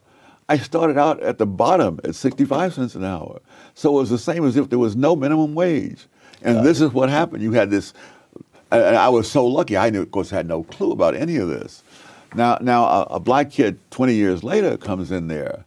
I 0.50 0.58
started 0.58 0.98
out 0.98 1.22
at 1.22 1.38
the 1.38 1.46
bottom 1.46 2.00
at 2.04 2.16
65 2.16 2.74
cents 2.74 2.96
an 2.96 3.04
hour. 3.04 3.40
So 3.74 3.98
it 3.98 4.00
was 4.00 4.10
the 4.10 4.18
same 4.18 4.46
as 4.46 4.56
if 4.56 4.70
there 4.70 4.80
was 4.80 4.96
no 4.96 5.16
minimum 5.16 5.56
wage. 5.56 6.06
And 6.42 6.66
this 6.66 6.82
is 6.82 6.92
what 6.92 7.10
happened. 7.10 7.44
You 7.44 7.52
had 7.52 7.70
this, 7.70 7.94
and 8.72 8.96
I 8.96 9.10
was 9.10 9.30
so 9.30 9.46
lucky. 9.46 9.76
I, 9.76 9.90
knew, 9.90 10.04
of 10.04 10.12
course, 10.12 10.30
had 10.30 10.48
no 10.48 10.64
clue 10.64 10.92
about 10.92 11.16
any 11.16 11.38
of 11.38 11.50
this. 11.50 11.84
Now, 12.38 12.60
now 12.62 12.86
a, 12.86 13.02
a 13.16 13.20
black 13.20 13.50
kid 13.50 13.80
20 13.90 14.14
years 14.14 14.44
later 14.44 14.78
comes 14.78 15.12
in 15.12 15.28
there. 15.28 15.66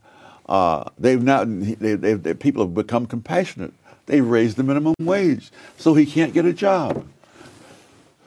Uh, 0.48 0.84
they've 0.98 1.20
now, 1.20 1.44
they, 1.44 1.94
they, 1.94 2.34
people 2.34 2.64
have 2.64 2.74
become 2.74 3.06
compassionate. 3.06 3.74
They've 4.06 4.26
raised 4.26 4.56
the 4.56 4.62
minimum 4.62 4.94
wage, 5.00 5.50
so 5.76 5.94
he 5.94 6.06
can't 6.06 6.32
get 6.32 6.44
a 6.44 6.52
job. 6.52 7.06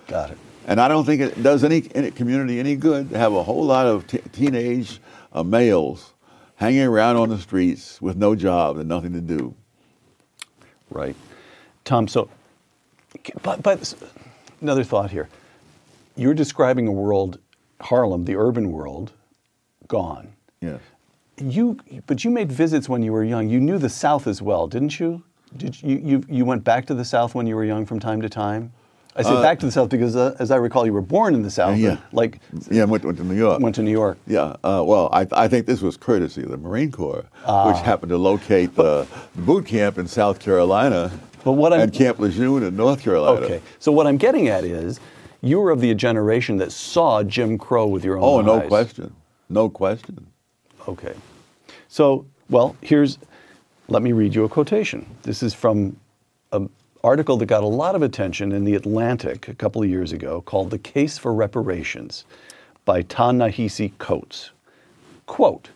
Got 0.07 0.31
it. 0.31 0.37
And 0.67 0.79
I 0.79 0.89
don't 0.89 1.05
think 1.05 1.21
it 1.21 1.41
does 1.41 1.63
any, 1.63 1.89
any 1.95 2.11
community 2.11 2.59
any 2.59 2.75
good 2.75 3.09
to 3.11 3.17
have 3.17 3.33
a 3.33 3.43
whole 3.43 3.65
lot 3.65 3.85
of 3.85 4.07
t- 4.07 4.19
teenage 4.33 4.99
uh, 5.31 5.43
males 5.43 6.13
hanging 6.55 6.83
around 6.83 7.15
on 7.15 7.29
the 7.29 7.37
streets 7.37 8.01
with 8.01 8.17
no 8.17 8.35
job 8.35 8.77
and 8.77 8.87
nothing 8.87 9.13
to 9.13 9.21
do. 9.21 9.55
Right. 10.89 11.15
Tom, 11.85 12.09
so, 12.09 12.29
but, 13.41 13.63
but 13.63 13.93
another 14.61 14.83
thought 14.83 15.11
here. 15.11 15.29
You're 16.15 16.33
describing 16.33 16.87
a 16.87 16.91
world 16.91 17.39
Harlem, 17.83 18.25
the 18.25 18.35
urban 18.35 18.71
world, 18.71 19.13
gone. 19.87 20.33
Yes. 20.61 20.79
You, 21.37 21.77
but 22.05 22.23
you 22.23 22.29
made 22.29 22.51
visits 22.51 22.87
when 22.87 23.03
you 23.03 23.11
were 23.11 23.23
young. 23.23 23.49
You 23.49 23.59
knew 23.59 23.77
the 23.77 23.89
South 23.89 24.27
as 24.27 24.41
well, 24.41 24.67
didn't 24.67 24.99
you? 24.99 25.23
Did 25.57 25.81
you, 25.81 25.97
you, 25.97 26.23
you 26.29 26.45
went 26.45 26.63
back 26.63 26.85
to 26.87 26.93
the 26.93 27.05
South 27.05 27.35
when 27.35 27.47
you 27.47 27.55
were 27.55 27.65
young 27.65 27.85
from 27.85 27.99
time 27.99 28.21
to 28.21 28.29
time? 28.29 28.71
I 29.15 29.21
say 29.21 29.29
uh, 29.29 29.41
back 29.41 29.59
to 29.59 29.67
the 29.67 29.71
South 29.71 29.89
because, 29.89 30.15
uh, 30.15 30.35
as 30.39 30.49
I 30.49 30.55
recall, 30.55 30.87
you 30.87 30.93
were 30.93 31.01
born 31.01 31.35
in 31.35 31.43
the 31.43 31.51
South. 31.51 31.77
Yeah. 31.77 31.97
Like, 32.11 32.39
yeah, 32.71 32.85
went, 32.85 33.05
went 33.05 33.17
to 33.17 33.23
New 33.23 33.35
York. 33.35 33.59
Went 33.59 33.75
to 33.75 33.83
New 33.83 33.91
York. 33.91 34.17
Yeah. 34.25 34.55
Uh, 34.63 34.83
well, 34.83 35.09
I, 35.13 35.27
I 35.31 35.47
think 35.47 35.67
this 35.67 35.81
was 35.81 35.97
courtesy 35.97 36.41
of 36.41 36.49
the 36.49 36.57
Marine 36.57 36.91
Corps, 36.91 37.25
ah. 37.45 37.67
which 37.67 37.83
happened 37.83 38.09
to 38.09 38.17
locate 38.17 38.73
the 38.75 39.07
boot 39.35 39.67
camp 39.67 39.99
in 39.99 40.07
South 40.07 40.39
Carolina 40.39 41.11
but 41.43 41.53
what 41.53 41.73
I'm, 41.73 41.81
and 41.81 41.93
Camp 41.93 42.19
Lejeune 42.19 42.63
in 42.63 42.75
North 42.75 43.01
Carolina. 43.01 43.45
Okay. 43.45 43.61
So 43.79 43.91
what 43.91 44.07
I'm 44.07 44.17
getting 44.17 44.47
at 44.47 44.63
is, 44.63 44.99
you 45.43 45.59
were 45.59 45.71
of 45.71 45.81
the 45.81 45.93
generation 45.93 46.57
that 46.57 46.71
saw 46.71 47.21
Jim 47.21 47.57
Crow 47.57 47.85
with 47.85 48.05
your 48.05 48.17
own 48.17 48.23
oh, 48.23 48.39
eyes. 48.39 48.47
Oh, 48.47 48.59
no 48.59 48.67
question. 48.67 49.15
No 49.49 49.69
question. 49.69 50.27
Okay. 50.87 51.13
So, 51.89 52.25
well, 52.49 52.75
here's, 52.81 53.19
let 53.89 54.01
me 54.01 54.13
read 54.13 54.33
you 54.33 54.45
a 54.45 54.49
quotation. 54.49 55.05
This 55.23 55.43
is 55.43 55.53
from 55.53 55.97
an 56.53 56.69
article 57.03 57.35
that 57.37 57.47
got 57.47 57.63
a 57.63 57.67
lot 57.67 57.93
of 57.93 58.01
attention 58.01 58.53
in 58.53 58.63
The 58.63 58.75
Atlantic 58.75 59.49
a 59.49 59.53
couple 59.53 59.83
of 59.83 59.89
years 59.89 60.13
ago 60.13 60.41
called 60.41 60.71
The 60.71 60.79
Case 60.79 61.17
for 61.17 61.33
Reparations 61.33 62.23
by 62.85 63.01
Ta-Nehisi 63.01 63.91
Coates. 63.97 64.51
Quote, 65.25 65.69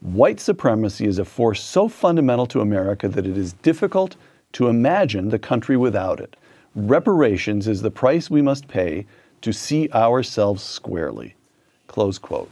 White 0.00 0.40
supremacy 0.40 1.06
is 1.06 1.20
a 1.20 1.24
force 1.24 1.62
so 1.62 1.86
fundamental 1.86 2.46
to 2.46 2.60
America 2.60 3.06
that 3.06 3.24
it 3.24 3.38
is 3.38 3.52
difficult 3.52 4.16
to 4.52 4.66
imagine 4.66 5.28
the 5.28 5.38
country 5.38 5.76
without 5.76 6.18
it. 6.18 6.34
Reparations 6.74 7.68
is 7.68 7.82
the 7.82 7.90
price 7.90 8.30
we 8.30 8.42
must 8.42 8.66
pay 8.68 9.06
to 9.42 9.52
see 9.52 9.90
ourselves 9.90 10.62
squarely. 10.62 11.34
Close 11.86 12.18
quote. 12.18 12.50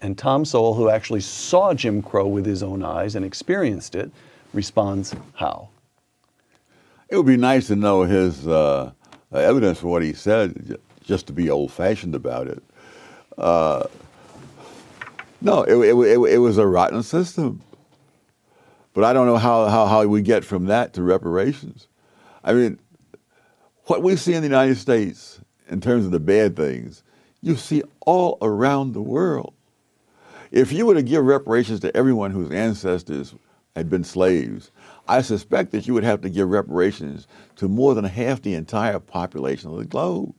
And 0.00 0.18
Tom 0.18 0.44
Sowell, 0.44 0.74
who 0.74 0.90
actually 0.90 1.20
saw 1.20 1.72
Jim 1.72 2.02
Crow 2.02 2.26
with 2.26 2.44
his 2.44 2.62
own 2.62 2.82
eyes 2.82 3.14
and 3.14 3.24
experienced 3.24 3.94
it, 3.94 4.10
responds 4.52 5.14
how? 5.34 5.68
It 7.08 7.16
would 7.16 7.26
be 7.26 7.36
nice 7.36 7.68
to 7.68 7.76
know 7.76 8.02
his 8.02 8.46
uh, 8.48 8.90
evidence 9.32 9.78
for 9.78 9.88
what 9.88 10.02
he 10.02 10.12
said, 10.12 10.78
just 11.04 11.26
to 11.28 11.32
be 11.32 11.50
old 11.50 11.70
fashioned 11.70 12.14
about 12.14 12.48
it. 12.48 12.62
Uh, 13.38 13.84
no, 15.40 15.62
it, 15.62 15.76
it, 15.76 15.94
it, 15.94 16.18
it, 16.18 16.38
was 16.38 16.58
a 16.58 16.66
rotten 16.66 17.02
system. 17.02 17.62
But 18.94 19.04
I 19.04 19.12
don't 19.12 19.26
know 19.26 19.36
how, 19.36 19.66
how, 19.66 19.86
how 19.86 20.06
we 20.06 20.22
get 20.22 20.44
from 20.44 20.66
that 20.66 20.94
to 20.94 21.02
reparations. 21.02 21.86
I 22.42 22.54
mean, 22.54 22.78
what 23.86 24.02
we 24.02 24.16
see 24.16 24.34
in 24.34 24.42
the 24.42 24.48
United 24.48 24.76
States 24.76 25.40
in 25.68 25.80
terms 25.80 26.04
of 26.04 26.10
the 26.10 26.20
bad 26.20 26.56
things, 26.56 27.02
you 27.40 27.56
see 27.56 27.82
all 28.00 28.36
around 28.42 28.92
the 28.92 29.02
world. 29.02 29.54
If 30.50 30.72
you 30.72 30.86
were 30.86 30.94
to 30.94 31.02
give 31.02 31.24
reparations 31.24 31.80
to 31.80 31.96
everyone 31.96 32.32
whose 32.32 32.50
ancestors 32.50 33.34
had 33.74 33.88
been 33.88 34.04
slaves, 34.04 34.70
I 35.06 35.22
suspect 35.22 35.70
that 35.72 35.86
you 35.86 35.94
would 35.94 36.04
have 36.04 36.20
to 36.22 36.30
give 36.30 36.48
reparations 36.48 37.28
to 37.56 37.68
more 37.68 37.94
than 37.94 38.04
half 38.04 38.42
the 38.42 38.54
entire 38.54 38.98
population 38.98 39.70
of 39.70 39.76
the 39.76 39.84
globe. 39.84 40.34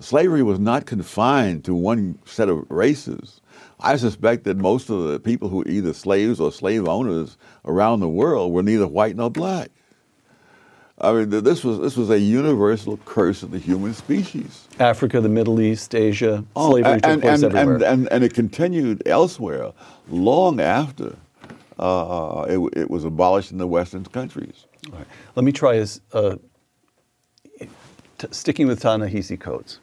Slavery 0.00 0.42
was 0.42 0.58
not 0.58 0.86
confined 0.86 1.64
to 1.64 1.74
one 1.74 2.18
set 2.24 2.48
of 2.48 2.70
races. 2.70 3.40
I 3.80 3.96
suspect 3.96 4.44
that 4.44 4.58
most 4.58 4.90
of 4.90 5.04
the 5.04 5.18
people 5.18 5.48
who 5.48 5.58
were 5.58 5.68
either 5.68 5.92
slaves 5.92 6.40
or 6.40 6.52
slave 6.52 6.86
owners 6.86 7.36
around 7.64 8.00
the 8.00 8.08
world 8.08 8.52
were 8.52 8.62
neither 8.62 8.86
white 8.86 9.16
nor 9.16 9.30
black. 9.30 9.70
I 10.98 11.12
mean, 11.12 11.28
this 11.28 11.62
was 11.62 11.78
this 11.78 11.96
was 11.96 12.08
a 12.08 12.18
universal 12.18 12.96
curse 13.04 13.42
of 13.42 13.50
the 13.50 13.58
human 13.58 13.92
species. 13.92 14.66
Africa, 14.80 15.20
the 15.20 15.28
Middle 15.28 15.60
East, 15.60 15.94
Asia, 15.94 16.42
oh, 16.54 16.70
slavery 16.70 16.92
and, 16.92 17.02
took 17.02 17.20
place 17.20 17.42
and, 17.42 17.54
everywhere, 17.54 17.74
and, 17.74 17.84
and, 17.84 18.12
and, 18.12 18.24
it 18.24 18.32
continued 18.32 19.02
elsewhere 19.06 19.72
long 20.08 20.58
after 20.58 21.16
uh, 21.78 22.46
it, 22.48 22.58
it, 22.78 22.90
was 22.90 23.04
abolished 23.04 23.52
in 23.52 23.58
the 23.58 23.66
Western 23.66 24.04
countries. 24.04 24.64
All 24.90 24.98
right. 24.98 25.06
Let 25.34 25.44
me 25.44 25.52
try 25.52 25.76
as 25.76 26.00
uh, 26.14 26.36
t- 27.58 28.28
sticking 28.30 28.66
with 28.66 28.80
Ta-Nehisi 28.80 29.38
Coates. 29.38 29.80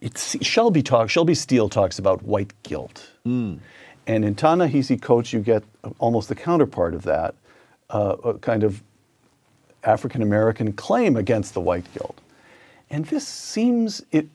It's, 0.00 0.36
Shelby 0.44 0.82
talks. 0.82 1.12
Shelby 1.12 1.34
Steele 1.34 1.68
talks 1.68 2.00
about 2.00 2.22
white 2.24 2.52
guilt, 2.64 3.08
mm. 3.24 3.60
and 4.08 4.24
in 4.24 4.34
Ta-Nehisi 4.34 5.00
Coates, 5.00 5.32
you 5.32 5.38
get 5.38 5.62
almost 6.00 6.28
the 6.28 6.34
counterpart 6.34 6.92
of 6.92 7.02
that, 7.02 7.36
uh, 7.90 8.16
a 8.24 8.34
kind 8.34 8.64
of 8.64 8.82
African 9.86 10.22
American 10.22 10.72
claim 10.72 11.16
against 11.16 11.54
the 11.54 11.60
white 11.60 11.86
guilt. 11.94 12.20
And 12.90 13.04
this 13.06 13.26
seems 13.26 14.04
it 14.12 14.28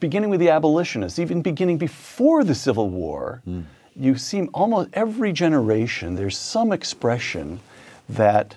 beginning 0.00 0.28
with 0.28 0.40
the 0.40 0.50
abolitionists, 0.50 1.18
even 1.18 1.40
beginning 1.40 1.78
before 1.78 2.44
the 2.44 2.54
Civil 2.54 2.90
War, 2.90 3.40
mm. 3.48 3.64
you 3.96 4.16
seem 4.16 4.50
almost 4.52 4.90
every 4.92 5.32
generation 5.32 6.14
there's 6.14 6.36
some 6.36 6.72
expression 6.72 7.60
that 8.08 8.56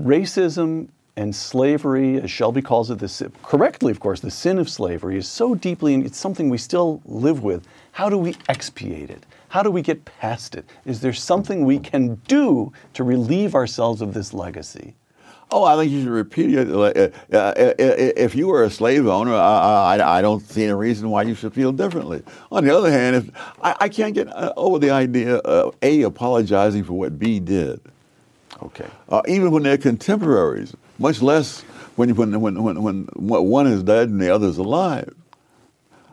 racism 0.00 0.88
and 1.20 1.36
slavery, 1.36 2.18
as 2.18 2.30
Shelby 2.30 2.62
calls 2.62 2.90
it, 2.90 2.98
the, 2.98 3.30
correctly, 3.42 3.92
of 3.92 4.00
course, 4.00 4.20
the 4.20 4.30
sin 4.30 4.58
of 4.58 4.70
slavery 4.70 5.18
is 5.18 5.28
so 5.28 5.54
deeply, 5.54 5.92
and 5.92 6.04
it's 6.04 6.16
something 6.16 6.48
we 6.48 6.56
still 6.56 7.02
live 7.04 7.42
with. 7.42 7.68
How 7.92 8.08
do 8.08 8.16
we 8.16 8.36
expiate 8.48 9.10
it? 9.10 9.26
How 9.48 9.62
do 9.62 9.70
we 9.70 9.82
get 9.82 10.02
past 10.06 10.54
it? 10.54 10.64
Is 10.86 11.02
there 11.02 11.12
something 11.12 11.66
we 11.66 11.78
can 11.78 12.14
do 12.26 12.72
to 12.94 13.04
relieve 13.04 13.54
ourselves 13.54 14.00
of 14.00 14.14
this 14.14 14.32
legacy? 14.32 14.94
Oh, 15.50 15.64
I 15.64 15.76
think 15.76 15.92
you 15.92 16.02
should 16.02 16.10
repeat 16.10 16.54
it. 16.54 16.70
Uh, 16.70 17.10
uh, 17.32 17.36
uh, 17.36 17.74
if 17.76 18.34
you 18.34 18.46
were 18.46 18.64
a 18.64 18.70
slave 18.70 19.06
owner, 19.06 19.34
I, 19.34 19.96
I, 19.98 20.18
I, 20.18 20.22
don't 20.22 20.40
see 20.40 20.62
any 20.62 20.72
reason 20.72 21.10
why 21.10 21.24
you 21.24 21.34
should 21.34 21.52
feel 21.52 21.72
differently. 21.72 22.22
On 22.50 22.64
the 22.64 22.74
other 22.74 22.90
hand, 22.90 23.16
if 23.16 23.30
I, 23.60 23.76
I 23.80 23.88
can't 23.88 24.14
get 24.14 24.28
over 24.56 24.78
the 24.78 24.90
idea 24.90 25.36
of 25.38 25.76
A, 25.82 26.02
apologizing 26.02 26.84
for 26.84 26.94
what 26.94 27.18
B 27.18 27.40
did. 27.40 27.80
Okay. 28.62 28.86
Uh, 29.08 29.22
even 29.26 29.50
when 29.50 29.64
they're 29.64 29.76
contemporaries, 29.76 30.76
much 31.00 31.20
less 31.20 31.62
when, 31.96 32.14
when, 32.14 32.40
when, 32.40 32.62
when, 32.62 32.82
when 32.82 33.06
one 33.16 33.66
is 33.66 33.82
dead 33.82 34.08
and 34.08 34.20
the 34.20 34.32
other 34.32 34.46
is 34.46 34.58
alive. 34.58 35.12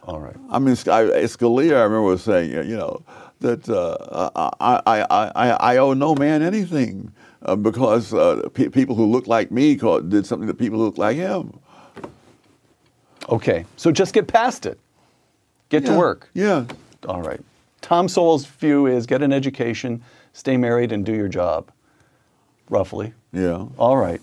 All 0.04 0.20
right. 0.20 0.36
I 0.50 0.60
mean, 0.60 0.74
Scalia, 0.74 1.76
I 1.76 1.84
remember 1.84 2.02
was 2.02 2.24
saying, 2.24 2.52
you 2.52 2.78
know, 2.78 3.04
that 3.42 3.68
uh, 3.70 4.32
I, 4.60 4.82
I, 4.88 5.30
I, 5.36 5.50
I 5.50 5.78
owe 5.78 5.94
no 5.94 6.16
man 6.16 6.42
anything 6.42 7.12
uh, 7.44 7.56
because 7.56 8.14
uh, 8.14 8.48
pe- 8.54 8.70
people 8.70 8.96
who 8.96 9.06
look 9.06 9.28
like 9.28 9.52
me 9.52 9.76
did 9.76 10.26
something 10.26 10.48
to 10.48 10.54
people 10.54 10.80
who 10.80 10.86
look 10.86 10.98
like 10.98 11.18
him. 11.18 11.60
Okay, 13.30 13.66
so 13.76 13.92
just 13.92 14.14
get 14.14 14.28
past 14.28 14.66
it. 14.66 14.80
Get 15.70 15.84
yeah. 15.84 15.92
to 15.92 15.98
work. 15.98 16.30
Yeah. 16.34 16.66
All 17.08 17.22
right. 17.22 17.42
Tom 17.82 18.08
Sowell's 18.08 18.46
view 18.46 18.86
is 18.86 19.06
get 19.06 19.22
an 19.22 19.34
education, 19.34 20.02
stay 20.32 20.56
married, 20.56 20.94
and 20.94 21.06
do 21.06 21.14
your 21.14 21.28
job. 21.28 21.70
Roughly. 22.70 23.14
Yeah. 23.34 23.66
All 23.78 23.98
right. 23.98 24.22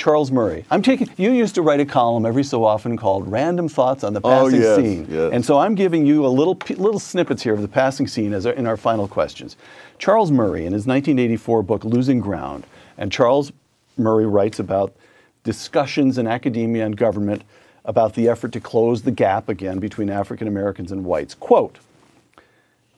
Charles 0.00 0.32
Murray. 0.32 0.64
I'm 0.70 0.80
taking. 0.80 1.10
You 1.18 1.30
used 1.30 1.54
to 1.56 1.62
write 1.62 1.78
a 1.78 1.84
column 1.84 2.24
every 2.24 2.42
so 2.42 2.64
often 2.64 2.96
called 2.96 3.30
"Random 3.30 3.68
Thoughts 3.68 4.02
on 4.02 4.14
the 4.14 4.20
oh, 4.24 4.30
Passing 4.30 4.62
yes, 4.62 4.76
Scene," 4.76 5.06
yes. 5.10 5.30
and 5.30 5.44
so 5.44 5.58
I'm 5.58 5.74
giving 5.74 6.06
you 6.06 6.24
a 6.24 6.28
little 6.28 6.56
little 6.78 6.98
snippets 6.98 7.42
here 7.42 7.52
of 7.52 7.60
the 7.60 7.68
passing 7.68 8.06
scene 8.06 8.32
as 8.32 8.46
our, 8.46 8.54
in 8.54 8.66
our 8.66 8.78
final 8.78 9.06
questions. 9.06 9.58
Charles 9.98 10.30
Murray, 10.30 10.64
in 10.64 10.72
his 10.72 10.86
1984 10.86 11.62
book 11.64 11.84
*Losing 11.84 12.18
Ground*, 12.18 12.66
and 12.96 13.12
Charles 13.12 13.52
Murray 13.98 14.24
writes 14.24 14.58
about 14.58 14.96
discussions 15.44 16.16
in 16.16 16.26
academia 16.26 16.86
and 16.86 16.96
government 16.96 17.44
about 17.84 18.14
the 18.14 18.26
effort 18.26 18.52
to 18.52 18.60
close 18.60 19.02
the 19.02 19.10
gap 19.10 19.50
again 19.50 19.80
between 19.80 20.08
African 20.08 20.48
Americans 20.48 20.90
and 20.90 21.04
whites. 21.04 21.34
Quote. 21.34 21.76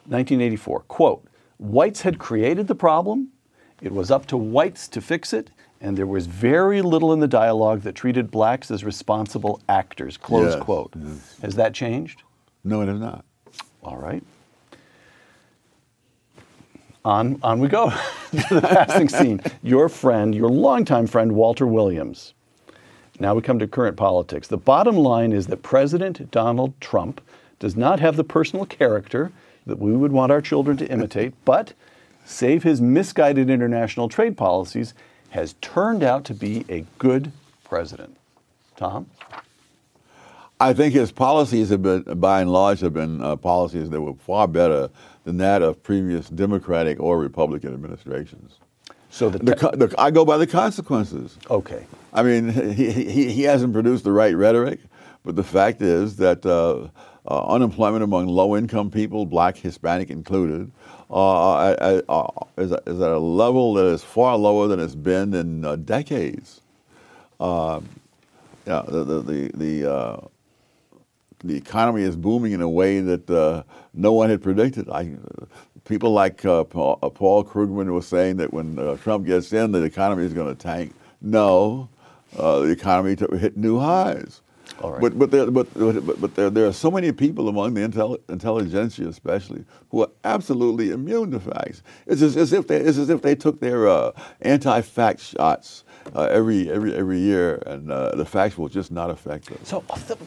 1984. 0.06 0.80
Quote. 0.86 1.24
Whites 1.58 2.02
had 2.02 2.20
created 2.20 2.68
the 2.68 2.76
problem. 2.76 3.30
It 3.80 3.90
was 3.90 4.12
up 4.12 4.26
to 4.26 4.36
whites 4.36 4.86
to 4.86 5.00
fix 5.00 5.32
it 5.32 5.50
and 5.82 5.98
there 5.98 6.06
was 6.06 6.26
very 6.26 6.80
little 6.80 7.12
in 7.12 7.18
the 7.18 7.28
dialogue 7.28 7.82
that 7.82 7.96
treated 7.96 8.30
blacks 8.30 8.70
as 8.70 8.84
responsible 8.84 9.60
actors. 9.68 10.16
Close 10.16 10.54
yes, 10.54 10.62
quote. 10.62 10.92
Yes. 10.96 11.38
Has 11.42 11.56
that 11.56 11.74
changed? 11.74 12.22
No, 12.62 12.80
it 12.82 12.88
has 12.88 13.00
not. 13.00 13.24
All 13.82 13.96
right. 13.96 14.22
On, 17.04 17.38
on 17.42 17.58
we 17.58 17.66
go 17.66 17.90
to 18.30 18.54
the 18.54 18.60
passing 18.60 19.08
scene. 19.08 19.42
Your 19.64 19.88
friend, 19.88 20.32
your 20.32 20.48
longtime 20.48 21.08
friend, 21.08 21.32
Walter 21.32 21.66
Williams. 21.66 22.32
Now 23.18 23.34
we 23.34 23.42
come 23.42 23.58
to 23.58 23.66
current 23.66 23.96
politics. 23.96 24.46
The 24.46 24.56
bottom 24.56 24.94
line 24.94 25.32
is 25.32 25.48
that 25.48 25.64
President 25.64 26.30
Donald 26.30 26.80
Trump 26.80 27.20
does 27.58 27.76
not 27.76 27.98
have 27.98 28.16
the 28.16 28.24
personal 28.24 28.66
character 28.66 29.32
that 29.66 29.80
we 29.80 29.92
would 29.92 30.12
want 30.12 30.30
our 30.30 30.40
children 30.40 30.76
to 30.76 30.86
imitate, 30.86 31.34
but 31.44 31.72
save 32.24 32.62
his 32.62 32.80
misguided 32.80 33.50
international 33.50 34.08
trade 34.08 34.36
policies, 34.36 34.94
has 35.32 35.54
turned 35.62 36.02
out 36.02 36.24
to 36.26 36.34
be 36.34 36.64
a 36.68 36.84
good 36.98 37.32
president. 37.64 38.16
Tom? 38.76 39.06
I 40.60 40.74
think 40.74 40.92
his 40.92 41.10
policies 41.10 41.70
have 41.70 41.82
been, 41.82 42.02
by 42.20 42.42
and 42.42 42.52
large, 42.52 42.80
have 42.80 42.92
been 42.92 43.22
uh, 43.22 43.36
policies 43.36 43.88
that 43.90 44.00
were 44.00 44.14
far 44.14 44.46
better 44.46 44.90
than 45.24 45.38
that 45.38 45.62
of 45.62 45.82
previous 45.82 46.28
Democratic 46.28 47.00
or 47.00 47.18
Republican 47.18 47.72
administrations. 47.72 48.58
So 49.08 49.30
the, 49.30 49.38
the, 49.38 49.86
the, 49.86 49.94
I 49.98 50.10
go 50.10 50.24
by 50.24 50.36
the 50.36 50.46
consequences. 50.46 51.38
Okay. 51.50 51.86
I 52.12 52.22
mean, 52.22 52.48
he, 52.74 52.92
he, 52.92 53.32
he 53.32 53.42
hasn't 53.42 53.72
produced 53.72 54.04
the 54.04 54.12
right 54.12 54.36
rhetoric, 54.36 54.80
but 55.24 55.34
the 55.34 55.42
fact 55.42 55.80
is 55.80 56.16
that 56.16 56.44
uh, 56.44 56.88
uh, 57.26 57.46
unemployment 57.46 58.02
among 58.02 58.26
low-income 58.26 58.90
people, 58.90 59.26
black, 59.26 59.56
Hispanic 59.56 60.10
included, 60.10 60.70
uh, 61.10 61.52
uh, 61.52 62.28
is, 62.56 62.72
at 62.72 62.88
a 62.88 63.18
level 63.18 63.74
that 63.74 63.86
is 63.86 64.02
far 64.02 64.36
lower 64.36 64.66
than 64.66 64.80
it's 64.80 64.94
been 64.94 65.34
in 65.34 65.64
uh, 65.64 65.76
decades. 65.76 66.60
Um, 67.38 67.88
yeah, 68.66 68.82
the 68.86 69.04
the 69.04 69.20
the 69.20 69.50
the, 69.54 69.92
uh, 69.92 70.20
the, 71.42 71.56
economy 71.56 72.02
is 72.02 72.16
booming 72.16 72.52
in 72.52 72.62
a 72.62 72.68
way 72.68 73.00
that 73.00 73.28
uh, 73.28 73.64
no 73.92 74.12
one 74.12 74.30
had 74.30 74.42
predicted. 74.42 74.88
I, 74.88 75.16
people 75.84 76.12
like 76.12 76.44
uh, 76.44 76.64
Paul, 76.64 76.96
Paul, 76.96 77.44
Krugman 77.44 77.92
was 77.92 78.06
saying 78.06 78.36
that 78.36 78.52
when 78.52 78.76
Trump 78.98 79.26
gets 79.26 79.52
in, 79.52 79.72
the 79.72 79.82
economy 79.82 80.24
is 80.24 80.32
going 80.32 80.54
to 80.54 80.60
tank. 80.60 80.94
No, 81.20 81.88
the 82.36 82.70
economy 82.70 83.16
hit 83.38 83.56
new 83.56 83.80
highs. 83.80 84.40
But 85.00 85.18
but 85.18 85.30
there 85.30 85.50
but 85.50 85.72
but, 85.74 86.20
but 86.20 86.34
there, 86.34 86.50
there 86.50 86.66
are 86.66 86.72
so 86.72 86.90
many 86.90 87.12
people 87.12 87.48
among 87.48 87.74
the 87.74 87.80
intel, 87.80 88.18
intelligentsia 88.28 89.08
especially 89.08 89.64
who 89.90 90.02
are 90.02 90.10
absolutely 90.24 90.90
immune 90.90 91.30
to 91.32 91.40
facts. 91.40 91.82
It's 92.06 92.22
as, 92.22 92.36
as 92.36 92.52
if 92.52 92.66
they 92.66 92.76
it's 92.76 92.98
as 92.98 93.10
if 93.10 93.22
they 93.22 93.34
took 93.34 93.60
their 93.60 93.88
uh, 93.88 94.12
anti-fact 94.40 95.20
shots 95.20 95.84
uh, 96.14 96.22
every 96.30 96.70
every 96.70 96.94
every 96.94 97.18
year, 97.20 97.62
and 97.66 97.90
uh, 97.90 98.14
the 98.14 98.24
facts 98.24 98.58
will 98.58 98.68
just 98.68 98.90
not 98.90 99.10
affect 99.10 99.46
them. 99.46 99.58
So 99.62 99.84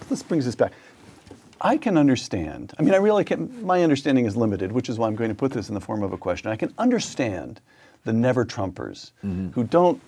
this 0.09 0.23
brings 0.23 0.47
us 0.47 0.55
back. 0.55 0.71
I 1.61 1.77
can 1.77 1.97
understand. 1.97 2.73
I 2.77 2.83
mean, 2.83 2.93
I 2.93 2.97
really 2.97 3.23
can. 3.23 3.65
My 3.65 3.83
understanding 3.83 4.25
is 4.25 4.35
limited, 4.35 4.71
which 4.71 4.89
is 4.89 4.97
why 4.97 5.07
I'm 5.07 5.15
going 5.15 5.29
to 5.29 5.35
put 5.35 5.51
this 5.51 5.69
in 5.69 5.75
the 5.75 5.81
form 5.81 6.03
of 6.03 6.13
a 6.13 6.17
question. 6.17 6.51
I 6.51 6.55
can 6.55 6.73
understand 6.77 7.61
the 8.03 8.13
never 8.13 8.45
Trumpers 8.45 9.11
mm-hmm. 9.23 9.49
who 9.49 9.63
don't 9.63 10.01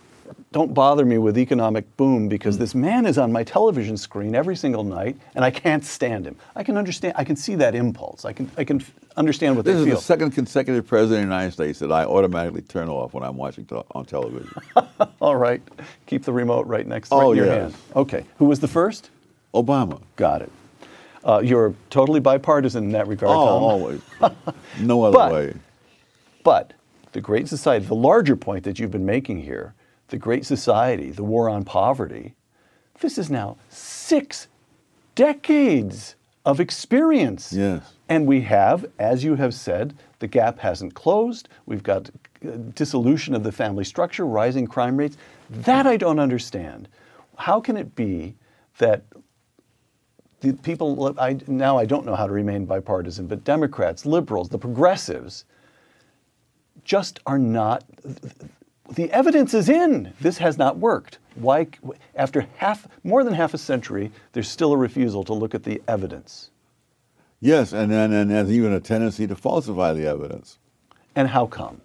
don't 0.52 0.74
bother 0.74 1.06
me 1.06 1.18
with 1.18 1.38
economic 1.38 1.98
boom 1.98 2.28
because 2.28 2.56
mm. 2.56 2.60
this 2.60 2.76
man 2.76 3.06
is 3.06 3.18
on 3.18 3.32
my 3.32 3.44
television 3.44 3.98
screen 3.98 4.36
every 4.36 4.56
single 4.56 4.84
night 4.84 5.18
and 5.36 5.44
I 5.44 5.52
can't 5.52 5.84
stand 5.84 6.26
him. 6.26 6.36
I 6.56 6.64
can 6.64 6.78
understand, 6.78 7.14
I 7.18 7.24
can 7.24 7.36
see 7.36 7.56
that 7.56 7.76
impulse. 7.76 8.26
I 8.26 8.34
can, 8.34 8.50
I 8.58 8.64
can 8.64 8.84
understand 9.16 9.56
what 9.56 9.66
this 9.66 9.76
they 9.76 9.86
feel. 9.86 9.96
This 9.96 10.02
is 10.02 10.08
the 10.08 10.14
second 10.14 10.32
consecutive 10.32 10.88
president 10.88 11.24
of 11.24 11.30
the 11.30 11.36
United 11.36 11.52
States 11.52 11.80
that 11.80 11.92
I 11.92 12.06
automatically 12.06 12.62
turn 12.62 12.90
off 12.90 13.14
when 13.14 13.24
I'm 13.24 13.38
watching 13.38 13.66
te- 13.66 13.82
on 13.92 14.06
television. 14.06 14.54
All 15.22 15.36
right. 15.36 15.62
Keep 16.06 16.24
the 16.24 16.34
remote 16.34 16.68
right 16.68 16.88
next 16.88 17.10
to 17.10 17.16
oh, 17.16 17.32
right 17.32 17.38
yes. 17.38 17.48
hand. 17.48 17.76
Okay. 17.96 18.26
Who 18.38 18.46
was 18.46 18.60
the 18.60 18.68
first? 18.68 19.10
Obama. 19.54 20.02
Got 20.16 20.44
it. 20.44 20.52
Uh, 21.24 21.42
you're 21.44 21.74
totally 21.90 22.20
bipartisan 22.20 22.86
in 22.86 22.92
that 22.92 23.08
regard, 23.08 23.36
oh, 23.36 23.46
Tom. 23.46 23.64
always. 23.64 24.02
no 24.80 25.04
other 25.04 25.18
but, 25.18 25.32
way. 25.34 25.54
But 26.44 26.74
the 27.12 27.22
Great 27.22 27.50
Society, 27.50 27.86
the 27.86 27.96
larger 27.96 28.36
point 28.36 28.64
that 28.64 28.80
you've 28.80 28.92
been 28.92 29.06
making 29.06 29.42
here, 29.42 29.74
the 30.08 30.18
Great 30.18 30.46
Society, 30.46 31.12
the 31.12 31.24
war 31.24 31.50
on 31.50 31.64
poverty, 31.64 32.36
this 33.00 33.18
is 33.18 33.30
now 33.30 33.58
six 33.70 34.48
decades 35.16 36.16
of 36.46 36.60
experience. 36.60 37.52
Yes. 37.52 37.94
And 38.10 38.26
we 38.26 38.42
have, 38.42 38.86
as 38.98 39.24
you 39.24 39.36
have 39.36 39.54
said, 39.54 39.94
the 40.20 40.28
gap 40.28 40.60
hasn't 40.60 40.94
closed. 40.94 41.50
We've 41.66 41.84
got 41.84 42.10
uh, 42.46 42.52
dissolution 42.74 43.36
of 43.36 43.44
the 43.44 43.52
family 43.52 43.84
structure, 43.84 44.26
rising 44.26 44.66
crime 44.66 44.96
rates. 44.96 45.18
That 45.50 45.86
I 45.86 45.98
don't 45.98 46.20
understand. 46.20 46.88
How 47.38 47.60
can 47.60 47.76
it 47.76 47.96
be 47.96 48.36
that 48.78 49.04
the 50.40 50.54
people, 50.54 51.14
I, 51.20 51.38
now 51.48 51.78
I 51.78 51.86
don't 51.86 52.06
know 52.06 52.16
how 52.16 52.28
to 52.28 52.34
remain 52.34 52.66
bipartisan, 52.66 53.28
but 53.28 53.44
Democrats, 53.44 54.06
liberals, 54.06 54.50
the 54.50 54.58
progressives, 54.58 55.46
just 56.84 57.20
are 57.26 57.40
not, 57.40 57.84
the 58.92 59.12
evidence 59.12 59.54
is 59.54 59.70
in. 59.70 60.14
This 60.22 60.38
has 60.38 60.58
not 60.58 60.78
worked. 60.78 61.20
Why, 61.36 61.68
after 62.16 62.48
half, 62.58 62.88
more 63.04 63.24
than 63.24 63.34
half 63.34 63.54
a 63.54 63.58
century, 63.58 64.12
there's 64.34 64.50
still 64.50 64.74
a 64.74 64.78
refusal 64.78 65.24
to 65.26 65.34
look 65.34 65.54
at 65.54 65.64
the 65.64 65.82
evidence. 65.88 66.50
Yes, 67.40 67.74
and 67.74 67.92
then 67.92 68.12
and 68.14 68.32
there's 68.32 68.52
even 68.52 68.74
a 68.74 68.80
tendency 68.80 69.28
to 69.28 69.36
falsify 69.36 69.94
the 69.94 70.08
evidence. 70.08 70.58
And 71.16 71.28
how 71.28 71.46
come? 71.46 71.82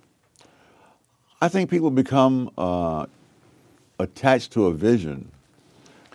I 1.42 1.48
think 1.48 1.68
people 1.68 1.90
become 1.90 2.50
uh, 2.56 3.06
attached 3.98 4.52
to 4.52 4.66
a 4.66 4.72
vision, 4.72 5.30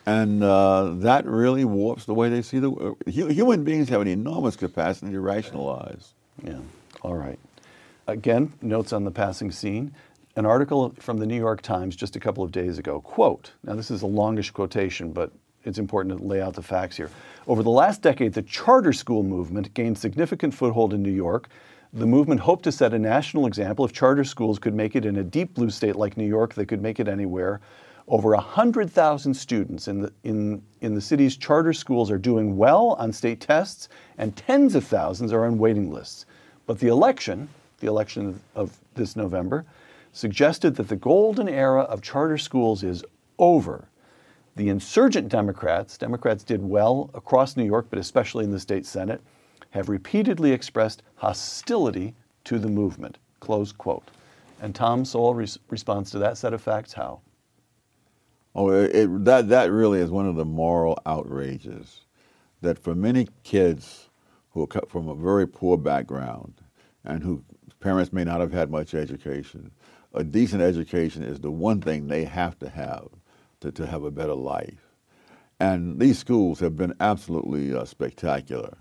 and 0.05 0.43
uh, 0.43 0.93
that 0.95 1.25
really 1.25 1.65
warps 1.65 2.05
the 2.05 2.13
way 2.15 2.29
they 2.29 2.41
see 2.41 2.59
the 2.59 2.71
world. 2.71 2.97
Human 3.05 3.63
beings 3.63 3.89
have 3.89 4.01
an 4.01 4.07
enormous 4.07 4.55
capacity 4.55 5.11
to 5.11 5.19
rationalize. 5.19 6.13
Yeah. 6.43 6.59
All 7.01 7.15
right. 7.15 7.37
Again, 8.07 8.53
notes 8.61 8.93
on 8.93 9.03
the 9.03 9.11
passing 9.11 9.51
scene 9.51 9.93
an 10.37 10.45
article 10.45 10.93
from 10.99 11.17
the 11.17 11.25
New 11.25 11.35
York 11.35 11.63
Times 11.63 11.95
just 11.95 12.15
a 12.15 12.19
couple 12.19 12.43
of 12.43 12.51
days 12.51 12.77
ago. 12.77 13.01
Quote, 13.01 13.51
now 13.63 13.73
this 13.73 13.89
is 13.89 14.03
a 14.03 14.07
longish 14.07 14.51
quotation, 14.51 15.11
but 15.11 15.31
it's 15.63 15.79
important 15.79 16.15
to 16.15 16.23
lay 16.23 16.41
out 16.41 16.53
the 16.53 16.61
facts 16.61 16.95
here. 16.95 17.09
Over 17.47 17.63
the 17.63 17.71
last 17.71 18.03
decade, 18.03 18.33
the 18.33 18.43
charter 18.43 18.93
school 18.93 19.23
movement 19.23 19.73
gained 19.73 19.97
significant 19.97 20.53
foothold 20.53 20.93
in 20.93 21.01
New 21.01 21.11
York. 21.11 21.49
The 21.91 22.05
movement 22.05 22.39
hoped 22.39 22.65
to 22.65 22.71
set 22.71 22.93
a 22.93 22.99
national 22.99 23.47
example. 23.47 23.83
If 23.83 23.93
charter 23.93 24.23
schools 24.23 24.59
could 24.59 24.75
make 24.75 24.95
it 24.95 25.05
in 25.05 25.15
a 25.17 25.23
deep 25.23 25.55
blue 25.55 25.71
state 25.71 25.95
like 25.95 26.17
New 26.17 26.27
York, 26.27 26.53
they 26.53 26.65
could 26.65 26.83
make 26.83 26.99
it 26.99 27.07
anywhere. 27.07 27.59
Over 28.07 28.35
100,000 28.35 29.33
students 29.33 29.87
in 29.87 30.03
the, 30.03 30.13
in, 30.23 30.61
in 30.81 30.93
the 30.93 31.01
city's 31.01 31.35
charter 31.35 31.73
schools 31.73 32.11
are 32.11 32.19
doing 32.19 32.57
well 32.57 32.95
on 32.99 33.11
state 33.11 33.41
tests, 33.41 33.89
and 34.19 34.35
tens 34.35 34.75
of 34.75 34.85
thousands 34.85 35.33
are 35.33 35.45
on 35.45 35.57
waiting 35.57 35.91
lists. 35.91 36.27
But 36.67 36.77
the 36.77 36.89
election, 36.89 37.49
the 37.79 37.87
election 37.87 38.39
of 38.53 38.77
this 38.93 39.15
November, 39.15 39.65
suggested 40.17 40.75
that 40.75 40.87
the 40.87 40.95
golden 40.95 41.47
era 41.47 41.81
of 41.81 42.01
charter 42.01 42.39
schools 42.39 42.83
is 42.83 43.05
over. 43.37 43.87
The 44.55 44.69
insurgent 44.69 45.29
Democrats, 45.29 45.95
Democrats 45.95 46.43
did 46.43 46.63
well 46.63 47.11
across 47.13 47.55
New 47.55 47.63
York, 47.63 47.85
but 47.91 47.99
especially 47.99 48.43
in 48.43 48.51
the 48.51 48.59
state 48.59 48.87
Senate, 48.87 49.21
have 49.69 49.89
repeatedly 49.89 50.51
expressed 50.51 51.03
hostility 51.17 52.15
to 52.45 52.57
the 52.57 52.67
movement. 52.67 53.19
Close 53.41 53.71
quote. 53.71 54.09
And 54.59 54.73
Tom 54.73 55.05
Sowell 55.05 55.35
res- 55.35 55.59
responds 55.69 56.09
to 56.11 56.19
that 56.19 56.39
set 56.39 56.51
of 56.51 56.63
facts 56.63 56.93
how? 56.93 57.21
Oh, 58.55 58.71
it, 58.71 59.23
that 59.25 59.49
that 59.49 59.71
really 59.71 59.99
is 59.99 60.09
one 60.09 60.27
of 60.27 60.35
the 60.35 60.45
moral 60.45 60.97
outrages 61.05 62.01
that 62.61 62.79
for 62.79 62.95
many 62.95 63.27
kids 63.43 64.09
who 64.49 64.63
are 64.63 64.81
from 64.89 65.09
a 65.09 65.15
very 65.15 65.47
poor 65.47 65.77
background 65.77 66.55
and 67.05 67.21
whose 67.21 67.41
parents 67.79 68.11
may 68.11 68.23
not 68.23 68.41
have 68.41 68.51
had 68.51 68.71
much 68.71 68.95
education, 68.95 69.69
a 70.13 70.23
decent 70.23 70.61
education 70.61 71.23
is 71.23 71.39
the 71.39 71.51
one 71.51 71.81
thing 71.81 72.07
they 72.07 72.23
have 72.23 72.57
to 72.59 72.69
have 72.69 73.07
to, 73.61 73.71
to 73.71 73.85
have 73.85 74.03
a 74.03 74.11
better 74.11 74.33
life. 74.33 74.87
And 75.59 75.99
these 75.99 76.19
schools 76.19 76.59
have 76.59 76.75
been 76.75 76.93
absolutely 76.99 77.73
uh, 77.73 77.85
spectacular. 77.85 78.77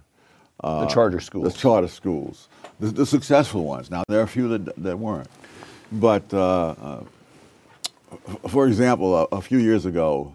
the 0.62 0.87
charter 0.87 1.20
schools. 1.20 1.53
The 1.53 1.59
charter 1.59 1.89
schools, 1.89 2.49
the, 2.81 2.89
the 2.89 3.07
successful 3.07 3.64
ones. 3.64 3.91
Now 3.91 4.03
there 4.09 4.20
are 4.20 4.24
a 4.24 4.29
few 4.29 4.49
that 4.49 4.83
that 4.83 4.99
weren't, 4.99 5.29
but 5.93 6.33
uh, 6.33 6.68
uh, 6.68 7.05
for 8.49 8.66
example, 8.66 9.16
a, 9.16 9.24
a, 9.33 9.41
few 9.41 9.59
years 9.59 9.87
ago, 9.87 10.35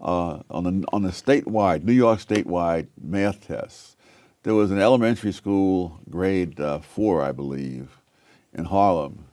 uh, 0.00 0.40
on 0.50 0.64
the 0.64 0.86
on 0.92 1.02
the 1.02 1.10
statewide 1.10 1.84
New 1.84 1.92
York 1.92 2.20
statewide 2.20 2.88
math 3.00 3.46
tests, 3.46 3.96
there 4.42 4.54
was 4.54 4.70
an 4.70 4.78
elementary 4.78 5.32
school, 5.32 6.00
grade 6.10 6.60
uh, 6.60 6.78
four, 6.78 7.22
I 7.22 7.32
believe, 7.32 8.00
in 8.54 8.64
Harlem, 8.64 9.24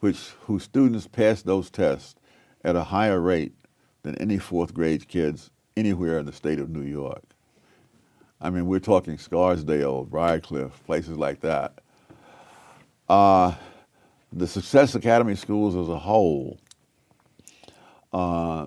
which 0.00 0.32
whose 0.42 0.62
students 0.62 1.06
passed 1.06 1.46
those 1.46 1.70
tests 1.70 2.16
at 2.64 2.76
a 2.76 2.84
higher 2.84 3.20
rate 3.20 3.54
than 4.02 4.14
any 4.16 4.38
fourth 4.38 4.74
grade 4.74 5.08
kids 5.08 5.50
anywhere 5.76 6.18
in 6.18 6.26
the 6.26 6.32
state 6.32 6.58
of 6.58 6.70
New 6.70 6.82
York. 6.82 7.24
I 8.40 8.50
mean, 8.50 8.66
we're 8.66 8.80
talking 8.80 9.18
Scarsdale, 9.18 10.06
Briarcliff, 10.06 10.72
places 10.84 11.16
like 11.16 11.40
that. 11.40 11.80
Uh, 13.08 13.54
the 14.32 14.46
Success 14.46 14.94
Academy 14.94 15.34
schools 15.34 15.74
as 15.74 15.88
a 15.88 15.98
whole, 15.98 16.58
uh, 18.12 18.66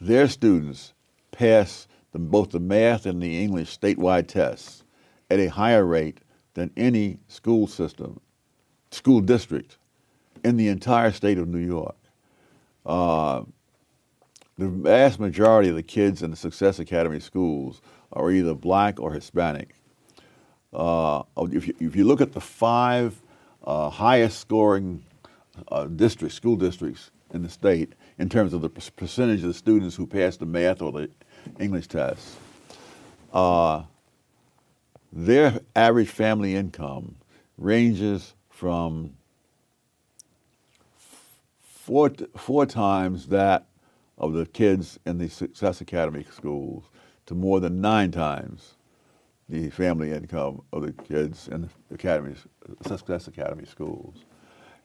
their 0.00 0.28
students 0.28 0.94
pass 1.32 1.86
the, 2.12 2.18
both 2.18 2.50
the 2.50 2.60
math 2.60 3.04
and 3.04 3.22
the 3.22 3.42
English 3.42 3.78
statewide 3.78 4.28
tests 4.28 4.84
at 5.30 5.38
a 5.38 5.48
higher 5.48 5.84
rate 5.84 6.20
than 6.54 6.70
any 6.76 7.18
school 7.28 7.66
system, 7.66 8.20
school 8.90 9.20
district 9.20 9.76
in 10.44 10.56
the 10.56 10.68
entire 10.68 11.12
state 11.12 11.38
of 11.38 11.48
New 11.48 11.64
York. 11.64 11.96
Uh, 12.84 13.42
the 14.58 14.68
vast 14.68 15.20
majority 15.20 15.68
of 15.68 15.74
the 15.74 15.82
kids 15.82 16.22
in 16.22 16.30
the 16.30 16.36
Success 16.36 16.78
Academy 16.78 17.20
schools 17.20 17.82
are 18.12 18.30
either 18.30 18.54
black 18.54 18.98
or 19.00 19.12
Hispanic. 19.12 19.74
Uh, 20.72 21.22
if, 21.38 21.66
you, 21.66 21.74
if, 21.80 21.96
you, 21.96 22.04
look 22.04 22.20
at 22.20 22.32
the 22.32 22.40
five 22.40 23.20
uh, 23.64 23.90
highest 23.90 24.38
scoring 24.40 25.04
uh, 25.68 25.84
districts, 25.84 26.36
school 26.36 26.56
districts 26.56 27.10
in 27.32 27.42
the 27.42 27.48
state, 27.48 27.94
in 28.18 28.28
terms 28.28 28.52
of 28.52 28.62
the 28.62 28.68
percentage 28.68 29.40
of 29.40 29.48
the 29.48 29.54
students 29.54 29.96
who 29.96 30.06
pass 30.06 30.36
the 30.36 30.46
math 30.46 30.80
or 30.80 30.92
the 30.92 31.10
English 31.58 31.88
tests, 31.88 32.36
uh, 33.32 33.82
their 35.12 35.60
average 35.74 36.08
family 36.08 36.54
income 36.54 37.16
ranges 37.58 38.34
from 38.50 39.15
four, 41.86 42.10
four 42.36 42.66
times 42.66 43.28
that 43.28 43.68
of 44.18 44.32
the 44.32 44.44
kids 44.44 44.98
in 45.06 45.18
the 45.18 45.28
Success 45.28 45.80
Academy 45.80 46.26
schools 46.34 46.90
to 47.26 47.34
more 47.34 47.60
than 47.60 47.80
nine 47.80 48.10
times 48.10 48.74
the 49.48 49.70
family 49.70 50.10
income 50.10 50.62
of 50.72 50.82
the 50.82 50.92
kids 50.92 51.46
in 51.46 51.62
the 51.62 51.68
academies, 51.94 52.38
Success 52.84 53.28
Academy 53.28 53.64
schools. 53.64 54.24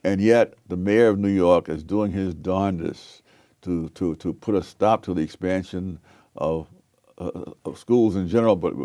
And 0.04 0.22
yet, 0.22 0.54
the 0.68 0.78
mayor 0.78 1.08
of 1.08 1.18
New 1.18 1.30
York 1.30 1.70
is 1.70 1.84
doing 1.84 2.12
his 2.12 2.36
darndest 2.36 3.24
to, 3.64 3.90
to, 3.90 4.16
to 4.18 4.34
put 4.34 4.54
a 4.54 4.62
stop 4.62 5.02
to 5.04 5.16
the 5.16 5.22
expansion 5.22 5.98
of, 6.36 6.68
uh, 7.18 7.32
of 7.66 7.80
schools 7.80 8.16
in 8.16 8.28
general, 8.28 8.56
but 8.56 8.76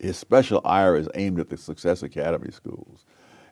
his 0.00 0.16
special 0.16 0.60
ire 0.64 0.96
is 0.96 1.08
aimed 1.14 1.38
at 1.38 1.48
the 1.48 1.56
Success 1.56 2.02
Academy 2.02 2.50
schools. 2.50 3.04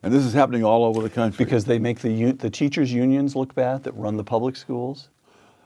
And 0.02 0.12
this 0.12 0.24
is 0.24 0.32
happening 0.32 0.64
all 0.64 0.84
over 0.84 1.00
the 1.00 1.10
country. 1.10 1.44
Because 1.44 1.64
they 1.64 1.78
make 1.78 2.00
the, 2.00 2.32
the 2.32 2.50
teachers' 2.50 2.92
unions 2.92 3.36
look 3.36 3.54
bad 3.54 3.84
that 3.84 3.92
run 3.92 4.16
the 4.16 4.24
public 4.24 4.56
schools? 4.56 5.08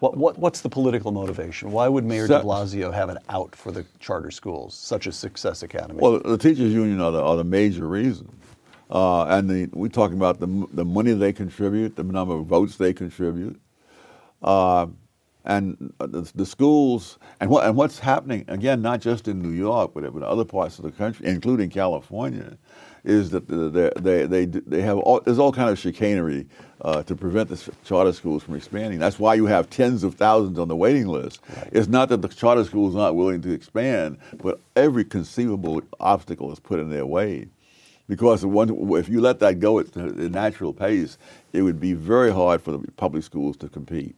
What, 0.01 0.16
what, 0.16 0.39
what's 0.39 0.61
the 0.61 0.68
political 0.68 1.11
motivation? 1.11 1.72
Why 1.72 1.89
would 1.89 2.05
Mayor 2.05 2.28
de 2.28 2.41
Blasio 2.41 2.93
have 2.93 3.09
an 3.09 3.18
out 3.30 3.57
for 3.57 3.72
the 3.72 3.87
charter 3.99 4.30
schools, 4.30 4.74
such 4.74 5.07
as 5.07 5.16
Success 5.16 5.62
Academy? 5.62 6.01
Well, 6.01 6.20
the 6.20 6.37
teachers' 6.37 6.74
union 6.74 7.01
are 7.01 7.11
the, 7.11 7.22
are 7.22 7.37
the 7.37 7.45
major 7.45 7.87
reason. 7.87 8.30
Uh, 8.91 9.24
and 9.24 9.49
the, 9.49 9.70
we're 9.72 9.89
talking 9.89 10.18
about 10.18 10.39
the, 10.39 10.66
the 10.74 10.84
money 10.84 11.12
they 11.12 11.32
contribute, 11.32 11.97
the 11.97 12.05
number 12.05 12.34
of 12.34 12.45
votes 12.45 12.76
they 12.76 12.93
contribute. 12.93 13.59
Uh, 14.43 14.87
and 15.47 15.95
the, 15.99 16.30
the, 16.34 16.45
schools, 16.45 17.18
and, 17.41 17.49
what, 17.49 17.64
and 17.64 17.74
what's 17.74 17.99
happening, 17.99 18.45
again, 18.49 18.82
not 18.82 19.01
just 19.01 19.28
in 19.28 19.41
New 19.41 19.51
York, 19.51 19.93
but 19.95 20.05
in 20.05 20.22
other 20.22 20.45
parts 20.45 20.78
of 20.78 20.84
the 20.84 20.91
country, 20.91 21.26
including 21.26 21.70
California, 21.70 22.59
is 23.07 23.31
that 23.31 23.47
they, 23.49 24.27
they, 24.27 24.45
they 24.45 24.83
have 24.83 24.99
all, 24.99 25.21
there's 25.21 25.39
all 25.39 25.53
kind 25.53 25.71
of 25.71 25.79
chicanery 25.79 26.47
uh, 26.81 27.03
to 27.05 27.15
prevent 27.15 27.49
the 27.49 27.73
charter 27.85 28.13
schools 28.13 28.43
from 28.43 28.57
expanding. 28.57 28.99
That's 28.99 29.19
why 29.19 29.35
you 29.35 29.47
have 29.47 29.71
tens 29.71 30.03
of 30.03 30.17
thousands 30.17 30.59
on 30.59 30.69
the 30.69 30.77
waiting 30.77 31.07
list. 31.07 31.41
Right. 31.57 31.69
It's 31.73 31.89
not 31.89 32.09
that 32.09 32.21
the 32.21 32.29
charter 32.29 32.65
schools 32.65 32.97
aren't 32.97 33.15
willing 33.15 33.41
to 33.43 33.53
expand, 33.53 34.19
but 34.43 34.61
every 34.75 35.05
conceivable 35.05 35.83
obstacle 36.01 36.53
is 36.53 36.59
put 36.59 36.81
in 36.81 36.91
their 36.91 37.07
way. 37.07 37.47
Because 38.09 38.45
if 38.45 39.09
you 39.09 39.21
let 39.21 39.39
that 39.41 39.61
go 39.61 39.79
at 39.79 39.93
the 39.93 40.29
natural 40.29 40.73
pace, 40.73 41.17
it 41.53 41.63
would 41.63 41.81
be 41.81 41.93
very 41.93 42.33
hard 42.33 42.61
for 42.61 42.73
the 42.73 42.79
public 42.97 43.23
schools 43.23 43.57
to 43.59 43.69
compete. 43.69 44.15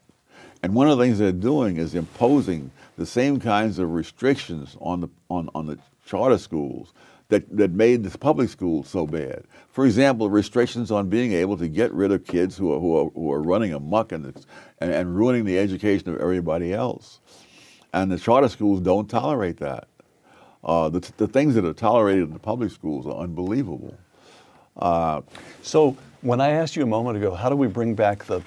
And 0.63 0.75
one 0.75 0.89
of 0.89 0.99
the 0.99 1.05
things 1.05 1.19
they're 1.19 1.33
doing 1.33 1.77
is 1.77 1.95
imposing 1.95 2.71
the 2.97 3.07
same 3.07 3.39
kinds 3.39 3.79
of 3.79 3.93
restrictions 3.93 4.77
on 4.81 5.01
the, 5.01 5.09
on, 5.31 5.49
on 5.55 5.67
the 5.67 5.79
charter 6.05 6.39
schools 6.39 6.93
that, 7.29 7.57
that 7.57 7.73
made 7.73 8.03
the 8.03 8.19
public 8.19 8.49
schools 8.49 8.89
so 8.89 9.07
bad. 9.07 9.45
For 9.71 9.85
example, 9.85 10.31
restrictions 10.31 10.91
on 10.91 11.09
being 11.09 11.33
able 11.33 11.57
to 11.59 11.69
get 11.69 11.93
rid 11.93 12.11
of 12.11 12.25
kids 12.25 12.57
who 12.57 12.73
are, 12.73 12.81
who 12.81 12.97
are, 12.97 13.11
who 13.11 13.33
are 13.33 13.43
running 13.43 13.73
amok 13.73 14.13
and, 14.13 14.27
and, 14.81 14.91
and 14.91 15.15
ruining 15.15 15.45
the 15.45 15.59
education 15.59 16.09
of 16.09 16.21
everybody 16.21 16.73
else. 16.73 17.21
And 17.93 18.11
the 18.11 18.19
charter 18.19 18.49
schools 18.49 18.81
don't 18.81 19.09
tolerate 19.09 19.59
that. 19.59 19.89
Uh, 20.65 20.89
the, 20.89 21.01
the 21.19 21.29
things 21.29 21.55
that 21.55 21.65
are 21.65 21.73
tolerated 21.75 22.25
in 22.25 22.33
the 22.33 22.39
public 22.39 22.71
schools 22.71 23.07
are 23.07 23.23
unbelievable. 23.23 23.97
Uh, 24.77 25.21
so 25.63 25.97
when 26.23 26.41
I 26.41 26.51
asked 26.51 26.77
you 26.77 26.83
a 26.83 26.87
moment 26.87 27.17
ago, 27.17 27.35
how 27.35 27.49
do 27.49 27.57
we 27.57 27.67
bring 27.69 27.95
back 27.95 28.25
the 28.25 28.43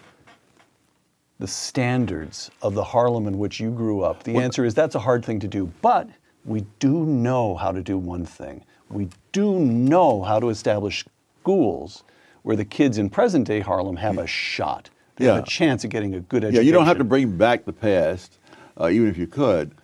the 1.40 1.48
standards 1.48 2.52
of 2.62 2.76
the 2.76 2.84
Harlem 2.84 3.26
in 3.26 3.40
which 3.40 3.60
you 3.60 3.72
grew 3.72 4.02
up? 4.02 4.22
The 4.22 4.38
answer 4.38 4.64
is 4.64 4.76
that's 4.76 4.94
a 4.94 5.00
hard 5.00 5.26
thing 5.26 5.40
to 5.40 5.48
do, 5.48 5.72
but 5.82 6.08
we 6.46 6.68
do 6.78 7.04
know 7.04 7.56
how 7.56 7.72
to 7.72 7.82
do 7.82 7.98
one 7.98 8.28
thing. 8.28 8.64
We 8.92 9.10
do 9.32 9.60
know 9.60 10.24
how 10.24 10.40
to 10.40 10.50
establish 10.50 11.06
schools 11.42 12.04
where 12.44 12.56
the 12.56 12.66
kids 12.66 12.98
in 12.98 13.10
present 13.10 13.48
day 13.48 13.60
Harlem 13.60 13.98
have 13.98 14.18
a 14.18 14.28
shot. 14.28 14.90
They 15.16 15.26
yeah. 15.26 15.36
have 15.36 15.44
a 15.44 15.48
chance 15.48 15.84
of 15.84 15.90
getting 15.90 16.16
a 16.16 16.20
good 16.20 16.44
education. 16.44 16.64
Yeah, 16.64 16.66
you 16.66 16.72
don't 16.72 16.86
have 16.86 16.98
to 16.98 17.04
bring 17.04 17.38
back 17.38 17.66
the 17.66 17.74
past, 17.74 18.40
uh, 18.80 18.90
even 18.90 19.08
if 19.08 19.18
you 19.18 19.28
could, 19.28 19.76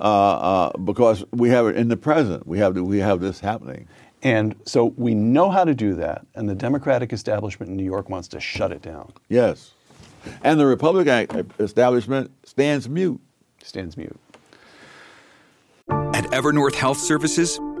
uh, 0.00 0.02
uh, 0.02 0.78
because 0.78 1.24
we 1.32 1.48
have 1.48 1.66
it 1.66 1.76
in 1.76 1.88
the 1.88 1.96
present. 1.96 2.46
We 2.46 2.58
have, 2.58 2.76
we 2.76 2.98
have 2.98 3.20
this 3.20 3.40
happening. 3.40 3.88
And 4.22 4.54
so 4.64 4.86
we 4.96 5.14
know 5.14 5.50
how 5.50 5.64
to 5.64 5.74
do 5.74 5.94
that, 5.96 6.26
and 6.34 6.48
the 6.48 6.54
Democratic 6.54 7.12
establishment 7.12 7.70
in 7.70 7.76
New 7.76 7.84
York 7.84 8.08
wants 8.08 8.28
to 8.28 8.40
shut 8.40 8.72
it 8.72 8.80
down. 8.80 9.12
Yes. 9.28 9.72
And 10.42 10.58
the 10.58 10.64
Republican 10.64 11.50
establishment 11.58 12.30
stands 12.44 12.88
mute. 12.88 13.20
Stands 13.62 13.96
mute. 13.98 14.18
At 15.90 16.24
Evernorth 16.30 16.74
Health 16.74 16.98
Services, 16.98 17.58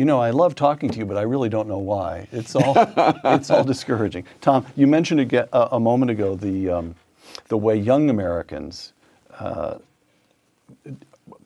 You 0.00 0.06
know, 0.06 0.18
I 0.18 0.30
love 0.30 0.54
talking 0.54 0.88
to 0.88 0.98
you, 0.98 1.04
but 1.04 1.18
I 1.18 1.22
really 1.24 1.50
don't 1.50 1.68
know 1.68 1.76
why. 1.76 2.26
It's 2.32 2.56
all 2.56 2.72
it's 3.22 3.50
all 3.50 3.64
discouraging. 3.64 4.24
Tom, 4.40 4.64
you 4.74 4.86
mentioned 4.86 5.30
a, 5.30 5.74
a 5.74 5.78
moment 5.78 6.10
ago 6.10 6.36
the 6.36 6.70
um, 6.70 6.94
the 7.48 7.58
way 7.58 7.76
young 7.76 8.08
Americans 8.08 8.94
uh, 9.38 9.76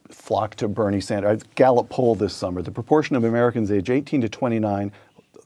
flock 0.09 0.55
to 0.55 0.69
Bernie 0.69 1.01
Sanders. 1.01 1.43
Gallup 1.57 1.89
poll 1.89 2.15
this 2.15 2.33
summer, 2.33 2.63
the 2.63 2.71
proportion 2.71 3.17
of 3.17 3.25
Americans 3.25 3.73
age 3.73 3.91
18 3.91 4.21
to 4.21 4.29
29 4.29 4.93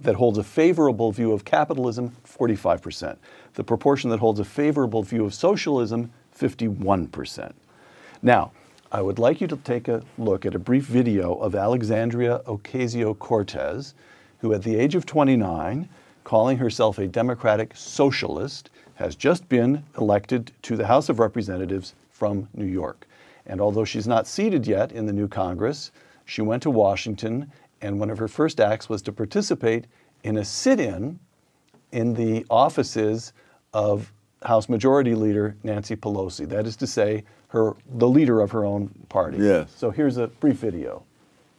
that 0.03 0.17
holds 0.17 0.37
a 0.37 0.45
favorable 0.45 1.11
view 1.11 1.33
of 1.33 1.47
capitalism, 1.47 2.15
45%. 2.27 3.17
The 3.55 3.65
proportion 3.65 4.11
that 4.11 4.21
holds 4.21 4.39
a 4.39 4.45
favorable 4.45 5.03
view 5.03 5.25
of 5.25 5.33
socialism, 5.33 6.13
51%. 6.39 7.55
Now, 8.21 8.53
I 8.91 9.03
would 9.03 9.19
like 9.19 9.43
you 9.43 9.47
to 9.49 9.57
take 9.59 9.87
a 9.89 10.03
look 10.17 10.47
at 10.47 10.55
a 10.55 10.59
brief 10.59 10.87
video 10.87 11.35
of 11.35 11.55
Alexandria 11.55 12.41
Ocasio 12.47 13.19
Cortez, 13.19 13.93
who 14.39 14.55
at 14.55 14.63
the 14.63 14.77
age 14.77 14.95
of 14.95 15.05
29, 15.05 15.87
calling 16.25 16.57
herself 16.57 16.97
a 16.97 17.07
democratic 17.07 17.77
socialist, 17.77 18.71
has 18.95 19.15
just 19.15 19.47
been 19.51 19.85
elected 19.99 20.53
to 20.63 20.75
the 20.75 20.87
House 20.87 21.11
of 21.11 21.19
Representatives 21.19 21.95
from 22.11 22.49
New 22.55 22.65
York. 22.65 23.07
And 23.45 23.61
although 23.61 23.85
she's 23.85 24.09
not 24.09 24.27
seated 24.27 24.67
yet 24.67 24.91
in 24.93 25.05
the 25.05 25.13
new 25.13 25.29
Congress, 25.29 25.91
she 26.25 26.41
went 26.41 26.63
to 26.63 26.71
Washington, 26.71 27.53
and 27.83 28.01
one 28.01 28.09
of 28.09 28.19
her 28.19 28.29
first 28.29 28.59
acts 28.59 28.89
was 28.89 29.03
to 29.03 29.13
participate 29.13 29.87
in 30.25 30.39
a 30.39 30.45
sit 30.47 30.81
in 30.81 31.19
in 31.93 32.15
the 32.15 32.47
offices 32.49 33.35
of 33.75 34.15
House 34.45 34.71
Majority 34.71 35.15
Leader 35.15 35.57
Nancy 35.63 35.95
Pelosi. 35.95 36.49
That 36.49 36.67
is 36.67 36.77
to 36.77 36.87
say, 36.87 37.25
her, 37.49 37.77
the 37.87 38.09
leader 38.09 38.41
of 38.41 38.51
her 38.53 38.65
own 38.65 38.91
party. 39.09 39.39
Yes. 39.39 39.71
So 39.77 39.91
here's 39.91 40.17
a 40.17 40.29
brief 40.29 40.57
video. 40.57 41.05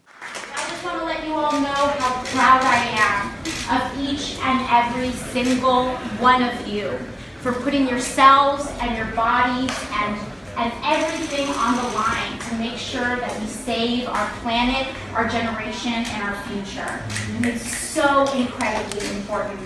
I 0.07 0.69
just 0.69 0.83
want 0.83 0.99
to 0.99 1.05
let 1.05 1.25
you 1.25 1.33
all 1.33 1.51
know 1.51 1.67
how 1.67 2.23
proud 2.25 2.61
I 2.63 2.77
am 2.97 3.39
of 3.69 4.09
each 4.09 4.37
and 4.39 4.65
every 4.69 5.11
single 5.31 5.89
one 6.19 6.43
of 6.43 6.67
you 6.67 6.97
for 7.41 7.53
putting 7.53 7.87
yourselves 7.87 8.67
and 8.81 8.97
your 8.97 9.15
bodies 9.15 9.71
and 9.93 10.19
and 10.57 10.73
everything 10.83 11.47
on 11.55 11.77
the 11.77 11.95
line 11.95 12.37
to 12.37 12.55
make 12.55 12.77
sure 12.77 13.15
that 13.15 13.39
we 13.39 13.47
save 13.47 14.09
our 14.09 14.29
planet, 14.41 14.93
our 15.13 15.25
generation, 15.25 15.93
and 15.93 16.23
our 16.23 16.35
future. 16.43 17.01
It's 17.47 17.77
so 17.77 18.29
incredibly 18.33 19.07
important. 19.15 19.61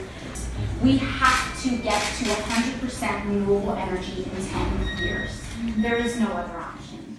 We 0.84 0.98
have 0.98 1.64
to 1.64 1.70
get 1.78 2.00
to 2.00 2.26
100% 2.26 3.26
renewable 3.26 3.74
energy 3.74 4.24
in 4.24 4.46
10 4.46 4.98
years. 5.00 5.43
There 5.78 5.96
is 5.96 6.20
no 6.20 6.28
other 6.28 6.58
option. 6.58 7.18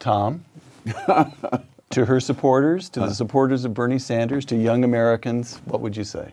Tom, 0.00 0.44
to 1.90 2.04
her 2.04 2.18
supporters, 2.18 2.88
to 2.90 3.00
the 3.00 3.14
supporters 3.14 3.64
of 3.64 3.74
Bernie 3.74 4.00
Sanders, 4.00 4.44
to 4.46 4.56
young 4.56 4.82
Americans, 4.82 5.60
what 5.64 5.80
would 5.80 5.96
you 5.96 6.02
say? 6.02 6.32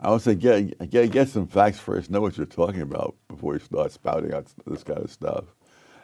I 0.00 0.10
would 0.10 0.22
say 0.22 0.34
get, 0.34 0.90
get 0.90 1.12
get 1.12 1.28
some 1.28 1.46
facts 1.46 1.78
first. 1.78 2.10
Know 2.10 2.20
what 2.20 2.36
you're 2.36 2.46
talking 2.46 2.82
about 2.82 3.14
before 3.28 3.54
you 3.54 3.60
start 3.60 3.92
spouting 3.92 4.34
out 4.34 4.46
this 4.66 4.82
kind 4.82 4.98
of 4.98 5.10
stuff. 5.10 5.44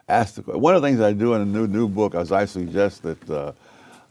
Ask 0.09 0.36
the, 0.36 0.42
one 0.42 0.76
of 0.76 0.82
the 0.82 0.88
things 0.88 1.01
I 1.01 1.12
do 1.12 1.34
in 1.34 1.42
a 1.42 1.44
new 1.44 1.66
new 1.66 1.88
book 1.88 2.14
is 2.14 2.30
I 2.30 2.44
suggest 2.44 3.03
that, 3.03 3.30
uh, 3.30 3.53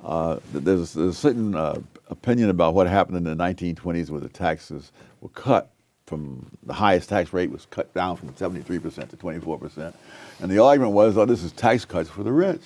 uh, 0.04 0.40
that 0.52 0.66
there's, 0.66 0.94
there's, 0.94 1.16
a 1.16 1.18
certain 1.18 1.56
uh, 1.56 1.80
opinion 2.10 2.50
about 2.50 2.74
what 2.74 2.88
happened 2.88 3.18
in 3.18 3.24
the 3.24 3.36
1920s 3.36 4.10
where 4.10 4.22
the 4.22 4.30
taxes 4.30 4.92
were 5.22 5.30
cut 5.30 5.72
from 6.10 6.49
the 6.64 6.74
highest 6.74 7.07
tax 7.07 7.32
rate 7.32 7.51
was 7.51 7.68
cut 7.68 7.93
down 7.93 8.18
from 8.18 8.34
73% 8.34 9.10
to 9.10 9.16
24%. 9.16 9.93
And 10.41 10.51
the 10.51 10.62
argument 10.62 10.93
was, 10.93 11.18
oh, 11.18 11.26
this 11.26 11.43
is 11.43 11.51
tax 11.51 11.86
cuts 11.86 12.10
for 12.10 12.24
the 12.24 12.32
rich. 12.32 12.62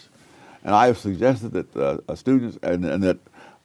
And 0.63 0.73
I 0.73 0.87
have 0.87 0.97
suggested 0.97 1.51
that 1.51 1.75
uh, 1.75 2.15
students 2.15 2.57
and, 2.63 2.85
and 2.85 3.03
that 3.03 3.17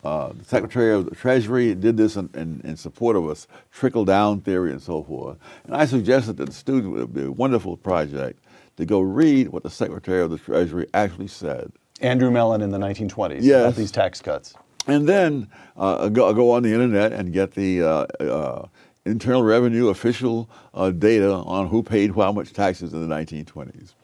uh, 0.04 0.32
the 0.32 0.44
Secretary 0.44 0.92
of 0.92 1.08
the 1.08 1.14
Treasury 1.14 1.74
did 1.74 1.96
this 1.96 2.16
in, 2.16 2.28
in, 2.34 2.60
in 2.64 2.76
support 2.76 3.16
of 3.16 3.28
a 3.30 3.36
trickle 3.72 4.04
down 4.04 4.40
theory 4.40 4.72
and 4.72 4.82
so 4.82 5.02
forth. 5.04 5.38
And 5.64 5.76
I 5.76 5.86
suggested 5.86 6.36
that 6.38 6.46
the 6.46 6.52
students 6.52 6.88
would 6.88 7.14
be 7.14 7.24
a 7.24 7.32
wonderful 7.32 7.76
project 7.76 8.40
to 8.76 8.84
go 8.84 9.00
read 9.00 9.48
what 9.48 9.62
the 9.62 9.70
Secretary 9.70 10.22
of 10.22 10.30
the 10.30 10.38
Treasury 10.38 10.86
actually 10.94 11.28
said. 11.28 11.72
Andrew 12.00 12.30
Mellon 12.30 12.62
in 12.62 12.70
the 12.70 12.78
1920s 12.78 13.38
yes. 13.42 13.60
about 13.60 13.76
these 13.76 13.90
tax 13.90 14.20
cuts. 14.20 14.54
And 14.86 15.08
then 15.08 15.48
uh, 15.76 16.08
go, 16.08 16.32
go, 16.32 16.50
on 16.52 16.62
the 16.62 16.72
internet 16.72 17.12
and 17.12 17.32
get 17.32 17.52
the 17.52 17.82
uh, 17.82 18.06
uh 18.24 18.68
Internal 19.08 19.42
Revenue 19.42 19.88
official 19.88 20.48
uh, 20.74 20.90
data 20.90 21.32
on 21.32 21.68
who 21.68 21.82
paid 21.82 22.14
how 22.14 22.32
much 22.32 22.52
taxes 22.52 22.92
in 22.92 23.06
the 23.06 23.14
1920s. 23.14 23.94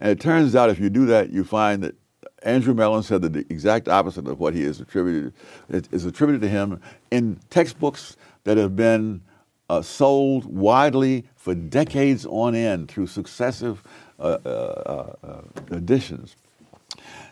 And 0.00 0.10
it 0.10 0.20
turns 0.20 0.56
out 0.56 0.70
if 0.70 0.78
you 0.78 0.90
do 0.90 1.06
that, 1.06 1.30
you 1.30 1.44
find 1.44 1.82
that 1.82 1.94
Andrew 2.42 2.74
Mellon 2.74 3.02
said 3.02 3.22
that 3.22 3.32
the 3.32 3.46
exact 3.48 3.88
opposite 3.88 4.28
of 4.28 4.38
what 4.38 4.54
he 4.54 4.62
is 4.62 4.80
attributed 4.80 5.32
is 5.70 6.04
attributed 6.04 6.42
to 6.42 6.48
him 6.48 6.80
in 7.10 7.40
textbooks 7.50 8.16
that 8.44 8.58
have 8.58 8.76
been 8.76 9.22
uh, 9.70 9.80
sold 9.80 10.44
widely 10.44 11.26
for 11.36 11.54
decades 11.54 12.26
on 12.26 12.54
end 12.54 12.90
through 12.90 13.06
successive 13.06 13.82
uh, 14.20 14.38
uh, 14.44 15.14
uh 15.24 15.42
editions. 15.72 16.36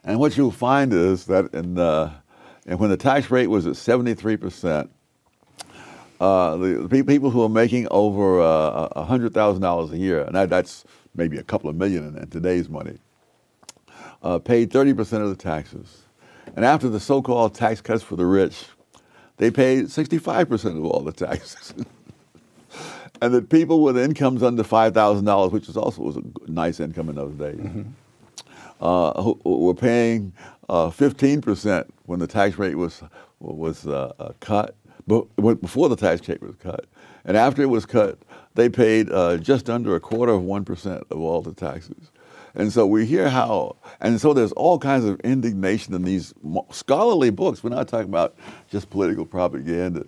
And 0.02 0.18
what 0.18 0.36
you'll 0.36 0.50
find 0.50 0.92
is 0.92 1.26
that 1.26 1.52
in, 1.52 1.78
uh, 1.78 2.12
and 2.66 2.80
when 2.80 2.90
the 2.90 2.96
tax 2.96 3.30
rate 3.30 3.48
was 3.48 3.66
at 3.66 3.76
73 3.76 4.36
percent, 4.38 4.90
uh, 6.22 6.56
the, 6.56 6.86
the, 6.86 7.04
people 7.04 7.30
who 7.30 7.42
are 7.42 7.48
making 7.48 7.88
over 7.90 8.40
uh, 8.40 8.88
$100,000 8.90 9.92
a 9.92 9.98
year, 9.98 10.22
and 10.22 10.36
that, 10.36 10.48
that's 10.48 10.84
maybe 11.16 11.36
a 11.36 11.42
couple 11.42 11.68
of 11.68 11.74
million 11.74 12.06
in, 12.06 12.16
in 12.16 12.30
today's 12.30 12.68
money, 12.68 12.96
uh, 14.22 14.38
paid 14.38 14.70
30% 14.70 15.00
of 15.20 15.30
the 15.30 15.34
taxes. 15.34 16.02
And 16.54 16.64
after 16.64 16.88
the 16.88 17.00
so 17.00 17.22
called 17.22 17.56
tax 17.56 17.80
cuts 17.80 18.04
for 18.04 18.14
the 18.14 18.24
rich, 18.24 18.66
they 19.38 19.50
paid 19.50 19.86
65% 19.86 20.78
of 20.78 20.84
all 20.84 21.00
the 21.00 21.10
taxes. 21.10 21.74
and 23.20 23.34
the 23.34 23.42
people 23.42 23.82
with 23.82 23.98
incomes 23.98 24.44
under 24.44 24.62
$5,000, 24.62 25.50
which 25.50 25.68
is 25.68 25.76
also 25.76 26.02
was 26.02 26.16
a 26.18 26.22
nice 26.46 26.78
income 26.78 27.08
in 27.08 27.16
those 27.16 27.34
days, 27.34 27.56
mm-hmm. 27.58 27.82
uh, 28.80 29.20
who, 29.20 29.40
who 29.42 29.58
were 29.58 29.74
paying 29.74 30.32
15% 30.68 31.80
uh, 31.80 31.84
when 32.06 32.20
the 32.20 32.28
tax 32.28 32.58
rate 32.58 32.76
was, 32.76 33.02
was 33.40 33.88
uh, 33.88 34.12
uh, 34.20 34.32
cut 35.08 35.60
before 35.60 35.88
the 35.88 35.96
tax 35.96 36.28
rate 36.28 36.42
was 36.42 36.56
cut. 36.56 36.86
And 37.24 37.36
after 37.36 37.62
it 37.62 37.66
was 37.66 37.86
cut, 37.86 38.18
they 38.54 38.68
paid 38.68 39.10
uh, 39.10 39.36
just 39.38 39.70
under 39.70 39.94
a 39.94 40.00
quarter 40.00 40.32
of 40.32 40.42
1% 40.42 41.02
of 41.10 41.20
all 41.20 41.42
the 41.42 41.54
taxes. 41.54 42.10
And 42.54 42.70
so 42.70 42.86
we 42.86 43.06
hear 43.06 43.30
how, 43.30 43.76
and 44.00 44.20
so 44.20 44.34
there's 44.34 44.52
all 44.52 44.78
kinds 44.78 45.06
of 45.06 45.18
indignation 45.20 45.94
in 45.94 46.02
these 46.02 46.34
scholarly 46.70 47.30
books. 47.30 47.64
We're 47.64 47.70
not 47.70 47.88
talking 47.88 48.08
about 48.08 48.34
just 48.68 48.90
political 48.90 49.24
propaganda. 49.24 50.04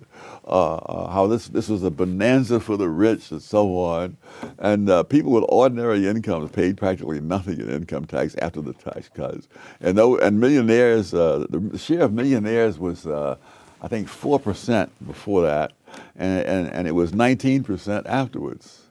Uh, 0.47 0.75
uh, 0.75 1.09
how 1.09 1.25
this 1.25 1.47
this 1.47 1.69
was 1.69 1.81
a 1.81 1.89
bonanza 1.89 2.59
for 2.59 2.77
the 2.77 2.87
rich 2.87 3.31
and 3.31 3.41
so 3.41 3.75
on, 3.79 4.15
and 4.59 4.91
uh, 4.91 5.01
people 5.01 5.31
with 5.31 5.43
ordinary 5.49 6.07
incomes 6.07 6.51
paid 6.51 6.77
practically 6.77 7.19
nothing 7.19 7.59
in 7.59 7.67
income 7.67 8.05
tax 8.05 8.35
after 8.35 8.61
the 8.61 8.73
tax 8.73 9.09
cuts. 9.09 9.47
And 9.81 9.97
though 9.97 10.19
and 10.19 10.39
millionaires, 10.39 11.15
uh, 11.15 11.47
the 11.49 11.79
share 11.79 12.01
of 12.01 12.13
millionaires 12.13 12.77
was 12.77 13.07
uh, 13.07 13.37
I 13.85 13.87
think 13.87 14.07
4% 14.07 14.89
before 15.05 15.43
that, 15.43 15.73
and, 16.15 16.43
and, 16.43 16.73
and 16.73 16.87
it 16.87 16.91
was 16.91 17.11
19% 17.11 18.03
afterwards. 18.07 18.81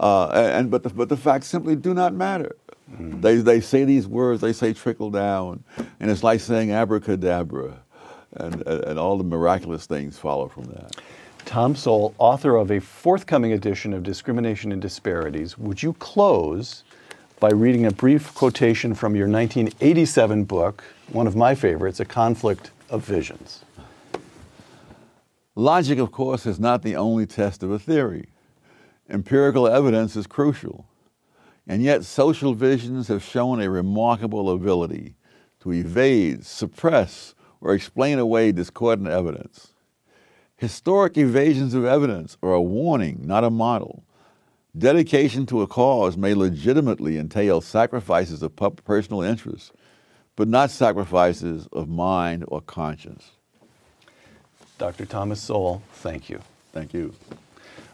Uh, 0.00 0.26
and, 0.34 0.72
but, 0.72 0.82
the, 0.82 0.88
but 0.88 1.08
the 1.08 1.16
facts 1.16 1.46
simply 1.46 1.76
do 1.76 1.94
not 1.94 2.12
matter. 2.14 2.56
Mm. 2.92 3.22
They, 3.22 3.36
they 3.36 3.60
say 3.60 3.84
these 3.84 4.08
words, 4.08 4.40
they 4.40 4.52
say 4.52 4.72
trickle 4.72 5.12
down, 5.12 5.62
and 6.00 6.10
it's 6.10 6.24
like 6.24 6.40
saying 6.40 6.72
abracadabra, 6.72 7.78
and, 8.32 8.66
and 8.66 8.98
all 8.98 9.18
the 9.18 9.24
miraculous 9.24 9.86
things 9.86 10.18
follow 10.18 10.48
from 10.48 10.64
that. 10.64 10.96
Tom 11.44 11.76
Sowell, 11.76 12.12
author 12.18 12.56
of 12.56 12.72
a 12.72 12.80
forthcoming 12.80 13.52
edition 13.52 13.92
of 13.92 14.02
Discrimination 14.02 14.72
and 14.72 14.82
Disparities, 14.82 15.56
would 15.56 15.80
you 15.80 15.92
close 15.92 16.82
by 17.38 17.50
reading 17.50 17.86
a 17.86 17.92
brief 17.92 18.34
quotation 18.34 18.96
from 18.96 19.14
your 19.14 19.28
1987 19.28 20.42
book, 20.42 20.82
one 21.12 21.28
of 21.28 21.36
my 21.36 21.54
favorites, 21.54 22.00
A 22.00 22.04
Conflict 22.04 22.72
of 22.90 23.04
Visions? 23.04 23.64
Logic, 25.58 25.98
of 25.98 26.12
course, 26.12 26.46
is 26.46 26.60
not 26.60 26.82
the 26.82 26.94
only 26.94 27.26
test 27.26 27.64
of 27.64 27.72
a 27.72 27.80
theory. 27.80 28.28
Empirical 29.10 29.66
evidence 29.66 30.14
is 30.14 30.24
crucial. 30.24 30.86
And 31.66 31.82
yet, 31.82 32.04
social 32.04 32.54
visions 32.54 33.08
have 33.08 33.24
shown 33.24 33.60
a 33.60 33.68
remarkable 33.68 34.50
ability 34.50 35.16
to 35.58 35.72
evade, 35.72 36.46
suppress, 36.46 37.34
or 37.60 37.74
explain 37.74 38.20
away 38.20 38.52
discordant 38.52 39.08
evidence. 39.08 39.72
Historic 40.54 41.18
evasions 41.18 41.74
of 41.74 41.84
evidence 41.84 42.36
are 42.40 42.52
a 42.52 42.62
warning, 42.62 43.22
not 43.24 43.42
a 43.42 43.50
model. 43.50 44.04
Dedication 44.76 45.44
to 45.46 45.62
a 45.62 45.66
cause 45.66 46.16
may 46.16 46.34
legitimately 46.34 47.18
entail 47.18 47.60
sacrifices 47.60 48.44
of 48.44 48.54
personal 48.54 49.22
interest, 49.22 49.72
but 50.36 50.46
not 50.46 50.70
sacrifices 50.70 51.66
of 51.72 51.88
mind 51.88 52.44
or 52.46 52.60
conscience. 52.60 53.32
Dr. 54.78 55.06
Thomas 55.06 55.40
Sowell, 55.40 55.82
thank 55.92 56.30
you. 56.30 56.40
Thank 56.72 56.94
you. 56.94 57.12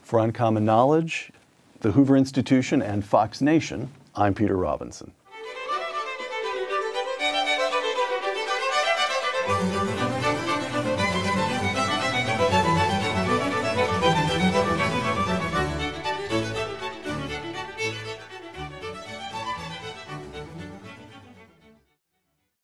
For 0.03 0.19
Uncommon 0.19 0.67
Knowledge, 0.67 1.33
the 1.81 1.93
Hoover 1.93 2.15
Institution, 2.15 2.83
and 2.83 3.05
Fox 3.05 3.41
Nation, 3.41 3.91
I'm 4.15 4.35
Peter 4.35 4.57
Robinson. 4.57 5.13